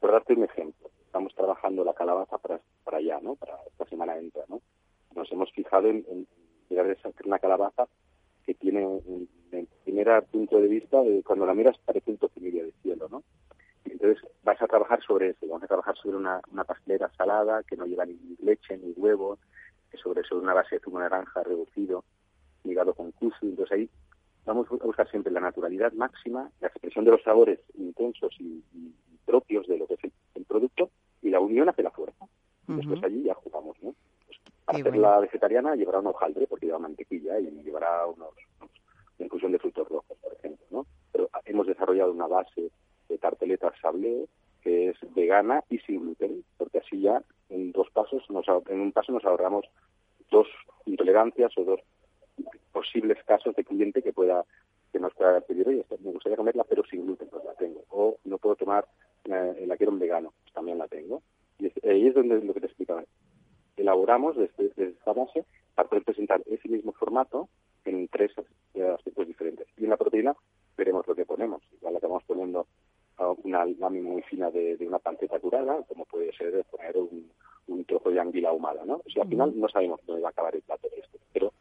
Por 0.00 0.12
darte 0.12 0.34
un 0.34 0.44
ejemplo, 0.44 0.90
estamos 1.06 1.34
trabajando 1.34 1.84
la 1.84 1.94
calabaza 1.94 2.38
para, 2.38 2.60
para 2.84 2.98
allá, 2.98 3.20
¿no? 3.20 3.36
Para 3.36 3.56
esta 3.66 3.86
semana 3.86 4.16
entra, 4.16 4.44
¿no? 4.48 4.60
Nos 5.14 5.30
hemos 5.32 5.50
fijado 5.52 5.88
en, 5.88 6.04
en 6.08 6.26
llegar 6.70 6.88
a 6.88 6.92
hacer 6.92 7.26
una 7.26 7.38
calabaza 7.38 7.88
que 8.46 8.54
tiene 8.54 8.86
un, 8.86 9.28
en 9.52 9.68
primer 9.84 10.08
punto 11.00 11.16
de 11.16 11.22
cuando 11.22 11.46
la 11.46 11.54
miras 11.54 11.76
parece 11.84 12.10
un 12.10 12.18
tocinillo 12.18 12.64
de 12.64 12.72
cielo, 12.82 13.08
¿no? 13.10 13.22
Y 13.84 13.92
entonces 13.92 14.22
vas 14.42 14.60
a 14.60 14.66
trabajar 14.66 15.02
sobre 15.02 15.30
eso, 15.30 15.46
vamos 15.46 15.62
a 15.62 15.68
trabajar 15.68 15.96
sobre 15.96 16.16
una, 16.16 16.40
una 16.52 16.64
pastelera 16.64 17.10
salada 17.16 17.62
que 17.62 17.76
no 17.76 17.86
lleva 17.86 18.06
ni 18.06 18.18
leche 18.42 18.76
ni 18.76 18.92
huevo, 18.92 19.38
que 19.90 19.98
sobre, 19.98 20.22
sobre 20.24 20.42
una 20.42 20.54
base 20.54 20.76
de 20.76 20.80
zumo 20.80 20.98
naranja 20.98 21.42
reducido, 21.42 22.04
ligado 22.64 22.94
con 22.94 23.12
kusu, 23.12 23.46
entonces 23.46 23.72
ahí 23.72 23.90
vamos 24.44 24.66
a 24.70 24.84
buscar 24.84 25.08
siempre 25.10 25.32
la 25.32 25.40
naturalidad 25.40 25.92
máxima, 25.92 26.50
la 26.60 26.68
expresión 26.68 27.04
de 27.04 27.12
los 27.12 27.22
sabores 27.22 27.60
intensos 27.74 28.34
y, 28.38 28.62
propios 29.24 29.64
de 29.68 29.78
lo 29.78 29.86
que 29.86 29.94
es 29.94 30.12
el, 30.34 30.44
producto 30.44 30.90
y 31.22 31.30
la 31.30 31.38
unión 31.38 31.68
hace 31.68 31.84
la 31.84 31.92
fuerza. 31.92 32.26
Después 32.66 33.00
allí 33.04 33.22
ya 33.22 33.34
jugamos, 33.34 33.80
¿no? 33.80 33.94
Para 34.64 34.78
hacer 34.78 34.96
la 34.96 35.20
vegetariana 35.20 35.76
llevará 35.76 36.00
un 36.00 36.08
hojaldre 36.08 36.48
porque 36.48 36.66
lleva 36.66 36.80
mantequilla 36.80 37.38
y 37.38 37.48
llevará 37.62 38.06
unos, 38.06 38.30
una 38.60 39.26
infusión 39.26 39.52
de 39.52 39.60
frutos 39.60 39.88
rojos, 39.88 40.18
por 40.20 40.32
ejemplo, 40.32 40.66
¿no? 40.70 40.86
Pero 41.12 41.30
hemos 41.44 41.68
desarrollado 41.68 42.10
una 42.10 42.26
base 42.26 42.72
de 43.08 43.18
tarteletas 43.18 43.74
sablé 43.80 44.26
que 44.62 44.90
es 44.90 44.96
vegana 45.14 45.62
y 45.70 45.78
sin 45.78 46.00
gluten, 46.00 46.44
porque 46.58 46.78
así 46.78 47.00
ya 47.00 47.22
en 47.48 47.72
dos 47.72 47.88
pasos, 47.90 48.22
nos, 48.30 48.46
en 48.68 48.80
un 48.80 48.92
paso 48.92 48.99
nos 49.10 49.24
ahorramos 49.24 49.66
dos 50.30 50.46
intolerancias 50.86 51.52
o 51.58 51.64
dos 51.64 51.80
posibles 52.72 53.22
casos 53.24 53.54
de 53.56 53.64
cliente 53.64 54.02
que 54.02 54.12
pueda 54.12 54.44
que 54.92 54.98
nos 54.98 55.14
pueda 55.14 55.40
pedir, 55.42 55.68
oye, 55.68 55.84
me 56.02 56.10
gustaría 56.10 56.36
comerla 56.36 56.64
pero 56.64 56.82
sin 56.84 57.06
gluten, 57.06 57.28
pues 57.28 57.44
la 57.44 57.54
tengo. 57.54 57.84
O 57.90 58.18
no 58.24 58.38
puedo 58.38 58.56
tomar, 58.56 58.86
eh, 59.24 59.64
la 59.64 59.76
quiero 59.76 59.92
en 59.92 60.00
vegano, 60.00 60.32
pues 60.42 60.52
también 60.52 60.78
la 60.78 60.88
tengo. 60.88 61.22
Y 61.60 61.66
ahí 61.88 62.08
es 62.08 62.14
donde 62.14 62.42
lo 62.42 62.52
que 62.54 62.60
te 62.60 62.66
explicaba 62.66 63.04
elaboramos 63.80 64.36
desde, 64.36 64.72
esta 64.76 65.12
base 65.12 65.44
para 65.74 65.88
poder 65.88 66.04
presentar 66.04 66.42
ese 66.46 66.68
mismo 66.68 66.92
formato 66.92 67.48
en 67.84 68.08
tres 68.08 68.32
aspectos 68.94 69.26
diferentes. 69.26 69.66
Y 69.78 69.84
en 69.84 69.90
la 69.90 69.96
proteína 69.96 70.36
veremos 70.76 71.06
lo 71.06 71.14
que 71.14 71.24
ponemos. 71.24 71.62
Igual 71.72 71.96
acabamos 71.96 72.22
poniendo 72.24 72.66
una 73.44 73.64
lámina 73.64 74.08
muy 74.08 74.22
fina 74.22 74.50
de, 74.50 74.76
una 74.80 74.98
panceta 74.98 75.38
curada, 75.38 75.82
como 75.88 76.04
puede 76.06 76.32
ser 76.32 76.64
poner 76.70 76.96
un, 76.96 77.30
trozo 77.84 78.10
de 78.10 78.20
anguila 78.20 78.50
ahumada, 78.50 78.84
¿no? 78.84 78.94
O 78.94 79.22
al 79.22 79.28
final 79.28 79.58
no 79.58 79.68
sabemos 79.68 80.00
dónde 80.06 80.22
va 80.22 80.28
a 80.28 80.32
acabar 80.32 80.54
el 80.54 80.62
plato 80.62 80.88
de 80.88 81.00
esto. 81.00 81.18
Pero 81.32 81.52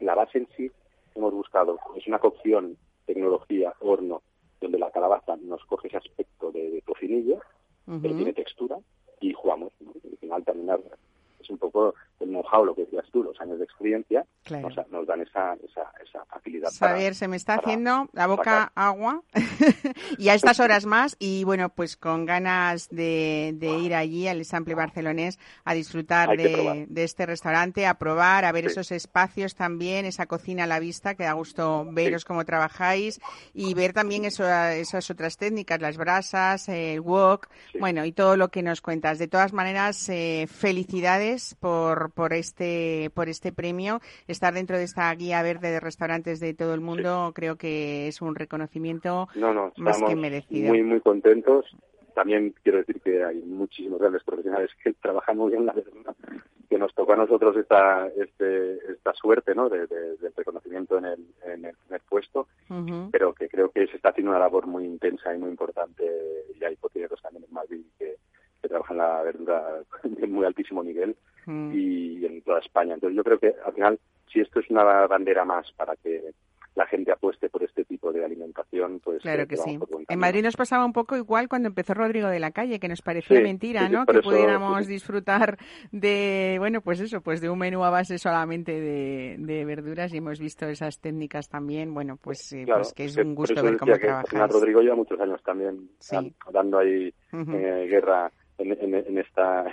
la 0.00 0.14
base 0.14 0.38
en 0.38 0.48
sí 0.56 0.70
hemos 1.14 1.32
buscado, 1.32 1.78
es 1.96 2.06
una 2.06 2.18
cocción, 2.18 2.76
tecnología, 3.06 3.74
horno, 3.80 4.22
donde 4.60 4.78
la 4.78 4.90
calabaza 4.90 5.36
nos 5.36 5.64
coge 5.66 5.88
ese 5.88 5.98
aspecto 5.98 6.50
de, 6.50 6.70
de 6.70 6.82
cocinilla, 6.82 7.38
pero 7.86 8.14
tiene 8.14 8.32
textura, 8.32 8.78
y 9.20 9.32
jugamos. 9.32 9.72
Al 9.80 10.18
final 10.18 10.44
terminar 10.44 10.80
es 11.44 11.50
un 11.50 11.58
poco 11.58 11.94
el 12.20 12.28
know-how, 12.28 12.64
lo 12.64 12.74
que 12.74 12.84
decías 12.84 13.06
tú, 13.12 13.22
los 13.22 13.40
años 13.40 13.58
de 13.58 13.64
experiencia, 13.64 14.26
nos, 14.90 15.06
dan 15.06 15.20
esa, 15.20 15.54
esa, 15.62 15.92
esa 16.02 16.24
Saber, 16.88 17.14
se 17.14 17.28
me 17.28 17.36
está 17.36 17.54
haciendo 17.54 18.08
la 18.12 18.26
boca 18.26 18.72
agua 18.74 19.22
y 20.18 20.28
a 20.28 20.34
estas 20.34 20.60
horas 20.60 20.86
más 20.86 21.16
y 21.18 21.44
bueno, 21.44 21.68
pues 21.68 21.96
con 21.96 22.26
ganas 22.26 22.88
de, 22.90 23.56
ir 23.60 23.94
allí 23.94 24.28
al 24.28 24.44
Sample 24.44 24.74
Barcelonés 24.74 25.38
a 25.64 25.74
disfrutar 25.74 26.36
de, 26.36 26.86
este 26.96 27.26
restaurante, 27.26 27.86
a 27.86 27.94
probar, 27.94 28.44
a 28.44 28.52
ver 28.52 28.66
esos 28.66 28.92
espacios 28.92 29.54
también, 29.54 30.04
esa 30.04 30.26
cocina 30.26 30.64
a 30.64 30.66
la 30.66 30.80
vista, 30.80 31.14
que 31.14 31.24
da 31.24 31.32
gusto 31.32 31.86
veros 31.90 32.24
cómo 32.24 32.44
trabajáis 32.44 33.20
y 33.52 33.74
ver 33.74 33.92
también 33.92 34.24
eso, 34.24 34.48
esas 34.48 35.10
otras 35.10 35.36
técnicas, 35.36 35.80
las 35.80 35.96
brasas, 35.96 36.68
el 36.68 37.00
wok, 37.00 37.48
bueno, 37.78 38.04
y 38.04 38.12
todo 38.12 38.36
lo 38.36 38.48
que 38.48 38.62
nos 38.62 38.80
cuentas. 38.80 39.18
De 39.18 39.28
todas 39.28 39.52
maneras, 39.52 40.08
eh, 40.08 40.46
felicidades 40.50 41.56
por, 41.60 42.12
por 42.12 42.32
este 42.32 43.10
por 43.14 43.28
este 43.28 43.52
premio. 43.52 44.00
Estar 44.26 44.54
dentro 44.54 44.78
de 44.78 44.84
esta 44.84 45.12
guía 45.14 45.42
verde 45.42 45.70
de 45.70 45.80
restaurantes 45.80 46.40
de 46.40 46.54
todo 46.54 46.74
el 46.74 46.80
mundo 46.80 47.32
creo 47.34 47.56
que 47.56 48.08
es 48.08 48.20
un 48.20 48.34
reconocimiento 48.34 49.28
más 49.76 50.02
Muy, 50.68 50.82
muy 50.82 51.00
contentos. 51.00 51.66
También 52.14 52.54
quiero 52.62 52.78
decir 52.78 53.00
que 53.00 53.24
hay 53.24 53.42
muchísimos 53.42 53.98
grandes 53.98 54.22
profesionales 54.22 54.70
que 54.82 54.92
trabajan 55.02 55.36
muy 55.36 55.50
bien 55.50 55.66
la 55.66 55.72
verdad, 55.72 56.14
que 56.68 56.78
nos 56.78 56.94
tocó 56.94 57.12
a 57.12 57.16
nosotros 57.16 57.56
esta 57.56 58.06
este, 58.08 58.74
esta 58.92 59.12
suerte 59.14 59.54
¿no? 59.54 59.68
de, 59.68 59.86
del 59.86 60.32
reconocimiento 60.36 60.98
en 60.98 61.06
el, 61.06 61.26
en 61.44 61.64
el 61.64 61.76
primer 61.76 62.02
puesto, 62.08 62.46
pero 63.10 63.34
que 63.34 63.48
creo 63.48 63.70
que 63.70 63.86
se 63.88 63.96
está 63.96 64.10
haciendo 64.10 64.30
una 64.30 64.38
labor 64.38 64.66
muy 64.66 64.84
intensa 64.84 65.34
y 65.34 65.38
muy 65.38 65.50
importante 65.50 66.04
y 66.58 66.64
hay 66.64 66.76
cocineros 66.76 67.20
también 67.20 67.44
en 67.48 67.54
Madrid 67.54 67.84
que, 67.98 68.16
que 68.62 68.68
trabajan 68.68 68.96
la 68.96 69.22
verdura 69.22 69.82
de 70.04 70.26
muy 70.26 70.46
altísimo 70.46 70.82
nivel 70.82 71.16
mm. 71.46 71.72
y 71.74 72.24
en 72.24 72.42
todas 72.42 72.64
España. 72.64 72.94
Entonces 72.94 73.16
yo 73.16 73.24
creo 73.24 73.38
que 73.38 73.54
al 73.64 73.72
final, 73.74 73.98
si 74.32 74.40
esto 74.40 74.60
es 74.60 74.70
una 74.70 74.84
bandera 75.06 75.44
más 75.44 75.70
para 75.72 75.96
que 75.96 76.32
la 76.74 76.86
gente 76.86 77.12
apueste 77.12 77.48
por 77.48 77.62
este 77.62 77.84
tipo 77.84 78.12
de 78.12 78.24
alimentación, 78.24 79.00
pues... 79.00 79.22
Claro 79.22 79.46
que, 79.46 79.56
sí. 79.56 79.78
En 80.08 80.18
Madrid 80.18 80.42
nos 80.42 80.56
pasaba 80.56 80.84
un 80.84 80.92
poco 80.92 81.16
igual 81.16 81.48
cuando 81.48 81.68
empezó 81.68 81.94
Rodrigo 81.94 82.28
de 82.28 82.40
la 82.40 82.50
Calle, 82.50 82.80
que 82.80 82.88
nos 82.88 83.00
parecía 83.00 83.40
mentira, 83.40 83.88
¿no? 83.88 84.06
que 84.06 84.20
pudiéramos 84.20 84.86
disfrutar 84.86 85.56
de, 85.92 86.56
bueno, 86.58 86.80
pues 86.80 87.00
eso, 87.00 87.20
pues 87.20 87.40
de 87.40 87.48
un 87.48 87.58
menú 87.58 87.84
a 87.84 87.90
base 87.90 88.18
solamente 88.18 88.80
de, 88.80 89.64
verduras 89.64 90.12
y 90.12 90.18
hemos 90.18 90.40
visto 90.40 90.66
esas 90.66 91.00
técnicas 91.00 91.48
también, 91.48 91.94
bueno, 91.94 92.18
pues, 92.20 92.52
eh, 92.52 92.64
pues 92.66 92.92
que 92.92 93.04
es 93.04 93.16
un 93.16 93.34
gusto 93.34 93.62
ver 93.62 93.76
cómo 93.76 93.96
trabajas. 93.96 94.50
Rodrigo 94.50 94.80
lleva 94.80 94.96
muchos 94.96 95.18
años 95.20 95.42
también 95.42 95.88
dando 96.52 96.78
ahí 96.78 97.14
eh, 97.32 97.86
guerra 97.88 98.30
en, 98.58 99.18
esta 99.18 99.64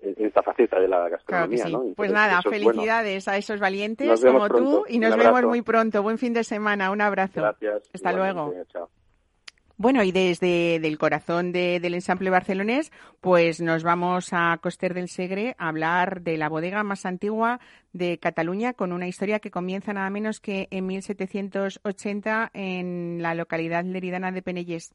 en 0.00 0.26
esta 0.26 0.42
faceta 0.42 0.80
de 0.80 0.88
la 0.88 1.08
gastronomía. 1.08 1.66
pues 1.96 2.12
nada, 2.12 2.40
felicidades 2.42 3.28
a 3.28 3.36
esos 3.36 3.60
valientes 3.60 4.20
como 4.20 4.48
tú 4.48 4.84
y 4.88 4.98
nos 4.98 5.16
vemos 5.16 5.42
muy 5.44 5.62
pronto. 5.62 6.02
Buen 6.02 6.18
fin 6.18 6.32
de 6.32 6.44
semana, 6.44 6.90
un 6.90 7.00
abrazo. 7.00 7.40
Gracias. 7.40 7.90
Hasta 7.92 8.12
luego. 8.12 8.52
Bueno, 9.82 10.04
y 10.04 10.12
desde 10.12 10.76
el 10.76 10.96
corazón 10.96 11.50
del 11.50 11.94
ensamble 11.94 12.30
barcelonés, 12.30 12.92
pues 13.20 13.60
nos 13.60 13.82
vamos 13.82 14.28
a 14.30 14.56
Coster 14.62 14.94
del 14.94 15.08
Segre 15.08 15.56
a 15.58 15.68
hablar 15.68 16.22
de 16.22 16.36
la 16.36 16.48
bodega 16.48 16.84
más 16.84 17.04
antigua 17.04 17.58
de 17.92 18.18
Cataluña, 18.18 18.74
con 18.74 18.92
una 18.92 19.08
historia 19.08 19.40
que 19.40 19.50
comienza 19.50 19.92
nada 19.92 20.08
menos 20.08 20.38
que 20.38 20.68
en 20.70 20.86
1780 20.86 22.50
en 22.54 23.22
la 23.22 23.34
localidad 23.34 23.84
leridana 23.84 24.30
de 24.30 24.42
Penelles. 24.42 24.94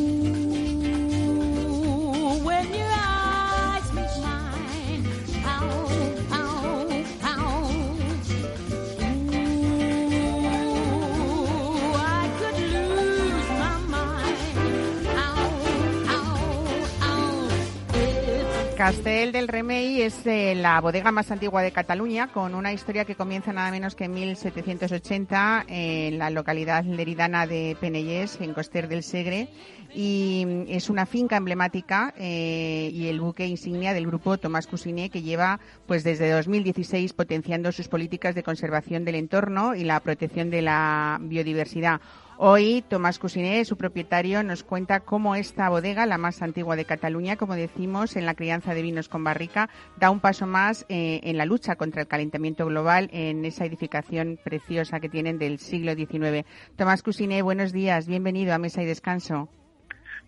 Castel 18.81 19.31
del 19.31 19.47
Remey 19.47 20.01
es 20.01 20.25
eh, 20.25 20.55
la 20.55 20.81
bodega 20.81 21.11
más 21.11 21.29
antigua 21.29 21.61
de 21.61 21.71
Cataluña, 21.71 22.29
con 22.33 22.55
una 22.55 22.73
historia 22.73 23.05
que 23.05 23.13
comienza 23.13 23.53
nada 23.53 23.69
menos 23.69 23.93
que 23.93 24.05
en 24.05 24.13
1780 24.15 25.65
en 25.67 26.17
la 26.17 26.31
localidad 26.31 26.83
leridana 26.83 27.45
de 27.45 27.77
Penellés, 27.79 28.41
en 28.41 28.55
Coster 28.55 28.87
del 28.87 29.03
Segre, 29.03 29.49
y 29.93 30.65
es 30.67 30.89
una 30.89 31.05
finca 31.05 31.37
emblemática 31.37 32.11
eh, 32.17 32.89
y 32.91 33.05
el 33.05 33.19
buque 33.19 33.45
insignia 33.45 33.93
del 33.93 34.07
grupo 34.07 34.39
Tomás 34.39 34.65
Cusiné, 34.65 35.11
que 35.11 35.21
lleva 35.21 35.59
pues 35.85 36.03
desde 36.03 36.31
2016 36.31 37.13
potenciando 37.13 37.71
sus 37.71 37.87
políticas 37.87 38.33
de 38.33 38.41
conservación 38.41 39.05
del 39.05 39.13
entorno 39.13 39.75
y 39.75 39.83
la 39.83 39.99
protección 39.99 40.49
de 40.49 40.63
la 40.63 41.19
biodiversidad. 41.21 42.01
Hoy 42.43 42.83
Tomás 42.89 43.19
Cusiné, 43.19 43.63
su 43.65 43.77
propietario, 43.77 44.41
nos 44.41 44.63
cuenta 44.63 45.01
cómo 45.01 45.35
esta 45.35 45.69
bodega, 45.69 46.07
la 46.07 46.17
más 46.17 46.41
antigua 46.41 46.75
de 46.75 46.85
Cataluña, 46.85 47.35
como 47.35 47.53
decimos, 47.53 48.15
en 48.15 48.25
la 48.25 48.33
crianza 48.33 48.73
de 48.73 48.81
vinos 48.81 49.09
con 49.09 49.23
barrica, 49.23 49.69
da 49.99 50.09
un 50.09 50.19
paso 50.19 50.47
más 50.47 50.87
eh, 50.89 51.19
en 51.21 51.37
la 51.37 51.45
lucha 51.45 51.75
contra 51.75 52.01
el 52.01 52.07
calentamiento 52.07 52.65
global 52.65 53.11
en 53.13 53.45
esa 53.45 53.65
edificación 53.65 54.39
preciosa 54.43 54.99
que 54.99 55.07
tienen 55.07 55.37
del 55.37 55.59
siglo 55.59 55.93
XIX. 55.93 56.47
Tomás 56.75 57.03
Cusiné, 57.03 57.43
buenos 57.43 57.73
días, 57.73 58.07
bienvenido 58.07 58.55
a 58.55 58.57
Mesa 58.57 58.81
y 58.81 58.87
Descanso. 58.87 59.47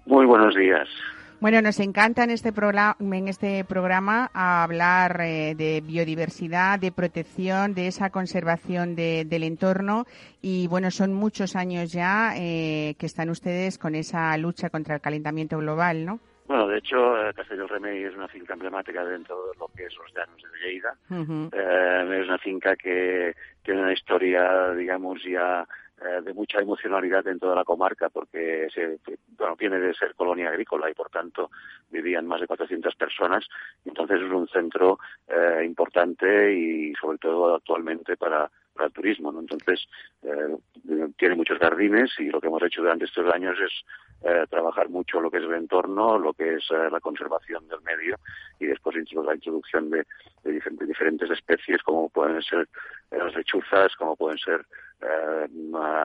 Muy 0.05 0.27
buenos 0.27 0.53
días. 0.53 0.87
Bueno, 1.43 1.61
nos 1.61 1.81
encanta 1.81 2.23
en 2.23 2.29
este, 2.29 2.53
programa, 2.53 2.95
en 3.01 3.27
este 3.27 3.65
programa 3.65 4.31
hablar 4.33 5.19
eh, 5.19 5.55
de 5.57 5.81
biodiversidad, 5.81 6.79
de 6.79 6.93
protección, 6.93 7.73
de 7.73 7.87
esa 7.87 8.11
conservación 8.11 8.95
del 8.95 9.43
entorno 9.43 10.05
y 10.41 10.69
bueno, 10.69 10.89
son 10.89 11.13
muchos 11.13 11.57
años 11.57 11.91
ya 11.91 12.31
eh, 12.37 12.95
que 12.97 13.05
están 13.05 13.29
ustedes 13.29 13.77
con 13.77 13.93
esa 13.93 14.37
lucha 14.37 14.69
contra 14.69 14.95
el 14.95 15.01
calentamiento 15.01 15.57
global, 15.57 16.05
¿no? 16.05 16.21
Bueno, 16.47 16.65
de 16.65 16.77
hecho, 16.77 17.17
eh, 17.17 17.33
Castelló 17.33 17.67
Remey 17.67 18.03
es 18.03 18.15
una 18.15 18.29
finca 18.29 18.53
emblemática 18.53 19.03
dentro 19.03 19.35
de 19.47 19.59
lo 19.59 19.67
que 19.75 19.83
es 19.83 19.93
los 19.97 20.13
llanos 20.15 20.41
de 20.41 20.65
Lleida. 20.65 20.95
es 22.21 22.25
una 22.25 22.37
finca 22.37 22.77
que 22.77 23.35
tiene 23.63 23.81
una 23.81 23.91
historia, 23.91 24.71
digamos, 24.75 25.21
ya 25.25 25.67
eh, 26.03 26.21
de 26.21 26.33
mucha 26.33 26.59
emocionalidad 26.59 27.25
en 27.27 27.39
toda 27.39 27.55
la 27.55 27.63
comarca 27.63 28.09
porque 28.09 28.67
se, 28.73 28.99
bueno, 29.37 29.55
viene 29.55 29.79
de 29.79 29.93
ser 29.93 30.15
colonia 30.15 30.49
agrícola 30.49 30.89
y 30.89 30.93
por 30.93 31.09
tanto 31.09 31.49
vivían 31.89 32.27
más 32.27 32.41
de 32.41 32.47
400 32.47 32.93
personas. 32.95 33.47
Entonces 33.85 34.21
es 34.21 34.31
un 34.31 34.47
centro 34.49 34.99
eh, 35.27 35.63
importante 35.63 36.53
y 36.53 36.93
sobre 36.95 37.19
todo 37.19 37.55
actualmente 37.55 38.17
para, 38.17 38.51
para 38.73 38.87
el 38.87 38.93
turismo. 38.93 39.31
¿no? 39.31 39.39
Entonces 39.39 39.87
eh, 40.23 40.57
tiene 41.17 41.35
muchos 41.35 41.59
jardines 41.59 42.11
y 42.19 42.25
lo 42.25 42.41
que 42.41 42.47
hemos 42.47 42.63
hecho 42.63 42.81
durante 42.81 43.05
estos 43.05 43.33
años 43.33 43.57
es 43.59 43.71
eh, 44.23 44.45
trabajar 44.49 44.89
mucho 44.89 45.19
lo 45.19 45.29
que 45.29 45.37
es 45.37 45.43
el 45.43 45.53
entorno, 45.53 46.17
lo 46.17 46.33
que 46.33 46.55
es 46.55 46.63
eh, 46.71 46.89
la 46.91 46.99
conservación 46.99 47.67
del 47.67 47.81
medio 47.81 48.17
y 48.59 48.67
después 48.67 48.95
la 48.95 49.35
introducción 49.35 49.89
de, 49.89 50.05
de 50.43 50.85
diferentes 50.85 51.29
especies 51.29 51.81
como 51.83 52.09
pueden 52.09 52.41
ser 52.41 52.67
las 53.11 53.35
lechuzas, 53.35 53.93
como 53.97 54.15
pueden 54.15 54.37
ser 54.37 54.65
eh, 55.01 55.47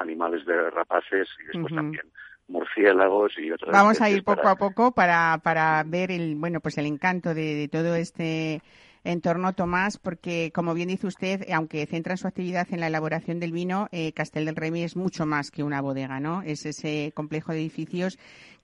animales 0.01 0.45
de 0.47 0.71
rapaces 0.71 1.29
y 1.43 1.47
después 1.47 1.75
también 1.75 2.03
murciélagos 2.49 3.39
y 3.39 3.51
otras 3.53 3.71
Vamos 3.71 4.01
a 4.01 4.11
ir 4.11 4.25
poco 4.25 4.49
a 4.49 4.57
poco 4.57 4.93
para, 4.93 5.39
para 5.43 5.83
ver 5.85 6.11
el 6.11 6.35
bueno 6.37 6.61
pues 6.61 6.79
el 6.79 6.87
encanto 6.87 7.35
de, 7.35 7.69
todo 7.71 7.95
este 7.95 8.63
entorno, 9.05 9.53
Tomás, 9.53 9.99
porque 9.99 10.51
como 10.55 10.75
bien 10.75 10.89
dice 10.89 11.07
usted, 11.07 11.47
aunque 11.53 11.87
centra 11.87 12.17
su 12.17 12.27
actividad 12.27 12.67
en 12.71 12.81
la 12.81 12.89
elaboración 12.89 13.41
del 13.41 13.53
vino, 13.53 13.89
eh, 13.93 14.13
Castel 14.13 14.45
del 14.45 14.57
Remy 14.57 14.83
es 14.83 14.97
mucho 14.97 15.27
más 15.27 15.51
que 15.51 15.63
una 15.63 15.81
bodega, 15.81 16.21
¿no? 16.21 16.43
Es 16.43 16.67
ese 16.67 17.13
complejo 17.15 17.53
de 17.53 17.61
edificios 17.61 18.19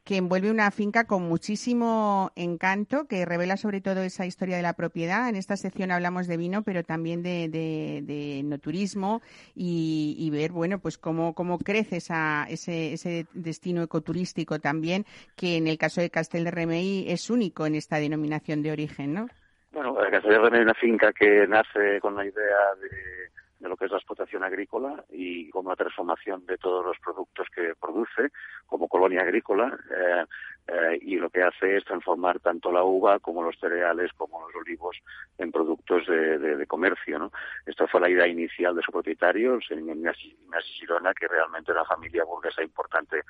que 0.05 0.19
envuelve 0.19 0.51
una 0.51 0.71
finca 0.71 1.05
con 1.05 1.27
muchísimo 1.27 2.31
encanto, 2.37 3.07
que 3.07 3.25
revela 3.25 3.57
sobre 3.57 3.81
todo 3.81 4.03
esa 4.03 4.27
historia 4.27 4.57
de 4.57 4.63
la 4.63 4.75
propiedad. 4.75 5.31
En 5.31 5.37
esta 5.37 5.57
sección 5.57 5.91
hablamos 5.91 6.27
de 6.27 6.37
vino, 6.37 6.63
pero 6.63 6.85
también 6.85 7.23
de, 7.23 7.49
de, 7.49 8.43
no 8.45 8.59
turismo 8.59 9.23
y, 9.55 10.29
ver, 10.31 10.53
bueno, 10.53 10.79
pues 10.79 10.99
cómo, 10.99 11.35
cómo 11.35 11.59
crece 11.59 11.97
esa, 11.97 12.47
ese, 12.51 12.93
ese 12.93 13.27
destino 13.33 13.83
ecoturístico 13.83 14.59
también, 14.59 15.07
que 15.37 15.57
en 15.57 15.67
el 15.67 15.79
caso 15.79 16.03
de 16.03 16.11
Castel 16.11 16.45
de 16.45 16.51
Remey 16.51 17.07
es 17.09 17.31
único 17.31 17.65
en 17.65 17.75
esta 17.75 17.97
denominación 17.97 18.63
de 18.63 18.73
origen, 18.73 19.15
¿no? 19.15 19.27
Bueno, 19.75 19.97
Castel 19.97 20.31
de 20.31 20.39
Remey 20.39 20.61
es 20.61 20.67
una 20.67 20.75
finca 20.75 21.13
que 21.13 21.49
nace 21.49 22.01
con 22.01 22.15
la 22.15 22.25
idea 22.25 22.75
de 22.81 23.69
lo 23.69 23.77
que 23.77 23.87
es 23.87 23.91
la 23.91 23.97
explotación 23.97 24.45
agrícola 24.45 25.05
y 25.11 25.51
como 25.51 25.71
la 25.71 25.77
transformación 25.77 26.47
de 26.47 26.59
todos 26.59 26.85
los 26.85 26.97
productos 26.99 27.49
que 27.53 27.75
produce 27.81 28.31
como 28.67 28.89
colonia 28.89 29.23
agrícola 29.23 29.77
eh, 29.91 30.25
eh, 30.69 30.99
y 31.01 31.17
lo 31.17 31.29
que 31.31 31.43
hace 31.43 31.77
es 31.77 31.85
transformar 31.85 32.39
tanto 32.41 32.71
la 32.71 32.85
uva 32.85 33.19
como 33.19 33.43
los 33.43 33.59
cereales 33.59 34.13
como 34.13 34.47
los 34.47 34.55
olivos 34.55 34.97
en 35.39 35.51
productos 35.51 36.07
de, 36.07 36.67
comercio. 36.69 37.19
¿no? 37.19 37.33
Esta 37.67 37.89
fue 37.89 38.01
la 38.01 38.11
idea 38.11 38.29
inicial 38.29 38.77
de 38.77 38.83
su 38.83 38.93
propietario, 38.93 39.59
Ignasi 39.59 40.37
Girona, 40.79 41.15
que 41.15 41.27
realmente 41.27 41.73
era 41.73 41.83
una 41.83 41.89
familia 41.89 42.25
burguesa 42.25 42.63
importante 42.63 43.23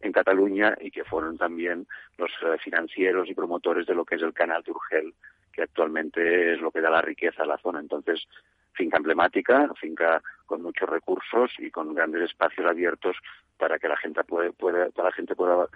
en 0.00 0.12
Cataluña 0.12 0.76
y 0.80 0.90
que 0.90 1.04
fueron 1.04 1.36
también 1.36 1.86
los 2.18 2.30
eh, 2.42 2.56
financieros 2.62 3.28
y 3.28 3.34
promotores 3.34 3.86
de 3.86 3.94
lo 3.94 4.04
que 4.04 4.14
es 4.14 4.22
el 4.22 4.32
canal 4.32 4.62
de 4.62 4.70
Urgel, 4.70 5.14
que 5.58 5.64
actualmente 5.64 6.52
es 6.52 6.60
lo 6.60 6.70
que 6.70 6.80
da 6.80 6.88
la 6.88 7.02
riqueza 7.02 7.42
a 7.42 7.46
la 7.46 7.58
zona. 7.58 7.80
Entonces, 7.80 8.28
finca 8.74 8.96
emblemática, 8.96 9.68
finca 9.74 10.22
con 10.46 10.62
muchos 10.62 10.88
recursos 10.88 11.50
y 11.58 11.68
con 11.72 11.92
grandes 11.96 12.30
espacios 12.30 12.64
abiertos 12.64 13.16
para 13.56 13.76
que 13.80 13.88
la 13.88 13.96
gente 13.96 14.22
pueda, 14.22 14.52
para 14.52 15.08
la 15.08 15.12
gente 15.12 15.34
pueda, 15.34 15.66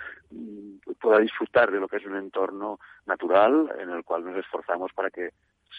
pueda 1.00 1.18
disfrutar 1.18 1.72
de 1.72 1.80
lo 1.80 1.88
que 1.88 1.96
es 1.96 2.06
un 2.06 2.16
entorno 2.16 2.78
natural 3.06 3.74
en 3.80 3.90
el 3.90 4.04
cual 4.04 4.24
nos 4.24 4.36
esforzamos 4.36 4.92
para 4.92 5.10
que 5.10 5.30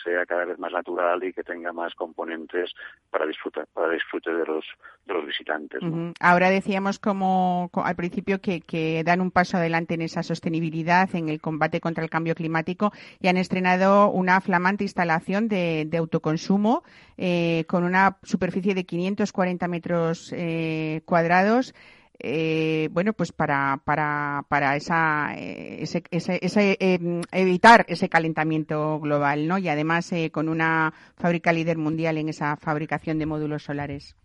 sea 0.04 0.26
cada 0.26 0.46
vez 0.46 0.60
más 0.60 0.72
natural 0.72 1.24
y 1.24 1.34
que 1.34 1.44
tenga 1.44 1.74
más 1.74 1.94
componentes 1.96 2.72
para 3.10 3.26
disfrutar 3.26 3.68
para 3.74 3.90
disfrute 3.90 4.34
de 4.34 4.46
los 4.46 4.66
de 5.06 5.14
los 5.14 5.26
visitantes. 5.26 5.82
Ahora 6.20 6.50
decíamos 6.50 7.00
como 7.00 7.70
al 7.74 7.96
principio 7.96 8.40
que, 8.40 8.62
que, 8.62 9.04
dan 9.04 9.22
un 9.22 9.32
paso 9.32 9.58
adelante 9.58 9.96
en 9.96 10.02
esa 10.02 10.24
sostenibilidad, 10.24 11.14
en 11.14 11.30
el 11.30 11.42
combate 11.42 11.82
contra 11.82 12.04
el 12.04 12.10
cambio 12.10 12.36
climático 12.36 12.92
y 13.20 13.28
han 13.28 13.38
estrenado 13.38 14.10
una 14.10 14.40
flamante 14.42 14.86
instalación 14.86 15.48
de, 15.48 15.86
de 15.88 15.98
autoconsumo 15.98 16.84
eh, 17.18 17.66
con 17.68 17.84
una 17.84 18.18
superficie 18.24 18.74
de 18.74 18.86
540 18.86 19.68
metros 19.68 20.34
eh, 20.36 21.02
cuadrados 21.06 21.74
eh, 22.20 22.90
bueno, 22.92 23.14
pues 23.14 23.32
para, 23.32 23.80
para, 23.84 24.44
para 24.48 24.76
esa, 24.76 25.34
eh, 25.36 25.82
ese, 25.82 26.04
ese, 26.12 26.78
em, 26.80 27.22
evitar 27.32 27.86
ese 27.88 28.10
calentamiento 28.10 29.00
global, 29.00 29.48
¿no? 29.48 29.58
Y 29.58 29.68
además 29.68 30.12
eh, 30.14 30.30
con 30.32 30.48
una 30.48 30.94
fábrica 31.18 31.52
líder 31.52 31.78
mundial 31.78 32.18
en 32.18 32.30
esa 32.30 32.56
fabricación 32.58 33.20
de 33.20 33.26
módulos 33.26 33.64
solares. 33.64 34.16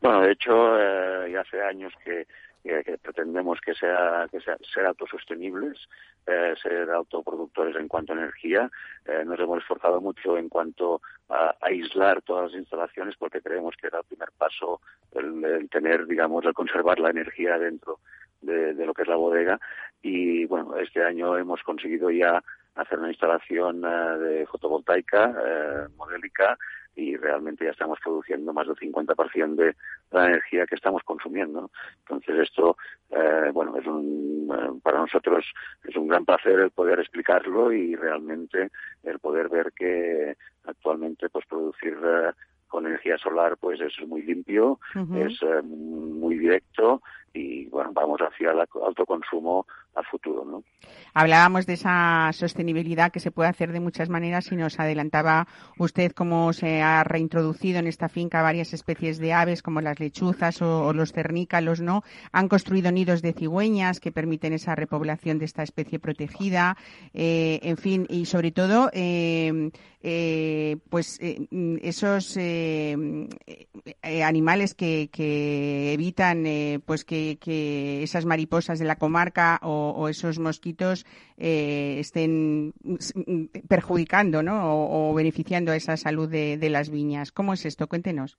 Bueno, 0.00 0.22
de 0.22 0.32
hecho, 0.32 0.50
ya 1.28 1.40
hace 1.40 1.62
años 1.62 1.92
que 2.04 2.26
que, 2.62 2.98
pretendemos 3.02 3.60
que 3.60 3.74
sea 3.74 4.26
que 4.30 4.40
sea, 4.40 4.56
ser 4.72 4.86
autosostenibles, 4.86 5.88
eh, 6.26 6.54
ser 6.62 6.90
autoproductores 6.90 7.76
en 7.76 7.88
cuanto 7.88 8.12
a 8.12 8.16
energía. 8.16 8.70
Eh, 9.04 9.24
nos 9.24 9.38
hemos 9.40 9.58
esforzado 9.58 10.00
mucho 10.00 10.36
en 10.38 10.48
cuanto 10.48 11.00
a, 11.28 11.56
aislar 11.60 12.22
todas 12.22 12.52
las 12.52 12.60
instalaciones 12.60 13.16
porque 13.16 13.40
creemos 13.40 13.76
que 13.76 13.88
era 13.88 13.98
el 13.98 14.04
primer 14.04 14.30
paso 14.38 14.80
el, 15.12 15.68
tener, 15.70 16.06
digamos, 16.06 16.44
el 16.44 16.54
conservar 16.54 16.98
la 16.98 17.10
energía 17.10 17.58
dentro 17.58 17.98
de, 18.40 18.74
lo 18.74 18.94
que 18.94 19.02
es 19.02 19.08
la 19.08 19.16
bodega. 19.16 19.58
Y 20.00 20.46
bueno, 20.46 20.76
este 20.76 21.02
año 21.04 21.36
hemos 21.36 21.62
conseguido 21.62 22.10
ya 22.10 22.42
hacer 22.74 22.98
una 22.98 23.10
instalación 23.10 23.84
eh, 23.84 24.18
de 24.18 24.46
fotovoltaica 24.46 25.88
modélica 25.96 26.56
y 26.94 27.16
realmente 27.16 27.64
ya 27.64 27.70
estamos 27.70 27.98
produciendo 28.02 28.52
más 28.52 28.66
del 28.66 28.76
50% 28.76 29.54
de 29.54 29.76
la 30.10 30.26
energía 30.26 30.66
que 30.66 30.74
estamos 30.74 31.02
consumiendo. 31.04 31.70
Entonces 32.00 32.48
esto, 32.48 32.76
eh, 33.10 33.50
bueno, 33.52 33.76
es 33.76 33.86
un, 33.86 34.50
eh, 34.52 34.80
para 34.82 34.98
nosotros 34.98 35.44
es 35.84 35.96
un 35.96 36.08
gran 36.08 36.24
placer 36.24 36.58
el 36.60 36.70
poder 36.70 37.00
explicarlo 37.00 37.72
y 37.72 37.94
realmente 37.96 38.70
el 39.02 39.18
poder 39.18 39.48
ver 39.48 39.72
que 39.72 40.36
actualmente 40.64 41.28
pues 41.28 41.46
producir 41.46 41.96
eh, 42.04 42.32
con 42.68 42.86
energía 42.86 43.18
solar 43.18 43.56
pues 43.58 43.80
es 43.80 44.06
muy 44.06 44.22
limpio, 44.22 44.78
es 45.14 45.42
muy 45.62 46.38
directo 46.38 47.02
y 47.34 47.66
bueno, 47.66 47.90
vamos 47.92 48.20
hacia 48.20 48.50
el 48.50 48.60
autoconsumo 48.60 49.66
a 49.94 50.02
futuro, 50.02 50.44
¿no? 50.44 50.62
Hablábamos 51.14 51.66
de 51.66 51.74
esa 51.74 52.30
sostenibilidad 52.32 53.12
que 53.12 53.20
se 53.20 53.30
puede 53.30 53.50
hacer 53.50 53.72
de 53.72 53.80
muchas 53.80 54.08
maneras 54.08 54.50
y 54.50 54.56
nos 54.56 54.80
adelantaba 54.80 55.46
usted 55.78 56.12
cómo 56.12 56.52
se 56.52 56.80
ha 56.80 57.04
reintroducido 57.04 57.78
en 57.78 57.86
esta 57.86 58.08
finca 58.08 58.42
varias 58.42 58.72
especies 58.72 59.18
de 59.18 59.32
aves 59.32 59.62
como 59.62 59.80
las 59.80 60.00
lechuzas 60.00 60.62
o, 60.62 60.92
los 60.92 61.12
cernícalos, 61.12 61.80
¿no? 61.80 62.02
Han 62.32 62.48
construido 62.48 62.90
nidos 62.90 63.20
de 63.22 63.32
cigüeñas 63.32 64.00
que 64.00 64.12
permiten 64.12 64.54
esa 64.54 64.74
repoblación 64.74 65.38
de 65.38 65.44
esta 65.44 65.62
especie 65.62 65.98
protegida, 65.98 66.76
eh, 67.12 67.60
en 67.62 67.76
fin, 67.76 68.06
y 68.08 68.24
sobre 68.24 68.50
todo, 68.50 68.90
eh, 68.92 69.70
eh, 70.02 70.78
pues 70.88 71.20
esos 71.20 72.36
animales 74.02 74.74
que, 74.74 75.10
que 75.12 75.92
evitan, 75.92 76.44
pues 76.86 77.04
que, 77.04 77.21
que 77.40 78.02
esas 78.02 78.24
mariposas 78.26 78.78
de 78.78 78.84
la 78.84 78.96
comarca 78.96 79.58
o 79.62 80.08
esos 80.08 80.38
mosquitos 80.38 81.04
eh, 81.44 81.98
estén 81.98 82.72
perjudicando 83.68 84.42
¿no? 84.42 85.08
o, 85.08 85.14
beneficiando 85.14 85.72
a 85.72 85.76
esa 85.76 85.96
salud 85.96 86.28
de, 86.28 86.70
las 86.70 86.90
viñas. 86.90 87.32
¿Cómo 87.32 87.52
es 87.52 87.66
esto? 87.66 87.88
Cuéntenos. 87.88 88.38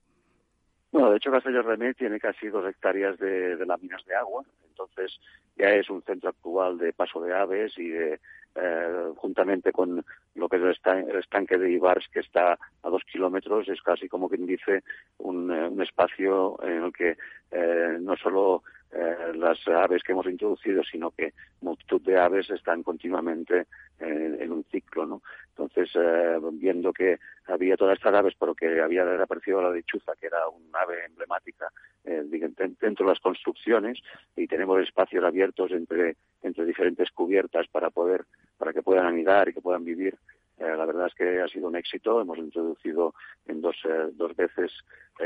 Bueno, 0.90 1.10
de 1.10 1.18
hecho 1.18 1.30
Castelló 1.30 1.62
Remé 1.62 1.92
tiene 1.94 2.18
casi 2.18 2.48
dos 2.48 2.66
hectáreas 2.66 3.18
de, 3.18 3.62
láminas 3.66 4.04
de 4.06 4.14
agua, 4.14 4.44
entonces 4.74 5.18
ya 5.56 5.70
es 5.70 5.88
un 5.88 6.02
centro 6.02 6.30
actual 6.30 6.78
de 6.78 6.92
paso 6.92 7.20
de 7.20 7.34
aves 7.34 7.78
y 7.78 7.88
de, 7.88 8.20
eh, 8.56 9.12
juntamente 9.16 9.72
con 9.72 10.04
lo 10.34 10.48
que 10.48 10.56
es 10.56 10.62
el, 10.62 11.16
estanque 11.16 11.58
de 11.58 11.70
Ibars 11.70 12.08
que 12.08 12.20
está 12.20 12.58
a 12.82 12.88
dos 12.90 13.02
kilómetros, 13.04 13.68
es 13.68 13.80
casi 13.82 14.08
como 14.08 14.28
quien 14.28 14.46
dice 14.46 14.82
un, 15.18 15.50
eh, 15.52 15.68
un 15.68 15.82
espacio 15.82 16.58
en 16.62 16.84
el 16.84 16.92
que 16.92 17.16
eh, 17.50 17.98
no 18.00 18.16
solo 18.16 18.62
eh, 18.92 19.32
las 19.34 19.58
aves 19.68 20.02
que 20.02 20.12
hemos 20.12 20.26
introducido, 20.26 20.82
sino 20.84 21.10
que 21.10 21.34
multitud 21.60 22.00
de 22.02 22.18
aves 22.18 22.50
están 22.50 22.82
continuamente 22.82 23.66
en 24.00 24.52
un 24.52 24.64
ciclo, 24.64 25.06
¿no? 25.06 25.22
Entonces, 25.56 25.88
eh, 25.94 26.38
viendo 26.54 26.92
que 26.92 27.18
había 27.46 27.76
todas 27.76 27.96
estas 27.96 28.14
aves, 28.14 28.34
pero 28.38 28.54
que 28.54 28.80
había 28.80 29.04
aparecido 29.22 29.62
la 29.62 29.70
lechuza, 29.70 30.12
que 30.20 30.26
era 30.26 30.48
un 30.48 30.68
ave 30.72 31.04
emblemática 31.06 31.68
eh, 32.04 32.24
dentro 32.80 33.06
de 33.06 33.12
las 33.12 33.20
construcciones, 33.20 34.00
y 34.34 34.48
tenemos 34.48 34.63
espacios 34.82 35.24
abiertos 35.24 35.70
entre, 35.72 36.16
entre 36.42 36.64
diferentes 36.64 37.10
cubiertas 37.10 37.66
para 37.68 37.90
poder, 37.90 38.24
para 38.56 38.72
que 38.72 38.82
puedan 38.82 39.06
anidar 39.06 39.48
y 39.48 39.54
que 39.54 39.60
puedan 39.60 39.84
vivir 39.84 40.16
la 40.58 40.86
verdad 40.86 41.06
es 41.08 41.14
que 41.14 41.40
ha 41.40 41.48
sido 41.48 41.68
un 41.68 41.76
éxito. 41.76 42.20
Hemos 42.20 42.38
introducido 42.38 43.14
en 43.46 43.60
dos, 43.60 43.76
dos 44.12 44.34
veces 44.36 44.72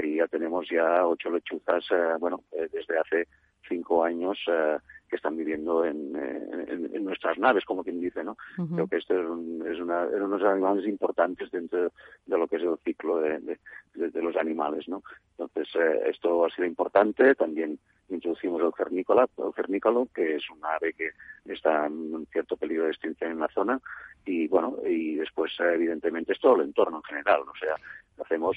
y 0.03 0.17
ya 0.17 0.27
tenemos 0.27 0.69
ya 0.71 1.07
ocho 1.07 1.31
lechuzas, 1.31 1.85
bueno, 2.19 2.45
desde 2.51 2.99
hace 2.99 3.29
cinco 3.69 4.05
años 4.05 4.39
eh, 4.49 4.79
que 5.09 5.17
están 5.17 5.37
viviendo 5.37 5.85
en, 5.85 6.15
en, 6.17 7.05
nuestras 7.05 7.39
naves, 7.39 7.65
como 7.65 7.83
quien 7.83 8.01
dice, 8.01 8.23
¿no? 8.23 8.37
Creo 8.75 8.87
que 8.87 8.97
este 8.97 9.15
es, 9.19 9.27
un, 9.27 9.65
es 9.67 9.81
una, 9.81 10.05
uno 10.05 10.37
de 10.37 10.43
los 10.43 10.53
animales 10.53 10.87
importantes 10.87 11.51
dentro 11.51 11.91
de 12.27 12.39
lo 12.39 12.47
que 12.47 12.57
es 12.57 12.63
el 12.63 12.77
ciclo 12.85 13.19
de, 13.21 13.59
de, 13.95 14.23
los 14.23 14.37
animales, 14.37 14.87
¿no? 14.89 15.03
Entonces, 15.39 15.69
eh, 15.77 16.11
esto 16.11 16.45
ha 16.45 16.51
sido 16.51 16.67
importante. 16.67 17.35
También 17.35 17.79
introducimos 18.11 18.61
el 18.63 18.73
cernícola, 18.77 19.27
el 19.39 19.55
cernícalo, 19.55 20.09
que 20.15 20.37
es 20.37 20.51
un 20.51 20.63
ave 20.65 20.93
que 20.93 21.11
está 21.47 21.87
en 21.87 22.27
cierto 22.31 22.57
peligro 22.57 22.85
de 22.85 22.91
extinción 22.91 23.33
en 23.33 23.41
la 23.41 23.49
zona. 23.49 23.81
Y, 24.27 24.47
bueno, 24.49 24.77
y 24.87 25.15
después, 25.15 25.53
eh, 25.61 25.75
evidentemente, 25.75 26.33
es 26.33 26.41
todo 26.41 26.57
el 26.57 26.69
entorno 26.69 26.99
en 26.99 27.05
general. 27.05 27.41
O 27.43 27.57
sea, 27.59 27.77
hacemos 28.23 28.57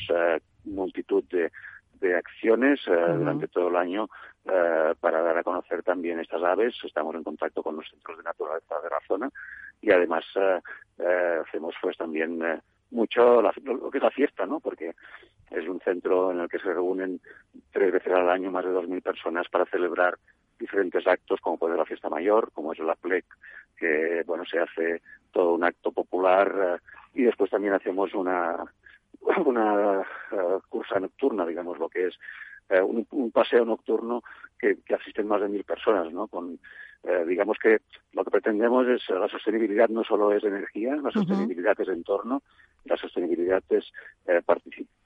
multitud 0.66 1.24
de, 1.32 1.50
de 2.02 2.16
acciones 2.16 2.82
durante 2.86 3.48
todo 3.48 3.70
el 3.70 3.76
año 3.78 4.10
eh, 4.44 4.96
para 5.00 5.22
dar 5.22 5.38
a 5.38 5.44
conocer 5.44 5.84
también 5.84 6.20
estas 6.20 6.42
aves. 6.44 6.74
Estamos 6.84 7.14
en 7.16 7.24
contacto 7.24 7.62
con 7.62 7.76
los 7.76 7.88
centros 7.88 8.18
de 8.18 8.24
naturaleza 8.24 8.76
de 8.82 8.90
la 8.90 9.00
zona 9.08 9.30
y 9.80 9.92
además 9.92 10.26
eh, 10.36 11.40
hacemos 11.46 11.76
pues 11.80 11.96
también 11.96 12.42
mucho 12.90 13.42
lo 13.42 13.92
que 13.92 14.00
es 14.00 14.04
la 14.04 14.10
fiesta, 14.10 14.48
¿no? 14.48 14.60
Porque 14.60 14.96
es 15.52 15.68
un 15.68 15.80
centro 15.82 16.32
en 16.32 16.40
el 16.40 16.50
que 16.50 16.58
se 16.58 16.74
reúnen 16.74 17.22
tres 17.72 17.92
veces 17.92 18.14
al 18.14 18.30
año 18.30 18.52
más 18.52 18.66
de 18.66 18.72
2.000 18.72 19.02
personas 19.04 19.48
para 19.50 19.66
celebrar 19.66 20.18
diferentes 20.60 21.06
actos, 21.06 21.40
como 21.40 21.58
puede 21.58 21.74
ser 21.74 21.80
la 21.80 21.86
fiesta 21.86 22.10
mayor, 22.10 22.52
como 22.52 22.74
es 22.74 22.80
la 22.80 22.96
PLEC, 22.96 23.26
que, 23.78 24.24
bueno, 24.26 24.44
se 24.46 24.60
hace 24.60 25.02
todo 25.32 25.54
un 25.54 25.64
acto 25.64 25.92
popular 25.92 26.80
y 27.14 27.24
después 27.24 27.50
también 27.52 27.74
hacemos 27.74 28.14
una, 28.14 28.66
una 29.46 30.04
cursa 30.70 31.00
nocturna, 31.00 31.46
digamos, 31.46 31.78
lo 31.80 31.90
que 31.90 32.08
es 32.08 32.16
eh, 32.70 32.82
un, 32.82 33.32
paseo 33.32 33.66
nocturno 33.66 34.24
que, 34.58 34.78
asisten 34.94 35.28
más 35.28 35.42
de 35.42 35.50
mil 35.50 35.64
personas, 35.64 36.12
¿no? 36.14 36.28
Con, 36.28 36.58
eh, 37.04 37.26
digamos 37.28 37.58
que 37.62 37.82
lo 38.14 38.24
que 38.24 38.32
pretendemos 38.32 38.88
es 38.88 39.10
la 39.10 39.28
sostenibilidad 39.28 39.90
no 39.90 40.04
solo 40.04 40.32
es 40.32 40.44
energía, 40.44 40.96
la 40.96 41.12
sostenibilidad 41.12 41.80
es 41.80 41.90
entorno, 41.90 42.44
la 42.86 42.98
sostenibilidad 42.98 43.64
es 43.70 43.92
eh, 44.28 44.42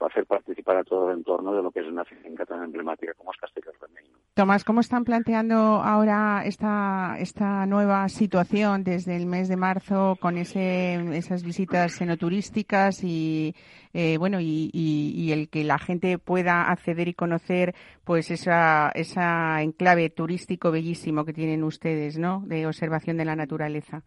hacer 0.00 0.26
participar 0.26 0.76
a 0.76 0.84
todo 0.84 1.10
el 1.10 1.18
entorno 1.18 1.54
de 1.54 1.62
lo 1.62 1.70
que 1.70 1.80
es 1.80 1.86
una 1.86 2.04
finca 2.04 2.44
tan 2.46 2.62
emblemática 2.64 3.14
como 3.14 3.32
es 3.32 3.38
Castellar 3.38 3.74
Remey. 3.80 4.04
Tomás, 4.34 4.64
¿cómo 4.64 4.80
están 4.80 5.04
planteando 5.04 5.56
ahora 5.56 6.42
esta, 6.44 7.16
esta 7.18 7.64
nueva 7.66 8.08
situación 8.08 8.84
desde 8.84 9.16
el 9.16 9.26
mes 9.26 9.48
de 9.48 9.56
marzo 9.56 10.16
con 10.20 10.36
ese, 10.36 10.94
esas 11.16 11.42
visitas 11.42 11.92
xenoturísticas 11.94 13.02
y 13.02 13.54
eh, 13.94 14.18
bueno 14.18 14.40
y, 14.40 14.70
y, 14.74 15.32
el 15.32 15.48
que 15.48 15.64
la 15.64 15.78
gente 15.78 16.18
pueda 16.18 16.70
acceder 16.70 17.08
y 17.08 17.14
conocer 17.14 17.74
pues 18.04 18.30
esa, 18.30 18.90
esa 18.94 19.62
enclave 19.62 20.10
turístico 20.10 20.70
bellísimo 20.70 21.24
que 21.24 21.32
tienen 21.32 21.64
ustedes, 21.64 22.18
¿no? 22.18 22.42
De 22.46 22.66
observación 22.66 23.16
de 23.16 23.24
la 23.24 23.36
naturaleza. 23.36 24.02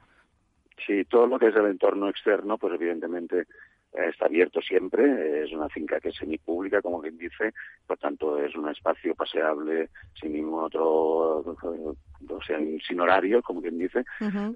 Sí, 0.85 1.05
todo 1.05 1.27
lo 1.27 1.39
que 1.39 1.47
es 1.47 1.55
el 1.55 1.65
entorno 1.65 2.09
externo, 2.09 2.57
pues 2.57 2.73
evidentemente 2.73 3.41
eh, 3.93 4.09
está 4.09 4.25
abierto 4.25 4.61
siempre, 4.61 5.43
es 5.43 5.51
una 5.51 5.69
finca 5.69 5.99
que 5.99 6.09
es 6.09 6.15
semipública, 6.15 6.81
como 6.81 7.01
quien 7.01 7.17
dice, 7.17 7.53
por 7.87 7.97
tanto 7.97 8.37
es 8.37 8.55
un 8.55 8.69
espacio 8.69 9.15
paseable 9.15 9.89
sin 10.19 10.33
ningún 10.33 10.63
otro, 10.63 11.57
o 12.27 12.41
sea, 12.41 12.57
sin 12.85 12.99
horario, 12.99 13.41
como 13.41 13.61
quien 13.61 13.77
dice. 13.77 14.03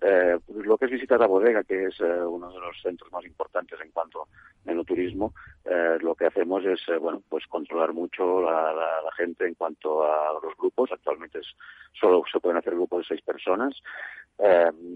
Eh, 0.01 0.37
pues 0.45 0.65
lo 0.65 0.77
que 0.77 0.85
es 0.85 0.91
visitar 0.91 1.19
la 1.19 1.27
bodega, 1.27 1.63
que 1.63 1.85
es 1.85 1.99
eh, 1.99 2.23
uno 2.25 2.51
de 2.51 2.59
los 2.59 2.81
centros 2.81 3.11
más 3.11 3.25
importantes 3.25 3.79
en 3.81 3.91
cuanto 3.91 4.23
a 4.23 4.83
turismo, 4.85 5.33
lo 6.01 6.13
que 6.13 6.25
hacemos 6.25 6.65
es, 6.65 6.81
bueno, 6.99 7.21
pues 7.29 7.47
controlar 7.47 7.93
mucho 7.93 8.41
la, 8.41 8.73
la, 8.73 9.11
gente 9.15 9.47
en 9.47 9.53
cuanto 9.53 10.03
a 10.03 10.33
los 10.43 10.57
grupos. 10.57 10.91
Actualmente 10.91 11.39
es, 11.39 11.47
solo 11.93 12.21
se 12.29 12.39
pueden 12.41 12.57
hacer 12.57 12.73
grupos 12.73 12.99
de 12.99 13.15
seis 13.15 13.21
personas. 13.21 13.73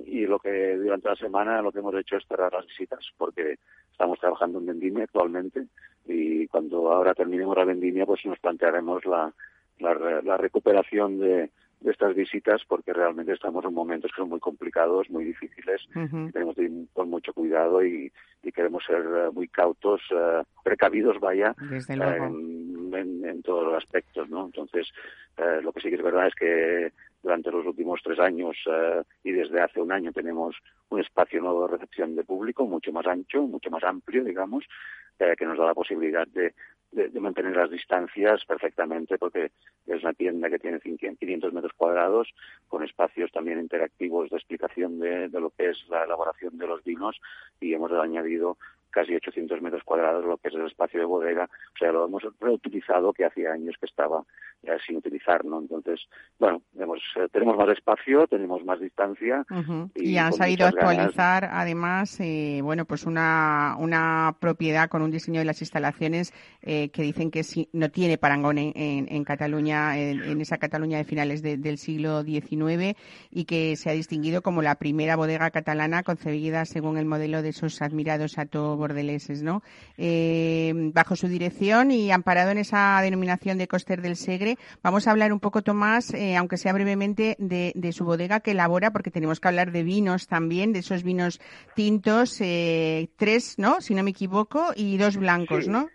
y 0.05 0.25
lo 0.25 0.39
que 0.39 0.75
durante 0.75 1.07
la 1.07 1.15
semana 1.15 1.61
lo 1.61 1.71
que 1.71 1.79
hemos 1.79 1.95
hecho 1.95 2.17
es 2.17 2.27
cerrar 2.27 2.51
las 2.51 2.65
visitas, 2.65 2.99
porque 3.17 3.57
Estamos 3.97 4.19
trabajando 4.19 4.59
en 4.59 4.67
vendimia 4.67 5.05
actualmente 5.05 5.65
y 6.05 6.45
cuando 6.49 6.91
ahora 6.91 7.15
terminemos 7.15 7.57
la 7.57 7.65
vendimia 7.65 8.05
pues 8.05 8.23
nos 8.27 8.37
plantearemos 8.37 9.03
la, 9.05 9.33
la, 9.79 10.37
recuperación 10.37 11.17
de, 11.17 11.49
estas 11.85 12.15
visitas 12.15 12.63
porque 12.67 12.93
realmente 12.93 13.33
estamos 13.33 13.63
en 13.65 13.73
momentos 13.73 14.11
que 14.11 14.21
son 14.21 14.29
muy 14.29 14.39
complicados, 14.39 15.09
muy 15.09 15.25
difíciles, 15.25 15.87
tenemos 16.33 16.55
que 16.55 16.63
ir 16.63 16.71
con 16.93 17.09
mucho 17.09 17.33
cuidado 17.33 17.83
y, 17.85 18.11
queremos 18.55 18.83
ser 18.85 19.01
eh, 19.01 19.29
muy 19.33 19.49
cautos, 19.49 20.01
eh, 20.09 20.41
precavidos, 20.63 21.19
vaya, 21.19 21.53
en, 21.59 23.23
en, 23.25 23.41
todos 23.43 23.65
los 23.65 23.75
aspectos, 23.75 24.29
¿no? 24.29 24.45
Entonces, 24.45 24.87
eh, 25.37 25.59
lo 25.61 25.73
que 25.73 25.81
sí 25.81 25.89
que 25.89 25.95
es 25.95 26.01
verdad 26.01 26.27
es 26.27 26.35
que 26.35 26.93
durante 27.21 27.51
los 27.51 27.65
últimos 27.65 28.01
tres 28.03 28.19
años 28.19 28.55
eh, 28.65 29.03
y 29.23 29.31
desde 29.31 29.61
hace 29.61 29.81
un 29.81 29.91
año 29.91 30.11
tenemos 30.11 30.55
un 30.89 31.01
espacio 31.01 31.41
nuevo 31.41 31.67
de 31.67 31.73
recepción 31.73 32.15
de 32.15 32.23
público 32.23 32.65
mucho 32.65 32.91
más 32.91 33.05
ancho, 33.07 33.41
mucho 33.41 33.69
más 33.69 33.83
amplio, 33.83 34.23
digamos, 34.23 34.65
eh, 35.19 35.35
que 35.37 35.45
nos 35.45 35.57
da 35.57 35.65
la 35.65 35.73
posibilidad 35.73 36.27
de, 36.27 36.53
mantener 37.19 37.55
las 37.55 37.69
distancias 37.69 38.45
perfectamente 38.45 39.17
porque 39.17 39.51
es 39.85 40.03
una 40.03 40.13
tienda 40.13 40.49
que 40.49 40.57
tiene 40.57 40.79
500 40.79 41.51
metros 41.51 41.73
cuadrados 41.75 42.29
con 42.69 42.81
espacios 42.83 43.29
también 43.31 43.59
interactivos 43.59 44.29
de 44.29 44.37
explicación 44.37 44.97
de, 44.97 45.27
de 45.27 45.39
lo 45.41 45.49
que 45.49 45.71
es 45.71 45.85
la 45.89 46.05
elaboración 46.05 46.57
de 46.57 46.65
los 46.65 46.83
vinos 46.85 47.19
y 47.59 47.73
hemos 47.73 47.91
añadido 47.91 48.57
casi 48.89 49.15
800 49.15 49.61
metros 49.61 49.83
cuadrados, 49.83 50.25
lo 50.25 50.37
que 50.37 50.49
es 50.49 50.55
el 50.55 50.65
espacio 50.65 50.99
de 50.99 51.05
bodega. 51.05 51.45
O 51.45 51.77
sea, 51.77 51.91
lo 51.91 52.05
hemos 52.05 52.23
reutilizado 52.39 53.13
que 53.13 53.25
hacía 53.25 53.51
años 53.51 53.75
que 53.79 53.85
estaba 53.85 54.23
ya 54.63 54.77
sin 54.85 54.97
utilizar, 54.97 55.45
¿no? 55.45 55.59
Entonces, 55.59 56.07
bueno, 56.39 56.61
eh, 56.75 57.27
tenemos 57.31 57.57
más 57.57 57.69
espacio, 57.69 58.27
tenemos 58.27 58.63
más 58.65 58.79
distancia. 58.79 59.45
Y, 59.95 60.17
han 60.17 60.33
sabido 60.33 60.65
actualizar, 60.65 61.49
además, 61.51 62.19
eh, 62.19 62.59
bueno, 62.63 62.85
pues 62.85 63.05
una, 63.05 63.75
una 63.79 64.35
propiedad 64.39 64.89
con 64.89 65.01
un 65.01 65.11
diseño 65.11 65.39
de 65.39 65.45
las 65.45 65.61
instalaciones 65.61 66.33
eh, 66.61 66.89
que 66.89 67.03
dicen 67.03 67.31
que 67.31 67.41
no 67.73 67.89
tiene 67.89 68.17
parangón 68.17 68.57
en, 68.57 68.73
en, 68.75 69.23
Cataluña, 69.23 69.97
en, 69.97 70.41
esa 70.41 70.57
Cataluña 70.57 70.97
de 70.97 71.03
finales 71.03 71.41
del 71.41 71.77
siglo 71.77 72.23
XIX 72.23 72.97
y 73.29 73.45
que 73.45 73.75
se 73.75 73.89
ha 73.89 73.93
distinguido 73.93 74.41
como 74.41 74.61
la 74.61 74.75
primera 74.75 75.15
bodega 75.15 75.51
catalana 75.51 76.03
concebida 76.03 76.65
según 76.65 76.97
el 76.97 77.05
modelo 77.05 77.41
de 77.41 77.49
esos 77.49 77.81
admirados 77.81 78.37
Ato 78.37 78.76
bordeleses, 78.77 79.43
¿no? 79.43 79.61
bajo 80.93 81.15
su 81.15 81.27
dirección 81.27 81.91
y 81.91 82.11
amparado 82.11 82.51
en 82.51 82.59
esa 82.59 82.99
denominación 83.01 83.57
de 83.57 83.67
Coster 83.67 84.01
del 84.01 84.15
Segre, 84.15 84.57
Vamos 84.83 85.07
a 85.07 85.11
hablar 85.11 85.33
un 85.33 85.39
poco, 85.39 85.61
Tomás, 85.61 86.13
eh, 86.13 86.35
aunque 86.35 86.57
sea 86.57 86.73
brevemente, 86.73 87.35
de, 87.39 87.91
su 87.91 88.05
bodega 88.05 88.39
que 88.39 88.51
elabora, 88.51 88.91
porque 88.91 89.11
tenemos 89.11 89.39
que 89.39 89.47
hablar 89.47 89.71
de 89.71 89.83
vinos 89.83 90.27
también, 90.27 90.73
de 90.73 90.79
esos 90.79 91.03
vinos 91.03 91.39
tintos, 91.75 92.39
eh, 92.41 93.09
tres, 93.17 93.57
¿no? 93.57 93.81
Si 93.81 93.95
no 93.95 94.03
me 94.03 94.11
equivoco, 94.11 94.71
y 94.75 94.97
dos 94.97 95.17
blancos, 95.17 95.67
¿no? 95.67 95.87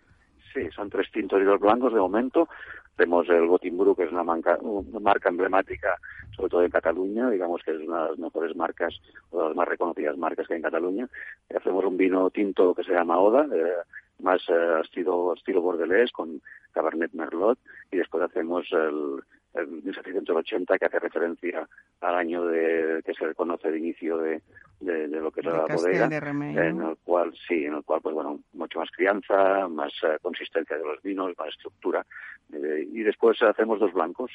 Sí, 0.52 0.68
son 0.74 0.90
tres 0.90 1.10
tintos 1.10 1.40
y 1.40 1.44
dos 1.44 1.60
blancos 1.60 1.94
de 1.94 2.00
momento. 2.00 2.48
Tenemos 2.96 3.28
el 3.28 3.46
Gotimburu, 3.46 3.96
que 3.96 4.04
es 4.04 4.12
una, 4.12 4.22
una 4.22 5.00
marca 5.00 5.28
emblemática, 5.28 5.96
sobre 6.36 6.50
todo 6.50 6.62
en 6.62 6.70
Cataluña, 6.70 7.30
digamos 7.30 7.62
que 7.62 7.72
es 7.72 7.80
una 7.80 8.04
de 8.04 8.10
las 8.10 8.18
mejores 8.18 8.54
marcas, 8.54 9.00
o 9.30 9.38
de 9.38 9.48
las 9.48 9.56
más 9.56 9.68
reconocidas 9.68 10.16
marcas 10.16 10.46
que 10.46 10.54
hay 10.54 10.58
en 10.58 10.64
Cataluña. 10.64 11.08
Hacemos 11.54 11.84
un 11.84 11.96
vino 11.96 12.30
tinto 12.30 12.74
que 12.74 12.84
se 12.84 12.92
llama 12.92 13.18
Oda, 13.18 13.46
eh, 13.54 13.82
más 14.20 14.40
eh, 14.48 14.80
estilo, 14.82 15.34
estilo 15.34 15.60
bordelés 15.60 16.12
con 16.12 16.40
Cabernet 16.72 17.12
Merlot 17.12 17.58
y 17.90 17.98
después 17.98 18.22
hacemos 18.22 18.66
el 18.72 19.22
1780 19.54 20.78
que 20.78 20.84
hace 20.86 20.98
referencia 20.98 21.68
al 22.00 22.14
año 22.14 22.46
de, 22.46 23.02
que 23.04 23.14
se 23.14 23.26
reconoce 23.26 23.70
de 23.70 23.78
inicio 23.78 24.18
de, 24.18 24.40
de, 24.80 25.08
lo 25.08 25.30
que 25.30 25.40
es 25.40 25.46
la 25.46 25.66
bodega, 25.66 26.06
en 26.06 26.82
el 26.82 26.96
cual 27.04 27.34
sí, 27.46 27.64
en 27.66 27.74
el 27.74 27.84
cual 27.84 28.00
pues 28.00 28.14
bueno, 28.14 28.40
mucho 28.54 28.78
más 28.78 28.90
crianza, 28.90 29.68
más 29.68 29.92
eh, 30.02 30.18
consistencia 30.22 30.76
de 30.76 30.84
los 30.84 31.02
vinos, 31.02 31.32
más 31.38 31.48
estructura 31.48 32.04
eh, 32.52 32.88
y 32.90 33.02
después 33.02 33.40
hacemos 33.42 33.78
dos 33.78 33.92
blancos, 33.92 34.30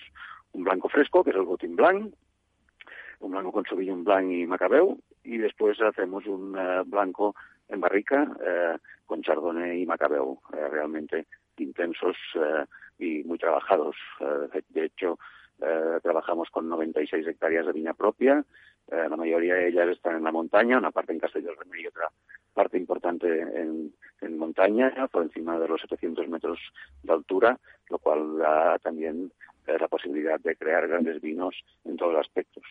un 0.53 0.63
blanco 0.63 0.89
fresco 0.89 1.24
que 1.24 1.32
es 1.32 1.36
el 1.36 1.43
Botin 1.43 1.76
Blanc, 1.76 2.13
un 3.20 3.32
blanco 3.32 3.51
con 3.51 3.65
Sauvignon 3.65 4.03
Blanc 4.03 4.32
y 4.32 4.45
Macabeu 4.45 4.99
y 5.24 5.38
después 5.38 5.82
hacemos 5.82 6.26
un 6.28 6.57
blanco 6.86 7.36
en 7.70 7.82
barrica 7.82 8.28
eh, 8.45 8.78
con 9.05 9.22
Chardonnay 9.22 9.82
y 9.82 9.86
Macabeu, 9.86 10.39
eh, 10.53 10.68
realmente 10.70 11.28
intensos 11.57 12.15
eh, 12.36 12.65
y 12.98 13.24
muy 13.24 13.38
trabajados. 13.38 13.95
de 14.70 14.86
hecho, 14.86 15.20
trabajamos 16.02 16.50
con 16.50 16.70
96 16.70 17.28
hectáreas 17.28 17.66
de 17.66 17.74
viña 17.74 17.93
propia, 17.93 18.43
la 18.89 19.16
mayoría 19.18 19.56
de 19.56 19.68
ellas 19.68 19.89
están 19.89 20.16
en 20.18 20.24
la 20.24 20.32
montaña, 20.32 20.78
una 20.78 20.91
parte 20.91 21.14
en 21.14 21.20
Castelló 21.20 21.50
del 21.50 21.82
y 21.82 21.88
otra 21.88 22.10
parte 22.54 22.78
importante 22.78 23.41
en, 23.41 23.93
en 24.22 24.38
montaña, 24.38 25.08
por 25.12 25.24
encima 25.24 25.60
de 25.60 25.68
los 25.68 25.82
700 25.82 26.28
metros 26.28 26.60
de 27.04 27.14
altura, 27.14 27.60
lo 27.89 28.00
cual 28.00 28.38
da 28.38 28.80
también 28.80 29.32
la 29.80 29.88
posibilidad 29.88 30.39
de 30.39 30.55
crear 30.55 30.88
grandes 30.88 31.22
vinos 31.22 31.55
en 31.84 31.97
todos 31.97 32.13
los 32.13 32.22
aspectos. 32.22 32.63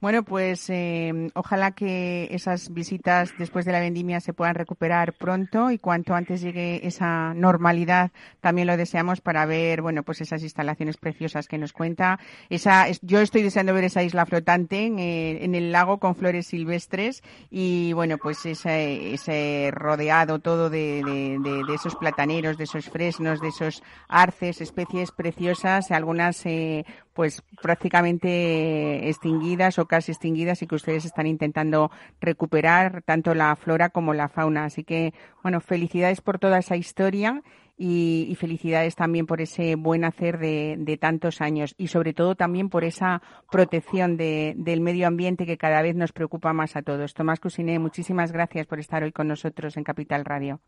Bueno, 0.00 0.22
pues 0.24 0.68
eh, 0.70 1.30
ojalá 1.34 1.72
que 1.72 2.28
esas 2.30 2.72
visitas 2.72 3.32
después 3.38 3.64
de 3.64 3.72
la 3.72 3.80
vendimia 3.80 4.20
se 4.20 4.32
puedan 4.32 4.54
recuperar 4.54 5.12
pronto 5.12 5.70
y 5.70 5.78
cuanto 5.78 6.14
antes 6.14 6.40
llegue 6.40 6.86
esa 6.86 7.34
normalidad 7.34 8.10
también 8.40 8.66
lo 8.66 8.76
deseamos 8.76 9.20
para 9.20 9.46
ver, 9.46 9.82
bueno, 9.82 10.02
pues 10.02 10.20
esas 10.20 10.42
instalaciones 10.42 10.96
preciosas 10.96 11.46
que 11.46 11.58
nos 11.58 11.72
cuenta. 11.72 12.18
Esa, 12.48 12.86
yo 13.02 13.20
estoy 13.20 13.42
deseando 13.42 13.74
ver 13.74 13.84
esa 13.84 14.02
isla 14.02 14.26
flotante 14.26 14.86
en, 14.86 14.98
eh, 14.98 15.44
el 15.44 15.72
lago 15.72 15.98
con 15.98 16.16
flores 16.16 16.46
silvestres 16.46 17.22
y 17.50 17.92
bueno, 17.92 18.18
pues 18.18 18.44
ese, 18.46 19.12
ese 19.12 19.70
rodeado 19.72 20.38
todo 20.38 20.70
de, 20.70 21.02
de 21.04 21.74
esos 21.74 21.94
plataneros, 21.96 22.56
de 22.56 22.64
esos 22.64 22.88
fresnos, 22.88 23.40
de 23.40 23.48
esos 23.48 23.82
arces, 24.08 24.60
especies 24.60 25.12
preciosas 25.12 25.89
algunas 25.94 26.44
eh, 26.46 26.84
pues 27.12 27.42
prácticamente 27.62 29.08
extinguidas 29.08 29.78
o 29.78 29.86
casi 29.86 30.12
extinguidas 30.12 30.62
y 30.62 30.66
que 30.66 30.74
ustedes 30.74 31.04
están 31.04 31.26
intentando 31.26 31.90
recuperar 32.20 33.02
tanto 33.02 33.34
la 33.34 33.54
flora 33.56 33.90
como 33.90 34.14
la 34.14 34.28
fauna. 34.28 34.64
Así 34.64 34.84
que, 34.84 35.12
bueno, 35.42 35.60
felicidades 35.60 36.20
por 36.20 36.38
toda 36.38 36.58
esa 36.58 36.76
historia 36.76 37.42
y, 37.82 38.36
felicidades 38.38 38.94
también 38.94 39.26
por 39.26 39.40
ese 39.40 39.74
buen 39.74 40.04
hacer 40.04 40.38
de, 40.38 40.98
tantos 41.00 41.40
años 41.40 41.74
y 41.78 41.88
sobre 41.88 42.12
todo 42.12 42.34
también 42.34 42.68
por 42.68 42.84
esa 42.84 43.22
protección 43.50 44.18
del 44.18 44.80
medio 44.80 45.06
ambiente 45.06 45.46
que 45.46 45.56
cada 45.56 45.80
vez 45.80 45.96
nos 45.96 46.12
preocupa 46.12 46.52
más 46.52 46.76
a 46.76 46.82
todos. 46.82 47.14
Tomás 47.14 47.40
Cusiné, 47.40 47.78
muchísimas 47.78 48.32
gracias 48.32 48.66
por 48.66 48.80
estar 48.80 49.02
hoy 49.02 49.12
con 49.12 49.28
nosotros 49.28 49.78
en 49.78 49.84
Capital 49.84 50.26
Radio 50.26 50.60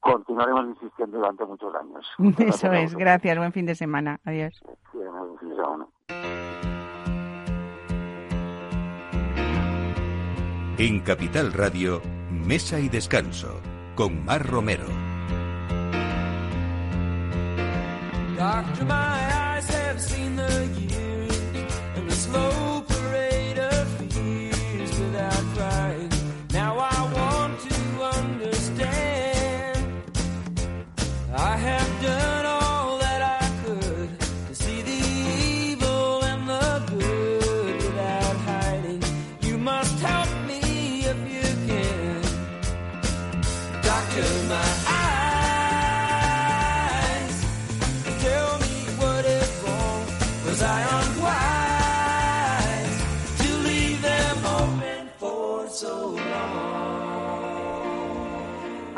continuaremos 0.00 0.66
insistiendo 0.66 1.18
durante 1.18 1.44
muchos 1.44 1.74
años. 1.74 2.06
Eso 2.38 2.72
es, 2.72 2.94
gracias, 2.94 3.38
buen 3.38 3.52
fin 3.52 3.66
de 3.66 3.74
semana, 3.74 4.20
adiós. 4.24 4.62
En 10.78 11.00
Capital 11.00 11.52
Radio, 11.52 12.02
Mesa 12.30 12.78
y 12.78 12.88
Descanso, 12.88 13.60
con 13.94 14.24
Mar 14.24 14.46
Romero. 14.46 14.84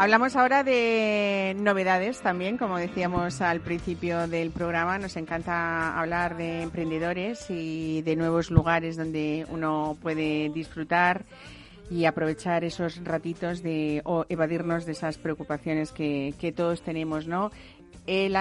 Hablamos 0.00 0.36
ahora 0.36 0.62
de 0.62 1.56
novedades 1.58 2.20
también, 2.20 2.56
como 2.56 2.78
decíamos 2.78 3.40
al 3.40 3.58
principio 3.60 4.28
del 4.28 4.52
programa. 4.52 4.96
Nos 4.96 5.16
encanta 5.16 5.98
hablar 5.98 6.36
de 6.36 6.62
emprendedores 6.62 7.46
y 7.50 8.02
de 8.02 8.14
nuevos 8.14 8.52
lugares 8.52 8.96
donde 8.96 9.44
uno 9.50 9.96
puede 10.00 10.50
disfrutar 10.50 11.24
y 11.90 12.04
aprovechar 12.04 12.62
esos 12.62 13.02
ratitos 13.02 13.60
de 13.64 14.00
o 14.04 14.24
evadirnos 14.28 14.86
de 14.86 14.92
esas 14.92 15.18
preocupaciones 15.18 15.90
que, 15.90 16.54
todos 16.56 16.80
tenemos, 16.82 17.26
¿no? 17.26 17.50
El 18.06 18.36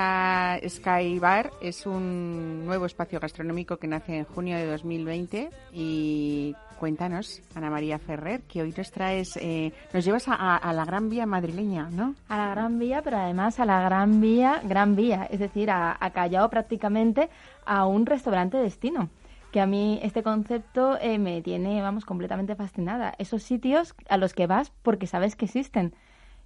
Sky 0.70 1.18
Bar 1.18 1.50
es 1.60 1.88
un 1.88 2.68
nuevo 2.68 2.86
espacio 2.86 3.20
gastronómico 3.20 3.78
que 3.78 3.88
nace 3.88 4.20
en 4.20 4.26
junio 4.26 4.58
de 4.58 4.68
2020 4.68 5.50
y 5.74 6.56
Cuéntanos, 6.80 7.42
Ana 7.56 7.72
María 7.72 7.98
Ferrer, 7.98 8.42
que 8.42 8.62
hoy 8.62 8.74
nos 8.78 8.92
traes, 8.92 9.36
eh, 9.38 9.74
nos 9.94 10.06
llevas 10.06 10.26
a, 10.28 10.72
la 10.74 10.86
Gran 10.86 11.10
Vía 11.10 11.26
madrileña, 11.26 11.90
¿no? 11.90 12.14
A 12.30 12.38
la 12.38 12.52
Gran 12.52 12.78
Vía, 12.78 13.02
pero 13.02 13.18
además 13.18 13.60
a 13.60 13.66
la 13.66 13.82
Gran 13.82 14.22
Vía, 14.22 14.62
Gran 14.64 14.96
Vía, 14.96 15.28
es 15.32 15.40
decir, 15.40 15.72
a, 15.72 15.98
Callao 16.14 16.50
prácticamente 16.50 17.30
a 17.66 17.88
un 17.88 18.06
restaurante 18.06 18.58
destino 18.58 19.10
que 19.52 19.60
a 19.60 19.66
mí 19.66 20.00
este 20.04 20.22
concepto 20.22 20.98
eh, 21.02 21.18
me 21.18 21.42
tiene, 21.42 21.82
vamos, 21.82 22.06
completamente 22.06 22.56
fascinada. 22.56 23.14
Esos 23.18 23.44
sitios 23.44 23.96
a 24.10 24.18
los 24.18 24.34
que 24.34 24.46
vas 24.46 24.72
porque 24.84 25.08
sabes 25.08 25.36
que 25.36 25.46
existen. 25.46 25.96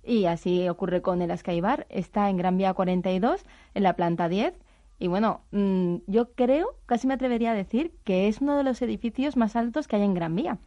Y 0.04 0.26
así 0.26 0.70
ocurre 0.70 1.02
con 1.02 1.22
el 1.22 1.36
Sky 1.38 1.62
Bar. 1.62 1.88
Está 1.90 2.30
en 2.30 2.38
Gran 2.38 2.58
Vía 2.58 2.74
42, 2.74 3.44
en 3.74 3.84
la 3.84 3.96
planta 3.96 4.30
10, 4.30 4.54
Y 5.02 5.08
bueno, 5.08 5.42
mm, 5.50 5.96
yo 6.06 6.32
creo, 6.36 6.76
casi 6.86 7.08
me 7.08 7.16
atrevería 7.16 7.54
a 7.54 7.56
decir, 7.56 7.92
que 8.04 8.28
es 8.28 8.40
uno 8.40 8.56
de 8.56 8.64
los 8.64 8.84
edificios 8.84 9.36
más 9.36 9.56
altos 9.56 9.88
que 9.88 9.96
hay 9.96 10.04
en 10.04 10.14
Gran 10.14 10.36
Vía. 10.36 10.60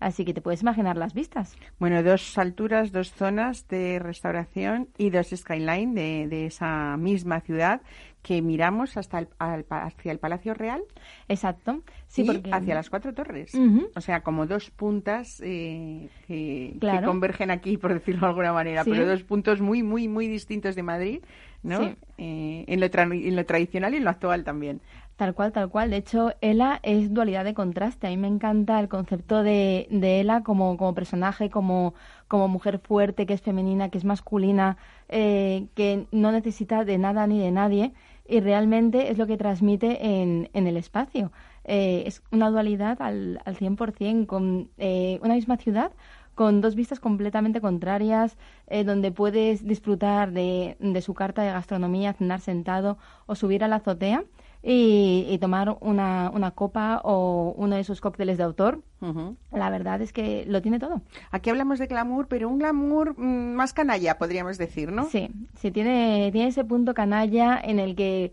Así 0.00 0.24
que 0.24 0.34
te 0.34 0.40
puedes 0.40 0.60
imaginar 0.60 0.96
las 0.96 1.14
vistas. 1.14 1.56
Bueno, 1.78 2.02
dos 2.02 2.36
alturas, 2.36 2.90
dos 2.90 3.12
zonas 3.12 3.68
de 3.68 4.00
restauración 4.00 4.88
y 4.98 5.10
dos 5.10 5.28
skyline 5.34 5.94
de, 5.94 6.26
de 6.28 6.46
esa 6.46 6.96
misma 6.96 7.40
ciudad 7.40 7.80
que 8.26 8.42
miramos 8.42 8.96
hasta 8.96 9.20
el, 9.20 9.28
hacia 9.38 10.10
el 10.10 10.18
Palacio 10.18 10.52
Real. 10.52 10.82
Exacto. 11.28 11.84
Sí, 12.08 12.26
y 12.26 12.50
hacia 12.50 12.74
las 12.74 12.90
cuatro 12.90 13.14
torres. 13.14 13.52
O 13.94 14.00
sea, 14.00 14.22
como 14.22 14.46
dos 14.46 14.72
puntas 14.72 15.40
eh, 15.44 16.08
que, 16.26 16.76
convergen 17.04 17.52
aquí, 17.52 17.76
por 17.78 17.94
decirlo 17.94 18.22
de 18.22 18.26
alguna 18.26 18.52
manera, 18.52 18.82
pero 18.84 19.06
dos 19.06 19.22
puntos 19.22 19.60
muy, 19.60 19.84
muy, 19.84 20.08
muy 20.08 20.26
distintos 20.26 20.74
de 20.74 20.82
Madrid, 20.82 21.20
¿no? 21.66 21.94
Eh, 22.18 22.64
en, 22.66 22.80
lo 22.80 22.86
en 22.86 23.36
lo 23.36 23.44
tradicional 23.44 23.94
y 23.94 23.98
en 23.98 24.04
lo 24.04 24.10
actual 24.10 24.44
también. 24.44 24.80
Tal 25.16 25.34
cual, 25.34 25.52
tal 25.52 25.70
cual. 25.70 25.90
De 25.90 25.96
hecho, 25.96 26.32
Ela 26.40 26.78
es 26.82 27.12
dualidad 27.12 27.44
de 27.44 27.54
contraste. 27.54 28.06
A 28.06 28.10
mí 28.10 28.18
me 28.18 28.28
encanta 28.28 28.78
el 28.78 28.88
concepto 28.88 29.42
de, 29.42 29.86
de 29.90 30.20
Ela 30.20 30.42
como, 30.42 30.76
como 30.76 30.94
personaje, 30.94 31.48
como, 31.48 31.94
como 32.28 32.48
mujer 32.48 32.78
fuerte, 32.78 33.24
que 33.24 33.32
es 33.32 33.40
femenina, 33.40 33.88
que 33.88 33.98
es 33.98 34.04
masculina, 34.04 34.76
eh, 35.08 35.66
que 35.74 36.06
no 36.12 36.32
necesita 36.32 36.84
de 36.84 36.98
nada 36.98 37.26
ni 37.26 37.40
de 37.40 37.50
nadie 37.50 37.92
y 38.28 38.40
realmente 38.40 39.10
es 39.10 39.18
lo 39.18 39.26
que 39.26 39.36
transmite 39.36 40.04
en, 40.04 40.50
en 40.52 40.66
el 40.66 40.76
espacio. 40.76 41.32
Eh, 41.64 42.04
es 42.06 42.22
una 42.30 42.50
dualidad 42.50 43.00
al, 43.02 43.40
al 43.44 43.56
100%, 43.56 44.26
con 44.26 44.70
eh, 44.78 45.18
una 45.22 45.34
misma 45.34 45.56
ciudad, 45.56 45.92
con 46.36 46.60
dos 46.60 46.76
vistas 46.76 47.00
completamente 47.00 47.60
contrarias, 47.60 48.36
eh, 48.68 48.84
donde 48.84 49.10
puedes 49.10 49.66
disfrutar 49.66 50.30
de, 50.30 50.76
de, 50.78 51.00
su 51.00 51.14
carta 51.14 51.42
de 51.42 51.50
gastronomía, 51.50 52.12
cenar 52.12 52.40
sentado 52.40 52.98
o 53.24 53.34
subir 53.34 53.64
a 53.64 53.68
la 53.68 53.76
azotea 53.76 54.22
y, 54.62 55.38
tomar 55.40 55.78
una, 55.80 56.30
una, 56.34 56.50
copa 56.50 57.00
o 57.04 57.54
uno 57.56 57.76
de 57.76 57.84
sus 57.84 58.00
cócteles 58.00 58.36
de 58.36 58.44
autor. 58.44 58.82
La 59.52 59.70
verdad 59.70 60.02
es 60.02 60.12
que 60.12 60.44
lo 60.46 60.60
tiene 60.60 60.78
todo. 60.78 61.00
Aquí 61.30 61.50
hablamos 61.50 61.78
de 61.78 61.86
glamour, 61.86 62.26
pero 62.28 62.48
un 62.48 62.58
glamour 62.58 63.14
mm, 63.16 63.54
más 63.54 63.72
canalla, 63.72 64.18
podríamos 64.18 64.58
decir, 64.58 64.92
¿no? 64.92 65.04
Sí, 65.04 65.30
sí, 65.58 65.70
tiene, 65.70 66.30
tiene 66.32 66.48
ese 66.48 66.64
punto 66.64 66.94
canalla 66.94 67.60
en 67.62 67.78
el 67.78 67.94
que 67.94 68.32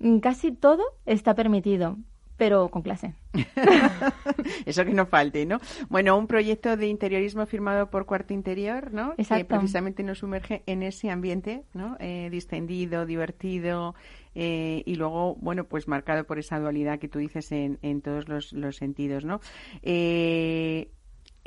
mm, 0.00 0.18
casi 0.18 0.50
todo 0.50 0.82
está 1.04 1.34
permitido 1.34 1.96
pero 2.36 2.68
con 2.68 2.82
clase. 2.82 3.14
Eso 4.66 4.84
que 4.84 4.92
no 4.92 5.06
falte, 5.06 5.46
¿no? 5.46 5.60
Bueno, 5.88 6.16
un 6.16 6.26
proyecto 6.26 6.76
de 6.76 6.86
interiorismo 6.88 7.46
firmado 7.46 7.90
por 7.90 8.06
Cuarto 8.06 8.34
Interior, 8.34 8.92
¿no? 8.92 9.14
Exacto. 9.16 9.36
Que 9.36 9.44
precisamente 9.44 10.02
nos 10.02 10.18
sumerge 10.18 10.62
en 10.66 10.82
ese 10.82 11.10
ambiente, 11.10 11.64
¿no? 11.74 11.96
Eh, 12.00 12.28
distendido, 12.30 13.06
divertido 13.06 13.94
eh, 14.34 14.82
y 14.84 14.96
luego, 14.96 15.36
bueno, 15.36 15.64
pues 15.64 15.88
marcado 15.88 16.24
por 16.24 16.38
esa 16.38 16.60
dualidad 16.60 16.98
que 16.98 17.08
tú 17.08 17.18
dices 17.18 17.50
en, 17.52 17.78
en 17.80 18.02
todos 18.02 18.28
los, 18.28 18.52
los 18.52 18.76
sentidos, 18.76 19.24
¿no? 19.24 19.40
Eh, 19.82 20.90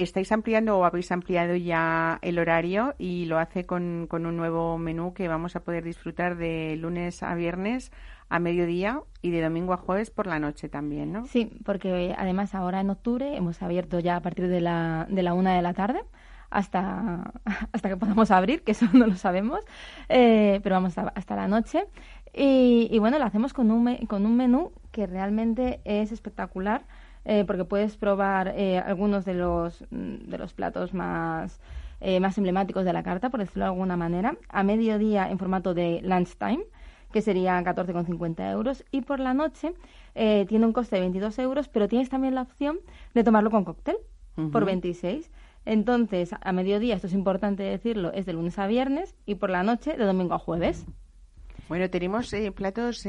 estáis 0.04 0.32
ampliando 0.32 0.78
o 0.78 0.86
habéis 0.86 1.12
ampliado 1.12 1.56
ya 1.56 2.20
el 2.22 2.40
horario 2.40 2.96
y 2.98 3.26
lo 3.26 3.38
hace 3.40 3.66
con, 3.66 4.08
con, 4.08 4.26
un 4.26 4.38
nuevo 4.38 4.78
menú 4.78 5.14
que 5.14 5.28
vamos 5.28 5.56
a 5.56 5.62
poder 5.62 5.84
disfrutar 5.84 6.38
de 6.38 6.76
lunes 6.78 7.24
a 7.24 7.36
viernes 7.36 7.92
a 8.30 8.40
mediodía 8.40 9.02
y 9.22 9.32
de 9.32 9.42
domingo 9.42 9.74
a 9.74 9.78
jueves 9.78 10.12
por 10.12 10.28
la 10.28 10.40
noche 10.40 10.70
también, 10.70 11.12
¿no? 11.12 11.26
Sí, 11.26 11.52
porque 11.66 12.16
además 12.18 12.54
ahora 12.54 12.80
en 12.80 12.90
octubre 12.90 13.36
hemos 13.36 13.62
abierto 13.62 14.00
ya 14.00 14.16
a 14.16 14.22
partir 14.22 14.48
de 14.48 14.62
la, 14.62 15.08
de 15.10 15.24
la 15.24 15.34
una 15.34 15.56
de 15.56 15.62
la 15.62 15.74
tarde 15.74 16.02
hasta, 16.50 17.32
hasta 17.72 17.90
que 17.90 17.98
podamos 17.98 18.32
abrir, 18.32 18.64
que 18.64 18.72
eso 18.72 18.88
no 18.94 19.08
lo 19.08 19.16
sabemos, 19.16 19.62
eh, 20.10 20.60
pero 20.64 20.76
vamos 20.76 20.98
hasta 20.98 21.36
la 21.36 21.48
noche. 21.48 21.86
Y, 22.34 22.88
y, 22.92 23.00
bueno, 23.00 23.18
lo 23.18 23.26
hacemos 23.26 23.54
con 23.54 23.72
un, 23.72 23.96
con 24.06 24.26
un 24.26 24.38
menú 24.38 24.72
que 24.92 25.08
realmente 25.08 25.82
es 25.84 26.12
espectacular. 26.12 26.86
Eh, 27.32 27.46
porque 27.46 27.64
puedes 27.64 27.96
probar 27.96 28.56
eh, 28.58 28.80
algunos 28.80 29.24
de 29.24 29.36
los, 29.36 29.86
de 29.92 30.36
los 30.40 30.54
platos 30.54 30.96
más, 30.96 31.62
eh, 32.02 32.20
más 32.20 32.36
emblemáticos 32.40 32.84
de 32.86 32.92
la 32.92 33.04
carta, 33.04 33.30
por 33.30 33.40
decirlo 33.40 33.66
de 33.66 33.70
alguna 33.70 33.96
manera, 33.96 34.36
a 34.50 34.64
mediodía 34.64 35.30
en 35.30 35.38
formato 35.38 35.76
de 35.76 36.02
lunchtime, 36.02 36.64
que 37.12 37.22
serían 37.22 37.64
14,50 37.64 38.52
euros, 38.52 38.84
y 38.90 39.02
por 39.02 39.20
la 39.20 39.36
noche 39.36 39.76
tiene 40.16 40.66
un 40.66 40.74
coste 40.74 40.96
de 40.96 41.02
22 41.02 41.38
euros, 41.38 41.70
pero 41.70 41.88
tienes 41.88 42.10
también 42.10 42.34
la 42.34 42.42
opción 42.42 42.80
de 43.14 43.24
tomarlo 43.24 43.52
con 43.52 43.64
cóctel 43.64 43.98
por 44.52 44.66
26. 44.66 45.30
Entonces, 45.66 46.32
a 46.42 46.52
mediodía, 46.52 46.96
esto 46.96 47.06
es 47.06 47.14
importante 47.14 47.62
decirlo, 47.62 48.12
es 48.12 48.26
de 48.26 48.34
lunes 48.34 48.58
a 48.58 48.66
viernes 48.66 49.16
y 49.28 49.36
por 49.36 49.52
la 49.52 49.62
noche 49.62 49.96
de 49.96 50.04
domingo 50.04 50.34
a 50.34 50.40
jueves. 50.40 50.88
Bueno, 51.68 51.92
tenemos 51.92 52.34
platos 52.56 53.06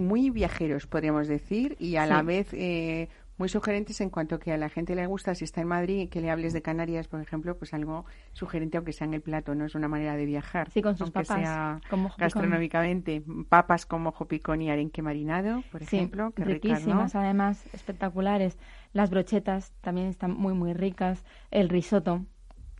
muy 0.00 0.30
viajeros, 0.30 0.86
podríamos 0.86 1.28
decir, 1.28 1.76
y 1.78 1.96
a 1.96 2.06
la 2.06 2.22
vez 2.22 2.52
eh, 2.52 3.08
muy 3.40 3.48
sugerentes 3.48 4.02
en 4.02 4.10
cuanto 4.10 4.38
que 4.38 4.52
a 4.52 4.58
la 4.58 4.68
gente 4.68 4.94
le 4.94 5.06
gusta, 5.06 5.34
si 5.34 5.44
está 5.44 5.62
en 5.62 5.68
Madrid, 5.68 6.10
que 6.10 6.20
le 6.20 6.30
hables 6.30 6.52
de 6.52 6.60
Canarias, 6.60 7.08
por 7.08 7.22
ejemplo, 7.22 7.56
pues 7.56 7.72
algo 7.72 8.04
sugerente, 8.34 8.76
aunque 8.76 8.92
sea 8.92 9.06
en 9.06 9.14
el 9.14 9.22
plato, 9.22 9.54
no 9.54 9.64
es 9.64 9.74
una 9.74 9.88
manera 9.88 10.14
de 10.14 10.26
viajar. 10.26 10.70
Sí, 10.70 10.82
con 10.82 10.94
sus 10.94 11.04
aunque 11.06 11.22
papas. 11.22 11.40
Sea 11.40 11.80
gastronómicamente, 12.18 13.22
papas 13.48 13.86
como 13.86 14.12
jopicón 14.12 14.60
y 14.60 14.70
arenque 14.70 15.00
marinado, 15.00 15.62
por 15.72 15.82
ejemplo. 15.82 16.34
riquísimas, 16.36 17.14
además, 17.14 17.64
espectaculares. 17.72 18.58
Las 18.92 19.08
brochetas 19.08 19.72
también 19.80 20.08
están 20.08 20.32
muy, 20.32 20.52
muy 20.52 20.74
ricas. 20.74 21.24
El 21.50 21.70
risotto 21.70 22.26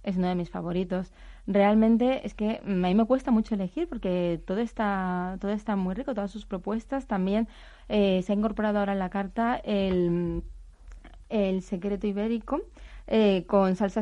es 0.02 0.18
uno 0.18 0.28
de 0.28 0.34
mis 0.34 0.50
favoritos 0.50 1.10
realmente 1.46 2.26
es 2.26 2.34
que 2.34 2.60
a 2.64 2.68
mí 2.68 2.94
me 2.94 3.04
cuesta 3.04 3.30
mucho 3.30 3.54
elegir 3.54 3.88
porque 3.88 4.40
todo 4.46 4.58
está, 4.58 5.38
todo 5.40 5.50
está 5.50 5.76
muy 5.76 5.94
rico, 5.94 6.14
todas 6.14 6.30
sus 6.30 6.46
propuestas. 6.46 7.06
También 7.06 7.48
eh, 7.88 8.22
se 8.22 8.32
ha 8.32 8.36
incorporado 8.36 8.78
ahora 8.78 8.92
en 8.92 8.98
la 8.98 9.10
carta 9.10 9.56
el, 9.56 10.42
el 11.28 11.62
secreto 11.62 12.06
ibérico 12.06 12.60
eh, 13.06 13.44
con 13.46 13.76
salsa 13.76 14.00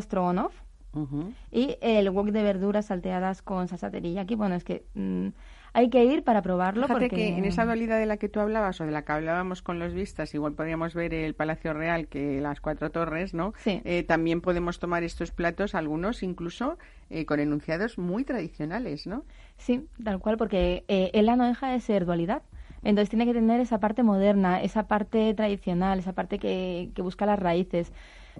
stroganoff 0.91 1.35
y 1.51 1.77
el 1.81 2.11
wok 2.11 2.29
de 2.29 2.43
verduras 2.43 2.87
salteadas 2.87 3.43
con 3.43 3.69
salsa 3.69 3.91
teriyaki. 3.91 4.35
Bueno, 4.35 4.55
es 4.55 4.65
que... 4.65 4.85
Mm, 4.95 5.29
hay 5.73 5.91
que 5.91 6.05
ir 6.05 6.25
para 6.25 6.43
probarlo. 6.43 6.87
Fíjate 6.87 7.09
que 7.11 7.29
en 7.29 7.45
esa 7.45 7.65
dualidad 7.65 7.99
de 7.99 8.07
la 8.07 8.17
que 8.17 8.29
tú 8.29 8.41
hablabas 8.41 8.81
o 8.81 8.85
de 8.85 8.91
la 8.91 9.05
que 9.05 9.13
hablábamos 9.13 9.63
con 9.63 9.79
los 9.79 9.95
vistas, 9.95 10.35
igual 10.35 10.55
podríamos 10.55 10.95
ver 10.95 11.15
el 11.15 11.35
Palacio 11.35 11.73
Real 11.73 12.09
que 12.09 12.41
las 12.41 12.61
cuatro 12.61 12.91
torres, 12.91 13.35
¿no? 13.35 13.53
Sí. 13.59 13.81
Eh, 13.85 14.03
también 14.03 14.41
podemos 14.41 14.79
tomar 14.79 15.03
estos 15.03 15.31
platos, 15.31 15.75
algunos 15.75 16.23
incluso 16.23 16.79
eh, 17.11 17.27
con 17.27 17.41
enunciados 17.41 17.99
muy 17.99 18.25
tradicionales, 18.25 19.07
¿no? 19.07 19.25
Sí, 19.57 19.87
tal 20.03 20.21
cual, 20.21 20.37
porque 20.37 20.85
eh, 20.89 21.11
ELA 21.13 21.37
no 21.37 21.47
deja 21.47 21.71
de 21.71 21.81
ser 21.81 22.07
dualidad. 22.07 22.43
Entonces 22.83 23.11
tiene 23.11 23.27
que 23.27 23.35
tener 23.35 23.61
esa 23.61 23.81
parte 23.81 24.03
moderna, 24.03 24.63
esa 24.63 24.87
parte 24.87 25.35
tradicional, 25.35 25.99
esa 25.99 26.13
parte 26.13 26.39
que, 26.39 26.91
que 26.95 27.03
busca 27.03 27.27
las 27.27 27.39
raíces. 27.39 27.93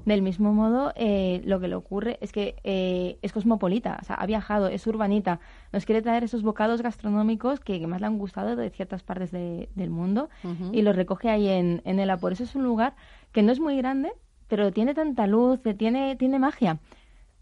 Del 0.05 0.23
mismo 0.23 0.53
modo, 0.53 0.93
eh, 0.97 1.43
lo 1.45 1.61
que 1.61 1.69
le 1.69 1.75
ocurre 1.75 2.19
es 2.21 2.33
que 2.33 2.57
eh, 2.65 3.19
es 3.23 3.33
cosmopolita, 3.33 3.99
o 4.01 4.05
sea, 4.05 4.17
ha 4.17 4.27
viajado, 4.27 4.69
es 4.69 4.87
urbanita, 4.87 5.41
nos 5.73 5.85
quiere 5.85 6.03
traer 6.03 6.25
esos 6.25 6.43
bocados 6.43 6.83
gastronómicos 6.83 7.61
que, 7.61 7.87
más 7.87 8.01
le 8.01 8.07
han 8.07 8.19
gustado 8.19 8.57
de 8.57 8.71
ciertas 8.71 9.03
partes 9.03 9.31
del 9.31 9.91
mundo 9.91 10.29
y 10.73 10.83
los 10.83 10.97
recoge 10.97 11.31
ahí 11.31 11.49
en, 11.49 11.83
en 11.85 11.99
ELA. 11.99 12.19
Por 12.19 12.33
eso 12.33 12.45
es 12.45 12.55
un 12.55 12.65
lugar 12.65 12.95
que 13.33 13.43
no 13.43 13.53
es 13.53 13.61
muy 13.61 13.77
grande, 13.77 14.13
pero 14.49 14.73
tiene 14.73 14.95
tanta 14.95 15.27
luz, 15.27 15.61
tiene, 15.77 16.17
tiene 16.17 16.39
magia. 16.39 16.79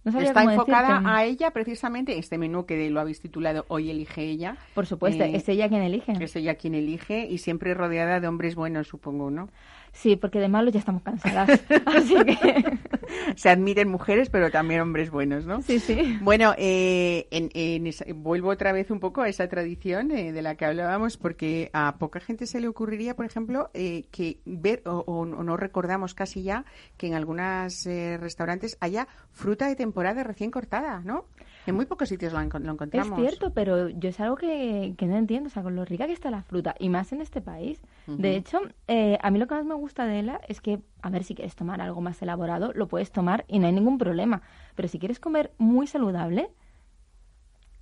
Está 0.06 0.44
enfocada 0.44 1.02
a 1.04 1.24
ella 1.24 1.50
precisamente 1.50 2.16
este 2.16 2.38
menú 2.38 2.64
que 2.64 2.88
lo 2.90 3.00
habéis 3.00 3.20
titulado 3.20 3.64
Hoy 3.68 3.90
elige 3.90 4.22
ella. 4.22 4.56
Por 4.74 4.86
supuesto, 4.86 5.24
eh, 5.24 5.34
es 5.34 5.48
ella 5.48 5.68
quien 5.68 5.82
elige. 5.82 6.12
Es 6.20 6.36
ella 6.36 6.54
quien 6.54 6.74
elige 6.74 7.26
y 7.26 7.38
siempre 7.38 7.74
rodeada 7.74 8.20
de 8.20 8.28
hombres 8.28 8.54
buenos, 8.54 8.86
supongo, 8.86 9.30
¿no? 9.32 9.48
Sí, 9.96 10.14
porque 10.14 10.40
de 10.40 10.48
malos 10.48 10.74
ya 10.74 10.80
estamos 10.80 11.02
cansadas. 11.02 11.48
Así 11.86 12.14
que. 12.24 12.78
Se 13.36 13.48
admiten 13.48 13.88
mujeres, 13.88 14.28
pero 14.28 14.50
también 14.50 14.82
hombres 14.82 15.10
buenos, 15.10 15.46
¿no? 15.46 15.62
Sí, 15.62 15.80
sí. 15.80 16.18
Bueno, 16.20 16.54
eh, 16.58 17.26
en, 17.30 18.22
vuelvo 18.22 18.50
otra 18.50 18.72
vez 18.72 18.90
un 18.90 19.00
poco 19.00 19.22
a 19.22 19.28
esa 19.28 19.48
tradición 19.48 20.10
eh, 20.10 20.32
de 20.32 20.42
la 20.42 20.56
que 20.56 20.66
hablábamos, 20.66 21.16
porque 21.16 21.70
a 21.72 21.96
poca 21.98 22.20
gente 22.20 22.46
se 22.46 22.60
le 22.60 22.68
ocurriría, 22.68 23.16
por 23.16 23.24
ejemplo, 23.24 23.70
eh, 23.72 24.04
que 24.10 24.40
ver, 24.44 24.82
o, 24.84 25.24
no 25.24 25.56
recordamos 25.56 26.14
casi 26.14 26.42
ya, 26.42 26.64
que 26.98 27.06
en 27.06 27.14
algunos 27.14 27.84
restaurantes 27.86 28.76
haya 28.80 29.08
fruta 29.32 29.66
de 29.66 29.76
temporada 29.76 30.22
recién 30.24 30.50
cortada, 30.50 31.00
¿no? 31.04 31.24
En 31.66 31.74
muy 31.74 31.86
pocos 31.86 32.08
sitios 32.08 32.32
lo, 32.32 32.40
encontramos. 32.40 33.18
Es 33.18 33.24
cierto, 33.24 33.52
pero 33.52 33.88
yo 33.88 34.08
es 34.08 34.20
algo 34.20 34.36
que, 34.36 34.94
no 35.00 35.16
entiendo, 35.16 35.48
o 35.48 35.50
sea, 35.50 35.62
con 35.62 35.76
lo 35.76 35.84
rica 35.84 36.06
que 36.06 36.12
está 36.12 36.30
la 36.30 36.42
fruta, 36.42 36.74
y 36.78 36.88
más 36.88 37.12
en 37.12 37.20
este 37.20 37.40
país. 37.40 37.80
De 38.06 38.36
hecho, 38.36 38.60
a 38.88 39.30
mí 39.30 39.38
lo 39.38 39.46
que 39.46 39.54
más 39.54 39.64
me 39.64 39.74
gusta 39.74 40.06
de 40.06 40.20
ella 40.20 40.40
es 40.48 40.60
que, 40.60 40.80
a 41.02 41.10
ver, 41.10 41.24
si 41.24 41.34
quieres 41.34 41.56
tomar 41.56 41.80
algo 41.80 42.00
más 42.00 42.20
elaborado, 42.22 42.72
lo 42.74 42.88
puedes 42.88 43.10
tomar 43.10 43.44
y 43.48 43.58
no 43.58 43.66
hay 43.66 43.72
ningún 43.72 43.98
problema. 43.98 44.42
Pero 44.74 44.88
si 44.88 44.98
quieres 44.98 45.20
comer 45.20 45.52
muy 45.58 45.86
saludable, 45.86 46.50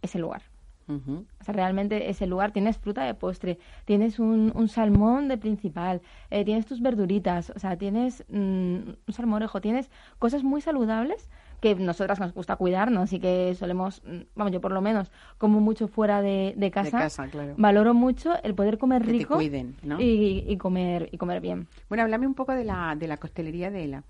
es 0.02 0.14
el 0.14 0.22
lugar. 0.22 0.42
O 0.86 1.44
sea, 1.44 1.54
realmente 1.54 2.10
ese 2.10 2.26
lugar 2.26 2.52
tienes 2.52 2.76
fruta 2.76 3.04
de 3.04 3.14
postre, 3.14 3.58
tienes 3.86 4.18
un, 4.18 4.52
un 4.54 4.68
salmón 4.68 5.28
de 5.28 5.38
principal, 5.38 6.02
eh, 6.30 6.44
tienes 6.44 6.66
tus 6.66 6.82
verduritas, 6.82 7.50
o 7.56 7.58
sea, 7.58 7.76
tienes 7.78 8.22
mm, 8.28 8.34
un 8.34 9.12
salmorejo, 9.12 9.62
tienes 9.62 9.90
cosas 10.18 10.42
muy 10.42 10.60
saludables 10.60 11.30
que 11.64 11.74
nosotras 11.76 12.20
nos 12.20 12.34
gusta 12.34 12.56
cuidarnos 12.56 13.10
y 13.14 13.18
que 13.18 13.54
solemos, 13.54 14.02
mm, 14.04 14.18
vamos, 14.34 14.52
yo 14.52 14.60
por 14.60 14.70
lo 14.70 14.82
menos, 14.82 15.10
como 15.38 15.60
mucho 15.60 15.88
fuera 15.88 16.20
de, 16.20 16.52
de 16.58 16.70
casa, 16.70 16.98
casa, 16.98 17.26
claro. 17.28 17.54
valoro 17.56 17.94
mucho 17.94 18.34
el 18.42 18.54
poder 18.54 18.76
comer 18.76 19.00
Que 19.00 19.06
te 19.06 19.12
rico 19.18 19.36
cuiden, 19.36 19.74
¿no? 19.82 19.98
y, 19.98 20.44
y 20.46 20.56
comer 20.58 21.08
y 21.10 21.16
comer 21.16 21.40
bien. 21.40 21.66
Bueno, 21.88 22.02
háblame 22.04 22.26
un 22.26 22.34
poco 22.34 22.52
de 22.52 22.64
la, 22.64 22.94
de 22.98 23.08
la 23.08 23.16
coctelería 23.16 23.70
de 23.70 23.84
Ela. 23.84 24.02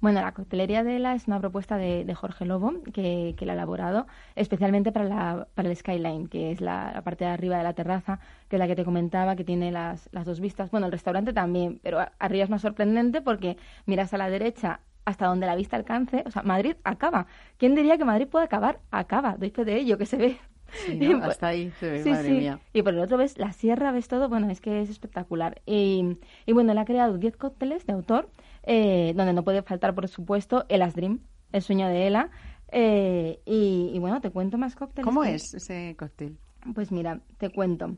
Bueno, 0.00 0.20
la 0.20 0.32
coctelería 0.32 0.84
de 0.84 0.96
Ela 0.96 1.14
es 1.14 1.26
una 1.26 1.40
propuesta 1.40 1.76
de, 1.78 2.04
de 2.04 2.14
Jorge 2.14 2.44
Lobo 2.44 2.74
que, 2.92 3.34
que 3.36 3.46
la 3.46 3.52
ha 3.52 3.56
elaborado 3.56 4.06
especialmente 4.36 4.92
para, 4.92 5.06
la, 5.06 5.48
para 5.54 5.68
el 5.68 5.76
Skyline, 5.76 6.28
que 6.28 6.52
es 6.52 6.60
la, 6.60 6.92
la 6.94 7.02
parte 7.02 7.24
de 7.24 7.30
arriba 7.30 7.56
de 7.56 7.64
la 7.64 7.72
terraza, 7.72 8.20
que 8.48 8.56
es 8.56 8.60
la 8.60 8.68
que 8.68 8.76
te 8.76 8.84
comentaba, 8.84 9.34
que 9.36 9.44
tiene 9.44 9.72
las, 9.72 10.08
las 10.12 10.26
dos 10.26 10.38
vistas. 10.38 10.70
Bueno, 10.70 10.86
el 10.86 10.92
restaurante 10.92 11.32
también, 11.32 11.80
pero 11.82 11.98
arriba 12.20 12.44
es 12.44 12.50
más 12.50 12.62
sorprendente 12.62 13.20
porque 13.20 13.56
miras 13.86 14.14
a 14.14 14.18
la 14.18 14.30
derecha 14.30 14.80
hasta 15.04 15.26
donde 15.26 15.46
la 15.46 15.56
vista 15.56 15.76
alcance. 15.76 16.22
O 16.26 16.30
sea, 16.30 16.42
Madrid 16.42 16.76
acaba. 16.84 17.26
¿Quién 17.56 17.74
diría 17.74 17.98
que 17.98 18.04
Madrid 18.04 18.28
puede 18.28 18.44
acabar? 18.44 18.80
Acaba. 18.90 19.36
Doy 19.36 19.50
fe 19.50 19.64
de 19.64 19.76
ello, 19.76 19.98
que 19.98 20.06
se 20.06 20.16
ve. 20.16 20.38
Sí, 20.72 20.92
Y 21.00 21.08
¿no? 21.08 21.20
por- 21.20 21.30
Hasta 21.30 21.48
ahí 21.48 21.70
se 21.80 21.90
ve, 21.90 22.02
Sí, 22.02 22.10
madre 22.10 22.28
sí. 22.28 22.32
mía. 22.34 22.60
Y 22.72 22.82
por 22.82 22.94
el 22.94 23.00
otro 23.00 23.16
ves 23.16 23.38
la 23.38 23.52
sierra, 23.52 23.90
ves 23.92 24.06
todo, 24.08 24.28
bueno, 24.28 24.48
es 24.50 24.60
que 24.60 24.80
es 24.82 24.90
espectacular. 24.90 25.60
Y, 25.66 26.18
y 26.46 26.52
bueno, 26.52 26.72
él 26.72 26.78
ha 26.78 26.84
creado 26.84 27.18
10 27.18 27.36
cócteles 27.36 27.86
de 27.86 27.92
autor, 27.92 28.28
eh, 28.62 29.12
donde 29.16 29.32
no 29.32 29.42
puede 29.42 29.62
faltar, 29.62 29.94
por 29.94 30.06
supuesto, 30.08 30.64
Ela's 30.68 30.94
Dream, 30.94 31.20
el 31.52 31.62
sueño 31.62 31.88
de 31.88 32.06
Ela. 32.06 32.30
Eh, 32.72 33.40
y, 33.46 33.90
y 33.92 33.98
bueno, 33.98 34.20
te 34.20 34.30
cuento 34.30 34.58
más 34.58 34.76
cócteles. 34.76 35.04
¿Cómo 35.04 35.22
que- 35.22 35.34
es 35.34 35.54
ese 35.54 35.96
cóctel? 35.98 36.38
Pues 36.74 36.92
mira, 36.92 37.20
te 37.38 37.50
cuento. 37.50 37.96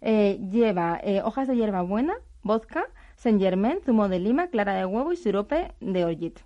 Eh, 0.00 0.38
lleva 0.50 1.00
eh, 1.02 1.20
hojas 1.22 1.48
de 1.48 1.56
hierbabuena, 1.56 2.14
vodka, 2.42 2.84
Saint 3.24 3.40
Germain, 3.40 3.80
zumo 3.82 4.10
de 4.10 4.18
lima, 4.18 4.48
clara 4.48 4.74
de 4.74 4.84
huevo 4.84 5.10
y 5.10 5.16
sirope 5.16 5.72
de 5.80 6.04
orgit. 6.04 6.40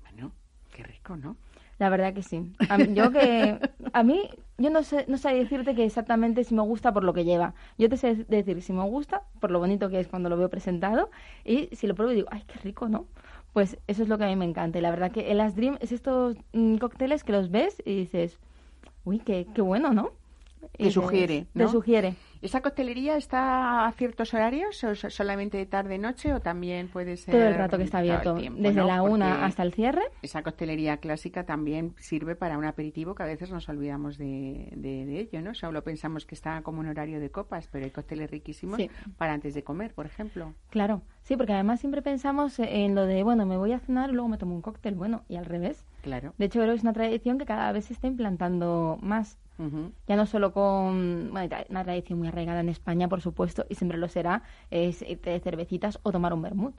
Bueno, 0.00 0.32
qué 0.72 0.82
rico, 0.82 1.18
¿no? 1.18 1.36
La 1.78 1.90
verdad 1.90 2.14
que 2.14 2.22
sí. 2.22 2.50
A 2.70 2.78
mí, 2.78 2.94
yo 2.94 3.10
que 3.10 3.58
a 3.92 4.02
mí 4.02 4.30
yo 4.56 4.70
no 4.70 4.82
sé 4.84 5.04
no 5.06 5.18
sé 5.18 5.34
decirte 5.34 5.74
que 5.74 5.84
exactamente 5.84 6.42
si 6.44 6.54
me 6.54 6.62
gusta 6.62 6.94
por 6.94 7.04
lo 7.04 7.12
que 7.12 7.24
lleva. 7.26 7.52
Yo 7.76 7.90
te 7.90 7.98
sé 7.98 8.24
decir 8.26 8.62
si 8.62 8.72
me 8.72 8.84
gusta 8.84 9.24
por 9.38 9.50
lo 9.50 9.58
bonito 9.58 9.90
que 9.90 10.00
es 10.00 10.08
cuando 10.08 10.30
lo 10.30 10.38
veo 10.38 10.48
presentado 10.48 11.10
y 11.44 11.68
si 11.76 11.86
lo 11.86 11.94
pruebo 11.94 12.12
y 12.12 12.16
digo, 12.16 12.28
"Ay, 12.30 12.42
qué 12.46 12.58
rico, 12.60 12.88
¿no?" 12.88 13.04
Pues 13.52 13.76
eso 13.86 14.02
es 14.02 14.08
lo 14.08 14.16
que 14.16 14.24
a 14.24 14.28
mí 14.28 14.36
me 14.36 14.46
encanta. 14.46 14.78
Y 14.78 14.80
la 14.80 14.90
verdad 14.92 15.12
que 15.12 15.30
el 15.30 15.36
Last 15.36 15.56
Dream 15.56 15.76
es 15.82 15.92
estos 15.92 16.38
mm, 16.54 16.76
cócteles 16.78 17.22
que 17.22 17.32
los 17.32 17.50
ves 17.50 17.82
y 17.84 17.94
dices, 17.96 18.38
"Uy, 19.04 19.18
qué 19.18 19.46
qué 19.54 19.60
bueno, 19.60 19.92
¿no?" 19.92 20.12
Te 20.72 20.90
sugiere, 20.90 21.46
Te 21.52 21.62
¿no? 21.62 21.68
sugiere. 21.68 22.14
¿Esa 22.42 22.60
coctelería 22.60 23.16
está 23.16 23.86
a 23.86 23.92
ciertos 23.92 24.34
horarios 24.34 24.84
o 24.84 24.94
so- 24.94 25.08
solamente 25.08 25.64
tarde-noche 25.64 26.34
o 26.34 26.40
también 26.40 26.88
puede 26.88 27.16
ser 27.16 27.32
Todo 27.32 27.46
el 27.48 27.54
rato 27.54 27.78
que 27.78 27.84
está 27.84 27.98
abierto, 27.98 28.34
tiempo, 28.34 28.60
desde 28.60 28.80
¿no? 28.80 28.86
la 28.86 28.98
Porque 29.00 29.14
una 29.14 29.44
hasta 29.46 29.62
el 29.62 29.72
cierre. 29.72 30.02
Esa 30.20 30.42
coctelería 30.42 30.98
clásica 30.98 31.44
también 31.46 31.94
sirve 31.98 32.36
para 32.36 32.58
un 32.58 32.66
aperitivo 32.66 33.14
que 33.14 33.22
a 33.22 33.26
veces 33.26 33.50
nos 33.50 33.66
olvidamos 33.70 34.18
de, 34.18 34.68
de- 34.76 35.06
de 35.06 35.20
ello, 35.20 35.40
¿no? 35.40 35.54
Solo 35.54 35.82
pensamos 35.82 36.26
que 36.26 36.34
está 36.34 36.60
como 36.62 36.80
un 36.80 36.88
horario 36.88 37.18
de 37.18 37.30
copas, 37.30 37.66
pero 37.72 37.86
hay 37.86 37.90
cócteles 37.90 38.30
riquísimos 38.30 38.76
Sí. 38.76 38.90
para 39.16 39.32
antes 39.32 39.54
de 39.54 39.64
comer, 39.64 39.94
por 39.94 40.04
ejemplo. 40.04 40.52
Claro, 40.68 41.00
sí, 41.22 41.36
porque 41.38 41.54
además 41.54 41.80
siempre 41.80 42.02
pensamos 42.02 42.58
en 42.58 42.94
lo 42.94 43.06
de, 43.06 43.22
bueno, 43.22 43.46
me 43.46 43.56
voy 43.56 43.72
a 43.72 43.78
cenar 43.78 44.10
y 44.10 44.12
luego 44.12 44.28
me 44.28 44.36
tomo 44.36 44.54
un 44.54 44.60
cóctel, 44.60 44.94
bueno, 44.96 45.22
y 45.28 45.36
al 45.36 45.46
revés. 45.46 45.86
Claro. 46.04 46.34
De 46.36 46.44
hecho, 46.44 46.60
creo 46.60 46.72
que 46.72 46.76
es 46.76 46.82
una 46.82 46.92
tradición 46.92 47.38
que 47.38 47.46
cada 47.46 47.72
vez 47.72 47.86
se 47.86 47.94
está 47.94 48.06
implantando 48.06 48.98
más. 49.00 49.38
Ya 50.06 50.16
no 50.16 50.26
solo 50.26 50.52
con 50.52 51.30
bueno, 51.32 51.56
una 51.70 51.84
tradición 51.84 52.18
muy 52.18 52.28
arraigada 52.28 52.60
en 52.60 52.68
España, 52.68 53.08
por 53.08 53.22
supuesto, 53.22 53.64
y 53.70 53.76
siempre 53.76 53.98
lo 53.98 54.08
será, 54.08 54.42
es 54.70 55.00
irte 55.00 55.30
de 55.30 55.40
cervecitas 55.40 55.98
o 56.02 56.12
tomar 56.12 56.34
un 56.34 56.42
vermut. 56.42 56.74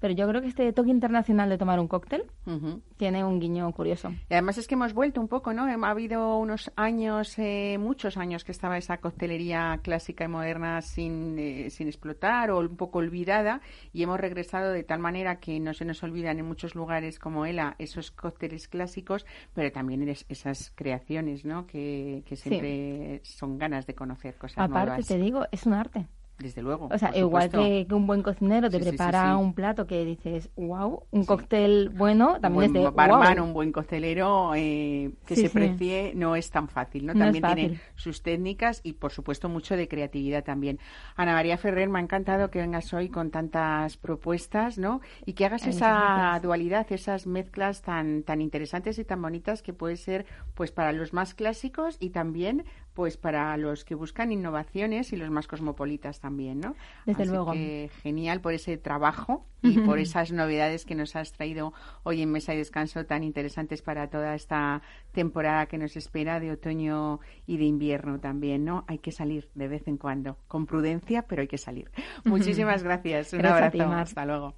Pero 0.00 0.14
yo 0.14 0.28
creo 0.28 0.40
que 0.40 0.48
este 0.48 0.72
toque 0.72 0.90
internacional 0.90 1.48
de 1.48 1.58
tomar 1.58 1.80
un 1.80 1.88
cóctel 1.88 2.24
Ujú. 2.46 2.82
tiene 2.96 3.24
un 3.24 3.40
guiño 3.40 3.70
curioso. 3.72 4.10
Y 4.30 4.34
además 4.34 4.56
es 4.58 4.68
que 4.68 4.74
hemos 4.74 4.94
vuelto 4.94 5.20
un 5.20 5.26
poco, 5.28 5.52
¿no? 5.52 5.64
Ha 5.64 5.90
habido 5.90 6.36
unos 6.38 6.70
años, 6.76 7.36
eh, 7.38 7.78
muchos 7.80 8.16
años 8.16 8.44
que 8.44 8.52
estaba 8.52 8.78
esa 8.78 8.98
coctelería 8.98 9.80
clásica 9.82 10.24
y 10.24 10.28
moderna 10.28 10.80
sin, 10.82 11.36
eh, 11.38 11.70
sin 11.70 11.88
explotar 11.88 12.50
o 12.50 12.58
un 12.60 12.76
poco 12.76 12.98
olvidada 12.98 13.60
y 13.92 14.02
hemos 14.04 14.20
regresado 14.20 14.72
de 14.72 14.84
tal 14.84 15.00
manera 15.00 15.40
que 15.40 15.58
no 15.60 15.74
se 15.74 15.84
nos 15.84 16.02
olvidan 16.02 16.38
en 16.38 16.46
muchos 16.46 16.74
lugares 16.74 17.18
como 17.18 17.44
Ela 17.46 17.74
esos 17.78 18.10
cócteles 18.10 18.68
clásicos, 18.68 19.26
pero 19.52 19.72
también 19.72 20.08
es- 20.08 20.26
esas 20.28 20.70
creaciones, 20.76 21.44
¿no? 21.44 21.66
Que, 21.66 22.22
que 22.26 22.36
Sí. 22.36 22.48
siempre 22.50 23.20
son 23.24 23.58
ganas 23.58 23.86
de 23.86 23.94
conocer 23.94 24.36
cosas 24.36 24.58
Aparte, 24.58 24.86
nuevas. 24.90 25.06
te 25.08 25.18
digo, 25.18 25.46
es 25.50 25.66
un 25.66 25.72
arte. 25.72 26.06
Desde 26.38 26.62
luego. 26.62 26.88
O 26.92 26.98
sea, 26.98 27.10
igual 27.16 27.50
supuesto. 27.50 27.88
que, 27.88 27.94
un 27.94 28.06
buen 28.06 28.22
cocinero 28.22 28.70
te 28.70 28.78
Sí, 28.78 28.84
sí, 28.84 28.90
sí, 28.90 28.96
prepara 28.96 29.34
sí. 29.34 29.42
un 29.42 29.54
plato 29.54 29.86
que 29.88 30.04
dices, 30.04 30.50
wow, 30.56 31.02
un 31.10 31.24
cóctel 31.24 31.88
bueno, 31.88 32.38
también 32.40 32.58
un 32.58 32.64
es 32.64 32.72
buen 32.72 32.84
de 32.84 32.90
barman, 32.96 33.36
wow. 33.38 33.46
un 33.46 33.52
buen 33.52 33.72
costelero 33.72 34.52
eh, 34.54 35.10
que 35.26 35.34
se 35.34 35.50
precie 35.50 36.12
no 36.14 36.36
es 36.36 36.48
tan 36.50 36.68
fácil, 36.68 37.06
¿no? 37.06 37.14
No 37.14 37.24
es 37.24 37.40
también 37.40 37.54
tiene 37.54 37.80
sus 37.96 38.22
técnicas 38.22 38.80
y 38.84 38.92
por 38.92 39.10
supuesto 39.10 39.48
mucho 39.48 39.76
de 39.76 39.88
creatividad 39.88 40.44
también. 40.44 40.78
Ana 41.16 41.32
María 41.32 41.58
Ferrer, 41.58 41.88
me 41.88 41.98
ha 41.98 42.02
encantado 42.02 42.50
que 42.50 42.60
vengas 42.60 42.94
hoy 42.94 43.08
con 43.08 43.30
tantas 43.32 43.96
propuestas, 43.96 44.78
¿no? 44.78 45.00
Y 45.26 45.32
que 45.32 45.44
hagas 45.44 45.64
Ay, 45.64 45.70
esa 45.70 46.38
dualidad, 46.40 46.86
esas 46.90 47.26
mezclas 47.26 47.82
tan 47.82 48.22
tan 48.22 48.40
interesantes 48.40 48.98
y 49.00 49.04
tan 49.04 49.20
bonitas 49.20 49.62
que 49.62 49.72
puede 49.72 49.96
ser 49.96 50.24
pues 50.54 50.70
para 50.70 50.92
los 50.92 51.12
más 51.12 51.34
clásicos 51.34 51.96
y 51.98 52.10
también 52.10 52.64
pues 52.98 53.16
para 53.16 53.56
los 53.56 53.84
que 53.84 53.94
buscan 53.94 54.32
innovaciones 54.32 55.12
y 55.12 55.16
los 55.16 55.30
más 55.30 55.46
cosmopolitas 55.46 56.18
también, 56.18 56.58
¿no? 56.58 56.74
Desde 57.06 57.22
Así 57.22 57.30
luego. 57.30 57.52
que 57.52 57.92
genial 58.02 58.40
por 58.40 58.54
ese 58.54 58.76
trabajo 58.76 59.46
y 59.62 59.78
por 59.78 60.00
esas 60.00 60.32
novedades 60.32 60.84
que 60.84 60.96
nos 60.96 61.14
has 61.14 61.30
traído 61.30 61.72
hoy 62.02 62.22
en 62.22 62.32
Mesa 62.32 62.54
y 62.54 62.56
Descanso 62.56 63.06
tan 63.06 63.22
interesantes 63.22 63.82
para 63.82 64.10
toda 64.10 64.34
esta 64.34 64.82
temporada 65.12 65.66
que 65.66 65.78
nos 65.78 65.96
espera 65.96 66.40
de 66.40 66.50
otoño 66.50 67.20
y 67.46 67.58
de 67.58 67.66
invierno 67.66 68.18
también, 68.18 68.64
¿no? 68.64 68.84
Hay 68.88 68.98
que 68.98 69.12
salir 69.12 69.48
de 69.54 69.68
vez 69.68 69.86
en 69.86 69.96
cuando, 69.96 70.36
con 70.48 70.66
prudencia, 70.66 71.22
pero 71.22 71.42
hay 71.42 71.48
que 71.48 71.58
salir. 71.58 71.92
Muchísimas 72.24 72.82
gracias. 72.82 73.32
Un 73.32 73.38
Gracias 73.38 73.68
a 73.68 73.70
ti, 73.70 73.78
abrazo. 73.78 73.94
Mar. 73.94 74.02
Hasta 74.02 74.26
luego. 74.26 74.54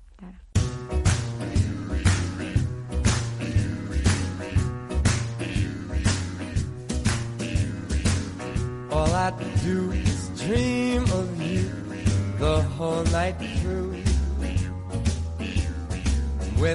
All 9.01 9.15
I 9.15 9.33
do 9.65 9.93
is 9.93 10.29
dream 10.45 11.03
of 11.05 11.29
you 11.41 11.65
the 12.39 12.61
whole 12.77 13.03
night 13.05 13.35
through. 13.63 13.97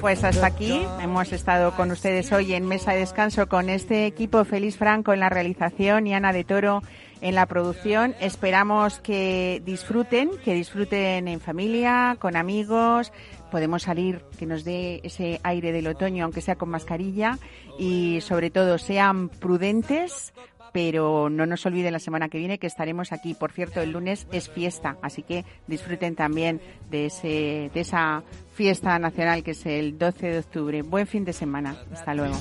Pues 0.00 0.24
hasta 0.24 0.46
aquí 0.46 0.84
hemos 1.00 1.32
estado 1.32 1.76
con 1.76 1.92
ustedes 1.92 2.32
hoy 2.32 2.54
en 2.54 2.66
Mesa 2.66 2.90
de 2.90 2.98
Descanso 2.98 3.48
con 3.48 3.70
este 3.70 4.06
equipo 4.06 4.44
Feliz 4.44 4.76
Franco 4.76 5.12
en 5.12 5.20
la 5.20 5.28
realización 5.28 6.08
y 6.08 6.14
Ana 6.14 6.32
de 6.32 6.42
Toro 6.42 6.82
en 7.20 7.36
la 7.36 7.46
producción. 7.46 8.16
Esperamos 8.20 8.98
que 8.98 9.62
disfruten, 9.64 10.30
que 10.44 10.54
disfruten 10.54 11.28
en 11.28 11.38
familia, 11.38 12.16
con 12.18 12.34
amigos. 12.34 13.12
Podemos 13.52 13.84
salir, 13.84 14.24
que 14.36 14.46
nos 14.46 14.64
dé 14.64 15.00
ese 15.04 15.40
aire 15.44 15.70
del 15.70 15.86
otoño, 15.86 16.24
aunque 16.24 16.40
sea 16.40 16.56
con 16.56 16.70
mascarilla. 16.70 17.38
Y 17.78 18.20
sobre 18.22 18.50
todo, 18.50 18.78
sean 18.78 19.28
prudentes, 19.28 20.32
pero 20.76 21.30
no 21.30 21.46
nos 21.46 21.64
olviden 21.64 21.94
la 21.94 21.98
semana 21.98 22.28
que 22.28 22.36
viene 22.36 22.58
que 22.58 22.66
estaremos 22.66 23.10
aquí. 23.10 23.32
Por 23.32 23.50
cierto, 23.50 23.80
el 23.80 23.92
lunes 23.92 24.26
es 24.30 24.50
fiesta, 24.50 24.98
así 25.00 25.22
que 25.22 25.46
disfruten 25.66 26.14
también 26.14 26.60
de, 26.90 27.06
ese, 27.06 27.70
de 27.72 27.80
esa 27.80 28.22
fiesta 28.52 28.98
nacional 28.98 29.42
que 29.42 29.52
es 29.52 29.64
el 29.64 29.96
12 29.96 30.26
de 30.26 30.38
octubre. 30.38 30.82
Buen 30.82 31.06
fin 31.06 31.24
de 31.24 31.32
semana. 31.32 31.78
Hasta 31.90 32.12
luego. 32.12 32.36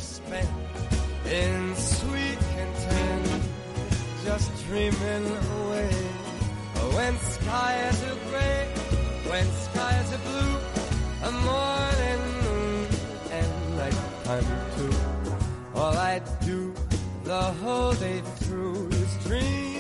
All 15.73 16.84
the 17.25 17.41
whole 17.63 17.93
day 17.93 18.21
through 18.37 18.87
is 18.91 19.25
dream 19.25 19.74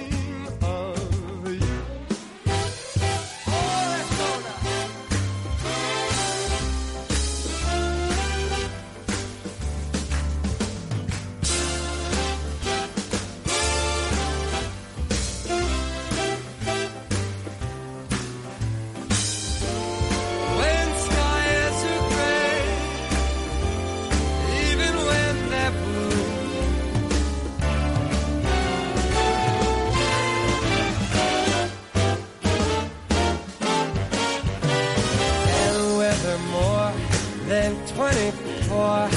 24 37.95 39.09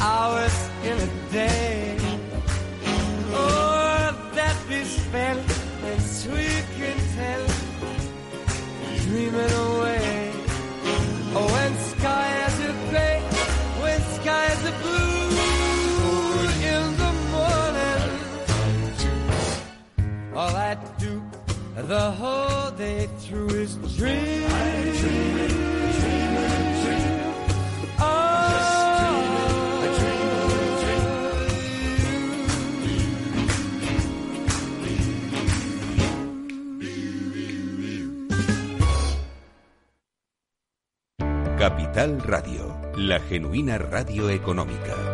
hours 0.00 0.70
in 0.84 0.98
a 0.98 1.06
day. 1.30 1.98
Oh, 3.34 4.30
that 4.32 4.56
be 4.66 4.82
spent 4.84 5.40
in 5.84 6.00
sweet 6.00 6.64
content, 6.78 7.48
dreaming 9.04 9.52
away. 9.68 10.32
Oh, 11.34 11.46
when 11.52 11.72
sky 11.76 12.30
skies 12.48 12.60
are 12.60 12.78
gray, 12.88 13.20
when 13.82 14.00
sky 14.00 14.48
skies 14.48 14.60
are 14.64 14.78
blue 14.80 15.28
in 16.72 16.84
the 17.02 17.12
morning. 17.36 18.02
All 20.34 20.56
I 20.56 20.74
do 20.98 21.22
the 21.76 22.10
whole 22.12 22.70
day 22.70 23.08
through 23.18 23.50
is 23.50 23.76
dream. 23.98 24.31
Capital 41.92 42.22
Radio, 42.22 42.74
la 42.96 43.20
genuina 43.20 43.76
radio 43.76 44.30
económica. 44.30 45.11